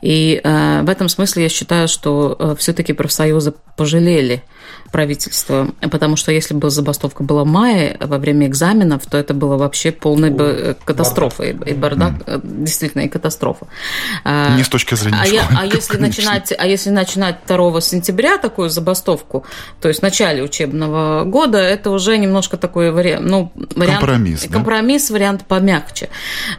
И 0.00 0.40
э, 0.44 0.82
в 0.82 0.88
этом 0.88 1.08
смысле 1.08 1.42
я 1.42 1.48
считаю, 1.48 1.88
что 1.88 2.36
э, 2.38 2.54
все-таки 2.56 2.92
профсоюзы 2.92 3.52
пожалели 3.76 4.44
правительство, 4.90 5.68
потому 5.80 6.16
что 6.16 6.32
если 6.32 6.54
бы 6.54 6.70
забастовка 6.70 7.22
была 7.22 7.44
в 7.44 7.46
мае 7.46 7.96
во 8.00 8.18
время 8.18 8.46
экзаменов, 8.46 9.06
то 9.06 9.18
это 9.18 9.34
было 9.34 9.56
вообще 9.56 9.92
полной 9.92 10.30
бы 10.30 10.44
э, 10.44 10.74
катастрофой 10.84 11.56
и 11.66 11.74
бардак, 11.74 12.14
mm. 12.26 12.40
действительно 12.64 13.02
и 13.02 13.08
катастрофа. 13.08 13.66
Не 14.24 14.62
с 14.62 14.68
точки 14.68 14.94
зрения 14.94 15.18
а, 15.20 15.26
школы, 15.26 15.42
я, 15.50 15.58
а 15.60 15.66
если 15.66 15.96
начинать, 15.98 16.52
а 16.56 16.66
если 16.66 16.90
начинать 16.90 17.38
2 17.46 17.80
сентября 17.80 18.38
такую 18.38 18.70
забастовку, 18.70 19.44
то 19.80 19.88
есть 19.88 20.00
в 20.00 20.02
начале 20.02 20.42
учебного 20.42 21.24
года, 21.24 21.58
это 21.58 21.90
уже 21.90 22.18
немножко 22.18 22.56
такой 22.56 22.90
вариант, 22.90 23.26
ну 23.26 23.52
вариант 23.74 24.00
компромисс, 24.00 24.44
да? 24.44 24.52
компромисс, 24.52 25.10
вариант 25.10 25.44
помягче. 25.46 26.08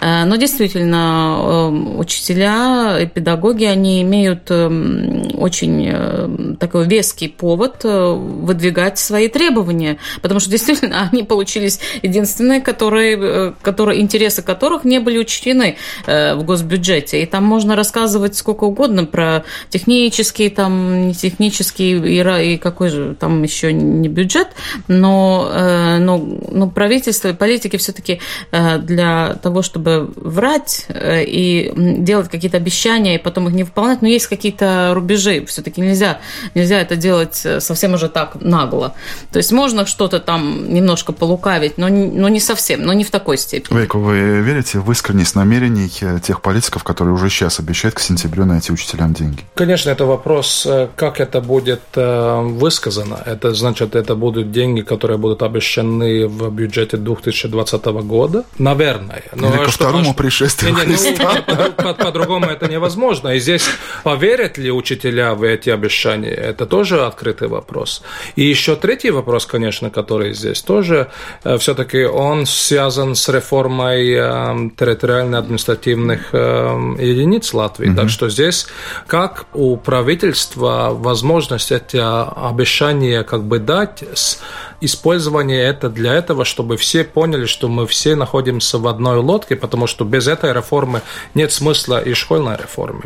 Э, 0.02 0.26
но 0.26 0.36
действительно 0.36 1.70
учителя 1.98 3.00
и 3.00 3.08
педагоги 3.08 3.66
они 3.66 4.02
имеют 4.02 4.50
эм, 4.50 5.32
очень 5.36 6.58
такой 6.60 6.88
веский 6.88 7.28
повод 7.28 7.82
выдвигать 8.18 9.00
свои 9.00 9.28
требования, 9.28 9.98
потому 10.22 10.40
что 10.40 10.50
действительно 10.50 11.10
они 11.12 11.24
получились 11.24 11.80
единственные, 12.02 12.62
которые, 12.62 13.18
э, 13.20 13.54
которые, 13.62 14.02
интересы 14.02 14.42
которых 14.42 14.84
не 14.86 15.00
были 15.00 15.18
учтены 15.18 15.78
э, 16.06 16.36
в 16.36 16.44
госбюджете. 16.44 17.22
И 17.22 17.26
там 17.26 17.44
можно 17.44 17.76
рассказывать 17.76 18.36
сколько 18.36 18.66
угодно 18.66 19.06
про 19.06 19.44
технический, 19.70 20.50
там, 20.50 21.08
не 21.08 21.14
технический 21.14 21.92
и, 21.98 22.54
и 22.54 22.58
какой 22.58 22.90
же 22.90 23.16
там 23.20 23.44
еще 23.44 23.74
не 23.74 24.10
бюджет, 24.10 24.50
но, 24.88 25.50
э, 25.52 25.98
но, 25.98 26.18
но 26.18 26.70
правительство 26.70 27.30
и 27.30 27.34
политики 27.34 27.78
все-таки 27.78 28.20
для 28.52 29.36
того, 29.42 29.62
чтобы 29.62 30.12
врать 30.16 30.88
и 30.90 31.72
делать 31.76 32.30
какие-то 32.30 32.58
обещания, 32.58 33.16
и 33.16 33.18
потом 33.18 33.48
их 33.48 33.54
не 33.54 33.64
выполнять, 33.64 34.02
но 34.02 34.08
есть 34.08 34.28
какие-то 34.28 34.92
рубежи. 34.94 35.46
Все-таки 35.46 35.82
нельзя, 35.82 36.20
нельзя 36.56 36.80
это 36.82 36.96
делать 36.96 37.46
совсем 37.60 37.94
уже 37.94 38.07
так 38.08 38.38
нагло. 38.42 38.94
То 39.32 39.38
есть 39.38 39.52
можно 39.52 39.86
что-то 39.86 40.20
там 40.20 40.74
немножко 40.74 41.14
полукавить, 41.14 41.78
но, 41.78 41.90
но 41.90 42.30
не 42.30 42.40
совсем, 42.40 42.84
но 42.84 42.94
не 42.94 43.04
в 43.04 43.12
такой 43.12 43.38
степени. 43.38 43.78
Вейко, 43.78 43.98
вы 43.98 44.42
верите 44.42 44.80
в 44.80 44.92
искренность 44.92 45.36
намерений 45.36 45.92
э, 46.02 46.20
тех 46.24 46.42
политиков, 46.42 46.84
которые 46.84 47.14
уже 47.14 47.30
сейчас 47.30 47.60
обещают 47.60 47.96
к 47.96 48.00
сентябрю 48.00 48.46
найти 48.46 48.72
учителям 48.72 49.14
деньги? 49.14 49.44
Конечно, 49.56 49.90
это 49.90 50.06
вопрос, 50.06 50.66
э, 50.66 50.88
как 50.96 51.20
это 51.20 51.42
будет 51.42 51.82
э, 51.96 52.42
высказано. 52.42 53.20
Это 53.26 53.54
значит, 53.54 53.96
это 53.96 54.16
будут 54.16 54.52
деньги, 54.52 54.82
которые 54.82 55.18
будут 55.18 55.42
обещаны 55.44 56.28
в 56.28 56.52
бюджете 56.52 56.98
2020 56.98 57.86
года? 57.86 58.44
Наверное. 58.58 59.24
Но 59.36 59.50
Или 59.50 59.66
ко 59.66 59.72
что, 59.72 59.86
второму 59.86 60.14
пришествию 60.14 60.74
не, 60.74 60.86
не, 60.86 61.18
ну, 61.18 61.94
По-другому 61.94 62.46
это 62.46 62.68
невозможно. 62.68 63.30
И 63.30 63.40
здесь 63.40 63.66
поверят 64.04 64.58
ли 64.58 64.72
учителя 64.72 65.34
в 65.34 65.44
эти 65.44 65.70
обещания, 65.70 66.30
это 66.30 66.66
тоже 66.66 67.06
открытый 67.06 67.48
вопрос. 67.48 67.97
И 68.36 68.44
еще 68.44 68.76
третий 68.76 69.12
вопрос, 69.12 69.46
конечно, 69.46 69.90
который 69.90 70.34
здесь 70.34 70.62
тоже, 70.62 71.10
э, 71.44 71.58
все-таки 71.58 72.06
он 72.06 72.46
связан 72.46 73.16
с 73.16 73.30
реформой 73.30 74.12
э, 74.12 74.70
территориально-административных 74.78 76.30
э, 76.34 76.96
единиц 77.00 77.54
Латвии. 77.54 77.90
Mm-hmm. 77.90 77.96
Так 77.96 78.10
что 78.10 78.30
здесь, 78.30 78.68
как 79.08 79.46
у 79.54 79.78
правительства 79.78 80.90
возможность 80.92 81.72
эти 81.72 81.98
обещания 81.98 83.24
как 83.24 83.44
бы 83.44 83.60
дать 83.60 84.04
с 84.14 84.40
использование 84.82 85.64
это 85.64 85.90
для 85.90 86.14
этого, 86.14 86.46
чтобы 86.46 86.78
все 86.78 87.04
поняли, 87.04 87.46
что 87.46 87.68
мы 87.68 87.88
все 87.88 88.16
находимся 88.16 88.78
в 88.78 88.88
одной 88.88 89.18
лодке, 89.18 89.56
потому 89.56 89.88
что 89.88 90.06
без 90.06 90.28
этой 90.28 90.54
реформы 90.54 91.02
нет 91.34 91.52
смысла 91.52 92.00
и 92.00 92.14
школьной 92.14 92.58
реформы. 92.58 93.04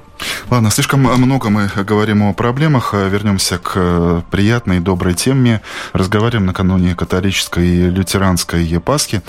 Ладно, 0.50 0.70
слишком 0.70 1.02
много 1.02 1.50
мы 1.50 1.70
говорим 1.86 2.24
о 2.24 2.34
проблемах. 2.34 2.94
Вернемся 2.94 3.58
к 3.58 4.24
приятной, 4.32 4.80
доброй 4.84 5.14
теме. 5.14 5.62
Разговариваем 5.94 6.46
накануне 6.46 6.96
католической 6.96 7.68
и 7.68 7.90
лютеранской 7.90 8.80
Пасхи. 8.80 9.22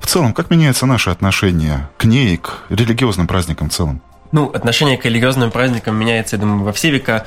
В 0.00 0.06
целом, 0.06 0.34
как 0.34 0.50
меняется 0.50 0.86
наше 0.86 1.10
отношение 1.10 1.88
к 1.96 2.04
ней 2.04 2.36
к 2.36 2.64
религиозным 2.68 3.26
праздникам 3.26 3.70
в 3.70 3.72
целом? 3.72 4.02
Ну, 4.32 4.50
отношение 4.50 4.98
к 4.98 5.04
религиозным 5.04 5.50
праздникам 5.50 5.96
меняется, 5.96 6.36
я 6.36 6.40
думаю, 6.40 6.64
во 6.64 6.72
все 6.72 6.90
века 6.90 7.24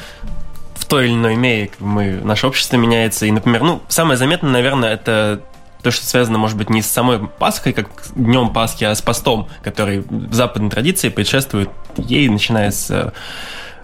в 0.75 0.85
той 0.85 1.05
или 1.05 1.13
иной 1.13 1.35
мере 1.35 1.71
мы, 1.79 2.19
наше 2.23 2.47
общество 2.47 2.77
меняется. 2.77 3.25
И, 3.25 3.31
например, 3.31 3.63
ну, 3.63 3.81
самое 3.87 4.17
заметное, 4.17 4.51
наверное, 4.51 4.93
это 4.93 5.41
то, 5.81 5.91
что 5.91 6.05
связано, 6.05 6.37
может 6.37 6.57
быть, 6.57 6.69
не 6.69 6.81
с 6.81 6.87
самой 6.87 7.19
Пасхой, 7.27 7.73
как 7.73 7.89
днем 8.15 8.51
Пасхи, 8.51 8.83
а 8.83 8.95
с 8.95 9.01
постом, 9.01 9.47
который 9.63 9.99
в 9.99 10.33
западной 10.33 10.69
традиции 10.69 11.09
предшествует 11.09 11.69
ей, 11.95 12.29
начиная 12.29 12.71
с 12.71 12.91
а, 12.91 13.13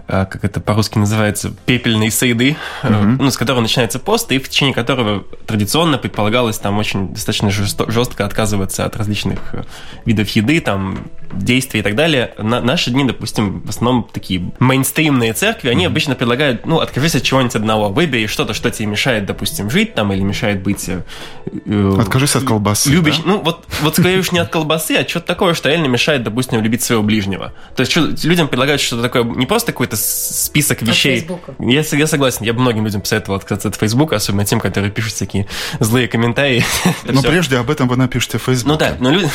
как 0.06 0.44
это 0.44 0.60
по-русски 0.60 0.98
называется, 0.98 1.52
пепельной 1.64 2.10
сайды, 2.10 2.56
mm-hmm. 2.82 3.16
ну, 3.18 3.30
с 3.30 3.36
которого 3.36 3.60
начинается 3.60 3.98
пост, 3.98 4.30
и 4.32 4.38
в 4.38 4.48
течение 4.48 4.74
которого 4.74 5.24
традиционно 5.46 5.96
предполагалось 5.96 6.58
там 6.58 6.78
очень 6.78 7.08
достаточно 7.08 7.50
жестко 7.50 8.26
отказываться 8.26 8.84
от 8.84 8.96
различных 8.96 9.40
э, 9.54 9.62
видов 10.04 10.28
еды, 10.30 10.60
там, 10.60 11.06
действий 11.32 11.80
и 11.80 11.82
так 11.82 11.94
далее. 11.94 12.34
На 12.38 12.60
наши 12.60 12.90
дни, 12.90 13.04
допустим, 13.04 13.60
в 13.62 13.70
основном 13.70 14.08
такие 14.12 14.52
мейнстримные 14.58 15.32
церкви, 15.32 15.68
они 15.70 15.84
mm-hmm. 15.84 15.88
обычно 15.88 16.14
предлагают, 16.14 16.66
ну, 16.66 16.80
откажись 16.80 17.14
от 17.14 17.22
чего-нибудь 17.22 17.56
одного, 17.56 17.88
выбери 17.88 18.26
что-то, 18.26 18.52
что 18.52 18.70
тебе 18.70 18.86
мешает, 18.86 19.24
допустим, 19.24 19.70
жить 19.70 19.94
там, 19.94 20.12
или 20.12 20.20
мешает 20.20 20.62
быть... 20.62 20.88
Э, 20.88 21.96
откажись 21.98 22.36
от 22.36 22.44
колбасы, 22.44 22.90
любишь, 22.90 23.18
да? 23.18 23.22
Ну, 23.24 23.42
вот, 23.42 23.64
вот 23.80 23.94
скорее 23.94 24.18
уж 24.18 24.32
не 24.32 24.38
от 24.38 24.50
колбасы, 24.50 24.96
а 24.96 25.08
что-то 25.08 25.26
такое, 25.26 25.54
что 25.54 25.70
реально 25.70 25.86
мешает, 25.86 26.22
допустим, 26.22 26.60
любить 26.60 26.82
своего 26.82 27.02
ближнего. 27.02 27.54
То 27.74 27.80
есть 27.80 28.24
людям 28.24 28.48
предлагают 28.48 28.82
что-то 28.82 29.02
такое, 29.02 29.24
не 29.24 29.46
просто 29.46 29.72
какой-то 29.72 29.93
какой-то 29.94 29.96
список 29.96 30.82
вещей. 30.82 31.26
Я, 31.58 31.82
я 31.82 32.06
согласен, 32.06 32.44
я 32.44 32.52
бы 32.52 32.60
многим 32.60 32.84
людям 32.84 33.00
посоветовал 33.00 33.38
отказаться 33.38 33.68
от 33.68 33.76
Фейсбука, 33.76 34.16
особенно 34.16 34.44
тем, 34.44 34.60
которые 34.60 34.90
пишут 34.90 35.12
всякие 35.12 35.46
злые 35.80 36.08
комментарии. 36.08 36.64
Но 37.04 37.22
прежде 37.22 37.58
об 37.58 37.70
этом 37.70 37.88
вы 37.88 37.96
напишите 37.96 38.38
в 38.38 38.42
Фейсбуке. 38.42 38.72
Ну 38.72 38.78
да, 38.78 38.96
но 39.00 39.10
люди, 39.10 39.28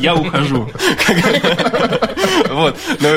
я 0.00 0.14
ухожу. 0.14 0.70
Вот, 2.50 2.76
но 3.00 3.08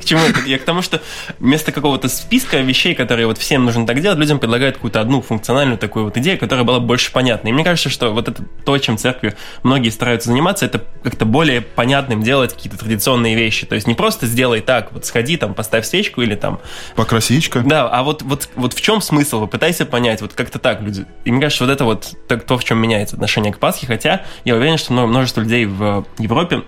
к 0.00 0.04
чему 0.04 0.20
это? 0.22 0.40
Я 0.46 0.58
к 0.58 0.64
тому, 0.64 0.82
что 0.82 1.00
вместо 1.38 1.72
какого-то 1.72 2.08
списка 2.08 2.58
вещей, 2.58 2.94
которые 2.94 3.26
вот 3.26 3.38
всем 3.38 3.64
нужно 3.64 3.86
так 3.86 4.00
делать, 4.00 4.18
людям 4.18 4.38
предлагают 4.38 4.76
какую-то 4.76 5.00
одну 5.00 5.22
функциональную 5.22 5.78
такую 5.78 6.06
вот 6.06 6.16
идею, 6.16 6.38
которая 6.38 6.64
была 6.64 6.80
больше 6.80 7.12
понятна. 7.12 7.48
И 7.48 7.52
мне 7.52 7.64
кажется, 7.64 7.88
что 7.88 8.10
вот 8.10 8.28
это 8.28 8.42
то, 8.64 8.78
чем 8.78 8.98
церкви 8.98 9.36
многие 9.62 9.90
стараются 9.90 10.28
заниматься, 10.28 10.66
это 10.66 10.84
как-то 11.02 11.24
более 11.24 11.60
понятным 11.60 12.22
делать 12.22 12.54
какие-то 12.54 12.78
традиционные 12.78 13.36
вещи. 13.36 13.66
То 13.66 13.74
есть 13.74 13.86
не 13.86 13.94
просто 13.94 14.26
сделай 14.26 14.60
так, 14.60 14.92
вот 14.92 15.06
сходи 15.06 15.36
там, 15.36 15.54
поставь 15.62 15.86
свечку 15.86 16.22
или 16.22 16.34
там... 16.34 16.58
Покрась 16.96 17.30
яичко. 17.30 17.60
Да, 17.60 17.88
а 17.88 18.02
вот, 18.02 18.22
вот, 18.22 18.48
вот 18.56 18.72
в 18.72 18.80
чем 18.80 19.00
смысл? 19.00 19.42
Попытайся 19.42 19.86
понять, 19.86 20.20
вот 20.20 20.32
как-то 20.32 20.58
так 20.58 20.82
люди. 20.82 21.06
И 21.24 21.30
мне 21.30 21.40
кажется, 21.40 21.64
вот 21.64 21.72
это 21.72 21.84
вот 21.84 22.14
то, 22.46 22.58
в 22.58 22.64
чем 22.64 22.78
меняется 22.78 23.14
отношение 23.14 23.52
к 23.52 23.58
Пасхе, 23.58 23.86
хотя 23.86 24.22
я 24.44 24.56
уверен, 24.56 24.76
что 24.76 24.92
множество 24.92 25.40
людей 25.40 25.66
в 25.66 26.04
Европе 26.18 26.62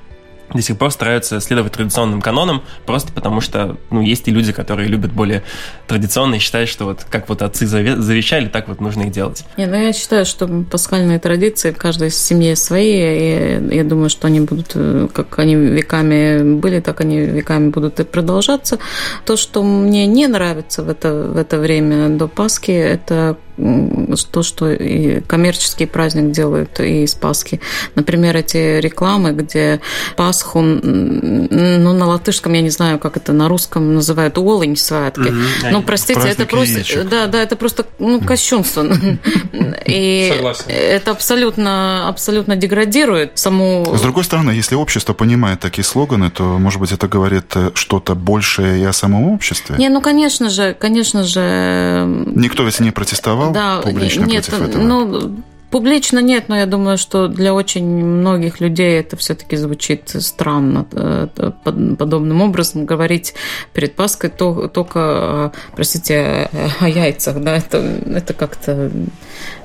до 0.54 0.62
сих 0.62 0.78
пор 0.78 0.90
стараются 0.90 1.40
следовать 1.40 1.72
традиционным 1.72 2.22
канонам, 2.22 2.62
просто 2.86 3.12
потому 3.12 3.40
что, 3.40 3.76
ну, 3.90 4.00
есть 4.00 4.28
и 4.28 4.30
люди, 4.30 4.52
которые 4.52 4.88
любят 4.88 5.12
более 5.12 5.42
традиционно 5.86 6.36
и 6.36 6.38
считают, 6.38 6.70
что 6.70 6.86
вот 6.86 7.04
как 7.10 7.28
вот 7.28 7.42
отцы 7.42 7.66
завещали, 7.66 8.48
так 8.48 8.68
вот 8.68 8.80
нужно 8.80 9.02
и 9.02 9.10
делать. 9.10 9.44
Не, 9.56 9.66
ну 9.66 9.76
я 9.76 9.92
считаю, 9.92 10.24
что 10.24 10.46
пасхальные 10.70 11.18
традиции 11.18 11.72
в 11.72 11.76
каждой 11.76 12.10
семье 12.10 12.56
свои, 12.56 12.94
и 12.94 13.74
я 13.74 13.84
думаю, 13.84 14.08
что 14.08 14.28
они 14.28 14.40
будут, 14.40 14.72
э, 14.74 15.08
как 15.12 15.38
они 15.38 15.56
веками 15.56 16.54
были, 16.54 16.80
так 16.80 17.00
они 17.00 17.20
веками 17.20 17.70
будут 17.70 18.00
и 18.00 18.04
продолжаться. 18.04 18.78
То, 19.24 19.36
что 19.36 19.62
мне 19.62 20.06
не 20.06 20.26
нравится 20.26 20.82
в 20.82 20.88
это, 20.88 21.12
в 21.12 21.36
это 21.36 21.58
время 21.58 22.08
до 22.10 22.28
Пасхи, 22.28 22.70
это 22.70 23.36
то, 23.56 24.42
что 24.42 24.70
и 24.70 25.20
коммерческий 25.20 25.86
праздник 25.86 26.32
делают 26.32 26.80
и 26.80 27.04
из 27.04 27.14
Пасхи. 27.14 27.60
Например, 27.94 28.36
эти 28.36 28.80
рекламы, 28.80 29.32
где 29.32 29.80
Пасху, 30.16 30.60
ну, 30.60 31.92
на 31.92 32.06
латышском, 32.06 32.52
я 32.52 32.60
не 32.60 32.70
знаю, 32.70 32.98
как 32.98 33.16
это 33.16 33.32
на 33.32 33.48
русском 33.48 33.94
называют, 33.94 34.38
Уоллинь 34.38 34.76
святки. 34.76 35.20
Mm-hmm. 35.20 35.70
Ну, 35.70 35.82
простите, 35.82 36.20
Праздник 36.20 36.40
это 36.40 36.46
просто, 36.46 36.78
яичек. 36.78 37.08
да, 37.08 37.26
да, 37.26 37.42
это 37.42 37.56
просто, 37.56 37.86
ну, 37.98 38.20
кощунство. 38.20 38.84
И 39.86 40.32
Согласен. 40.34 40.64
это 40.68 41.10
абсолютно, 41.10 42.08
абсолютно 42.08 42.56
деградирует 42.56 43.32
саму... 43.34 43.86
С 43.94 44.00
другой 44.00 44.24
стороны, 44.24 44.50
если 44.50 44.74
общество 44.74 45.12
понимает 45.12 45.60
такие 45.60 45.84
слоганы, 45.84 46.30
то, 46.30 46.58
может 46.58 46.80
быть, 46.80 46.92
это 46.92 47.06
говорит 47.06 47.44
э, 47.54 47.70
что-то 47.74 48.14
большее 48.14 48.80
и 48.80 48.84
о 48.84 48.92
самом 48.92 49.28
обществе? 49.28 49.76
Не, 49.78 49.88
ну, 49.88 50.00
конечно 50.00 50.50
же, 50.50 50.74
конечно 50.78 51.24
же... 51.24 52.04
Никто 52.34 52.64
ведь 52.64 52.80
не 52.80 52.90
протестовал 52.90 53.43
голосовал 53.52 53.82
да, 53.82 53.88
публично 53.88 54.24
нет, 54.24 54.46
против 54.46 54.68
этого? 54.68 54.82
Ну, 54.82 55.44
Публично 55.74 56.20
нет, 56.20 56.44
но 56.46 56.56
я 56.56 56.66
думаю, 56.66 56.96
что 56.96 57.26
для 57.26 57.52
очень 57.52 57.84
многих 57.84 58.60
людей 58.60 59.00
это 59.00 59.16
все-таки 59.16 59.56
звучит 59.56 60.08
странно 60.20 60.86
э, 60.92 61.26
подобным 61.64 62.42
образом 62.42 62.86
говорить 62.86 63.34
перед 63.72 63.96
Пасхой 63.96 64.30
то, 64.30 64.68
только, 64.68 65.50
простите, 65.74 66.48
о 66.78 66.88
яйцах, 66.88 67.40
да, 67.40 67.56
это, 67.56 67.78
это 67.78 68.34
как-то, 68.34 68.92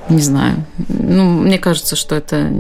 не 0.09 0.21
знаю, 0.21 0.65
ну, 0.87 1.25
мне 1.25 1.59
кажется, 1.59 1.95
что 1.95 2.15
это 2.15 2.51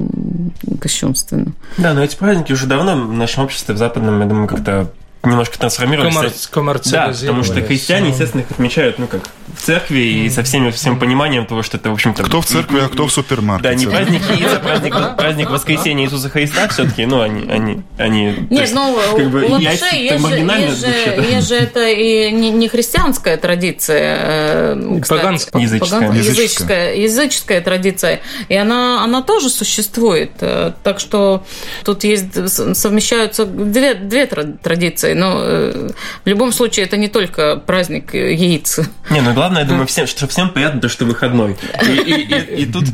кощунственно. 0.79 1.53
Да, 1.79 1.95
но 1.95 2.03
эти 2.03 2.15
праздники 2.15 2.53
уже 2.53 2.67
давно 2.67 3.03
в 3.07 3.13
нашем 3.13 3.45
обществе, 3.45 3.73
в 3.73 3.79
западном, 3.79 4.19
я 4.19 4.27
думаю, 4.27 4.47
как-то 4.47 4.91
немножко 5.23 5.59
трансформировались. 5.59 6.47
Коммер... 6.47 6.79
Да, 6.85 7.07
потому 7.07 7.43
что 7.43 7.61
христиане, 7.61 8.09
естественно, 8.09 8.41
их 8.41 8.51
отмечают, 8.51 8.99
ну, 8.99 9.07
как 9.07 9.21
в 9.55 9.61
церкви 9.61 9.99
и 9.99 10.29
со 10.29 10.43
всеми 10.43 10.71
всем 10.71 10.99
пониманием 10.99 11.45
того, 11.45 11.63
что 11.63 11.77
это, 11.77 11.89
в 11.89 11.93
общем-то... 11.93 12.23
Кто 12.23 12.41
в 12.41 12.45
церкви, 12.45 12.79
а 12.79 12.87
кто 12.87 13.07
в 13.07 13.11
супермаркете. 13.11 13.69
Да, 13.69 13.75
не 13.75 13.85
праздник 13.87 14.21
Иисуса, 14.31 14.59
праздник, 14.59 14.95
праздник 15.17 15.49
воскресения 15.49 16.05
Иисуса 16.05 16.29
Христа 16.29 16.67
все-таки, 16.69 17.05
ну, 17.05 17.21
они... 17.21 17.49
они, 17.49 17.81
они 17.97 18.47
Нет, 18.49 18.69
ну, 18.73 18.97
как 19.15 19.29
бы, 19.29 19.43
у 19.43 19.57
есть, 19.57 19.79
же, 19.81 19.95
есть, 19.95 20.79
же, 20.79 20.87
есть 21.33 21.47
же 21.49 21.55
это 21.55 21.87
и 21.87 22.31
не, 22.31 22.51
не 22.51 22.69
христианская 22.69 23.37
традиция, 23.37 24.17
э, 24.21 24.99
кстати, 25.01 25.19
Поганская. 25.19 25.61
Языческая. 25.61 25.99
Поган... 25.99 26.15
языческая. 26.15 26.95
Языческая 26.95 27.61
традиция. 27.61 28.21
И 28.47 28.55
она, 28.55 29.03
она 29.03 29.21
тоже 29.21 29.49
существует. 29.49 30.31
Э, 30.41 30.71
так 30.83 30.99
что 30.99 31.43
тут 31.83 32.03
есть, 32.03 32.33
совмещаются 32.49 33.45
две, 33.45 33.93
две 33.95 34.25
традиции. 34.25 35.08
Но 35.13 35.41
э, 35.41 35.89
в 36.23 36.27
любом 36.27 36.51
случае 36.51 36.85
это 36.85 36.97
не 36.97 37.07
только 37.07 37.57
праздник 37.57 38.13
яиц. 38.13 38.79
Не, 39.09 39.21
ну 39.21 39.33
главное, 39.33 39.63
я 39.63 39.67
думаю, 39.67 39.87
всем, 39.87 40.07
что 40.07 40.27
всем 40.27 40.49
приятно, 40.49 40.81
то, 40.81 40.89
что 40.89 41.05
выходной. 41.05 41.57
И, 41.83 41.91
и, 41.91 42.13
и, 42.13 42.63
и 42.63 42.65
тут 42.65 42.85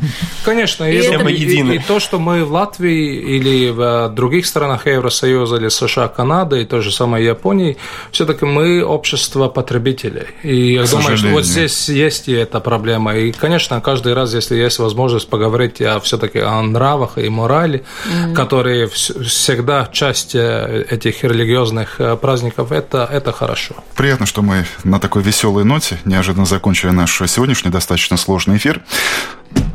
Конечно, 0.43 0.83
и, 0.83 0.97
это, 0.97 1.27
и, 1.27 1.75
и 1.75 1.79
то, 1.79 1.99
что 1.99 2.19
мы 2.19 2.45
в 2.45 2.51
Латвии 2.51 3.35
или 3.35 3.69
в 3.69 4.09
других 4.09 4.45
странах 4.45 4.85
Евросоюза 4.85 5.57
или 5.57 5.69
США, 5.69 6.07
Канады 6.07 6.61
и 6.61 6.65
то 6.65 6.81
же 6.81 6.91
самое 6.91 7.25
Японии, 7.25 7.77
все-таки 8.11 8.45
мы 8.45 8.83
общество 8.83 9.47
потребителей. 9.47 10.27
И 10.43 10.73
я 10.73 10.83
думаю, 10.83 11.17
что 11.17 11.27
вот 11.29 11.45
здесь 11.45 11.89
есть 11.89 12.27
и 12.27 12.33
эта 12.33 12.59
проблема. 12.59 13.15
И, 13.15 13.31
конечно, 13.31 13.81
каждый 13.81 14.13
раз, 14.13 14.33
если 14.33 14.55
есть 14.55 14.79
возможность 14.79 15.29
поговорить 15.29 15.81
о, 15.81 15.99
все-таки 15.99 16.39
о 16.39 16.61
нравах 16.61 17.17
и 17.17 17.27
морали, 17.29 17.83
mm-hmm. 18.05 18.33
которые 18.33 18.87
всегда 18.87 19.89
часть 19.91 20.35
э, 20.35 20.85
этих 20.89 21.23
религиозных 21.23 21.99
э, 21.99 22.04
праздников, 22.15 22.71
это, 22.71 23.07
это 23.11 23.31
хорошо. 23.31 23.75
Приятно, 23.95 24.25
что 24.25 24.41
мы 24.41 24.65
на 24.83 24.99
такой 24.99 25.23
веселой 25.23 25.63
ноте 25.63 25.97
неожиданно 26.05 26.45
закончили 26.45 26.91
наш 26.91 27.17
сегодняшний 27.27 27.71
достаточно 27.71 28.17
сложный 28.17 28.57
эфир. 28.57 28.83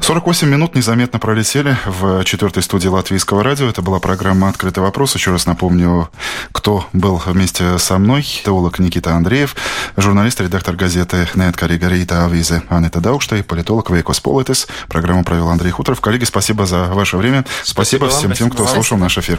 48 0.00 0.48
минут 0.48 0.74
незаметно 0.74 1.18
пролетели 1.18 1.76
в 1.86 2.24
четвертой 2.24 2.62
студии 2.62 2.88
Латвийского 2.88 3.44
радио. 3.44 3.68
Это 3.68 3.82
была 3.82 4.00
программа 4.00 4.48
«Открытый 4.48 4.82
вопрос». 4.82 5.14
Еще 5.14 5.30
раз 5.30 5.46
напомню, 5.46 6.10
кто 6.52 6.86
был 6.92 7.22
вместе 7.24 7.78
со 7.78 7.98
мной. 7.98 8.22
Теолог 8.22 8.78
Никита 8.78 9.14
Андреев, 9.14 9.54
журналист, 9.96 10.40
редактор 10.40 10.74
газеты 10.74 11.28
«Neatkarīgā 11.34 11.56
Rīta 11.56 12.24
Avīze» 12.24 12.62
Анита 12.68 13.00
Даукште, 13.00 13.44
политолог 13.44 13.90
Вейко 13.90 14.20
Сполитис. 14.20 14.68
Программу 14.88 15.22
провел 15.22 15.48
Андрей 15.48 15.70
Хуторов. 15.70 16.00
Коллеги, 16.00 16.24
спасибо 16.24 16.66
за 16.66 16.86
ваше 16.86 17.16
время. 17.16 17.44
Спасибо, 17.62 18.06
спасибо 18.06 18.08
всем 18.08 18.28
вам, 18.30 18.36
тем, 18.36 18.50
кто 18.50 18.64
спасибо. 18.64 18.82
слушал 18.82 18.98
наш 18.98 19.18
эфир. 19.18 19.38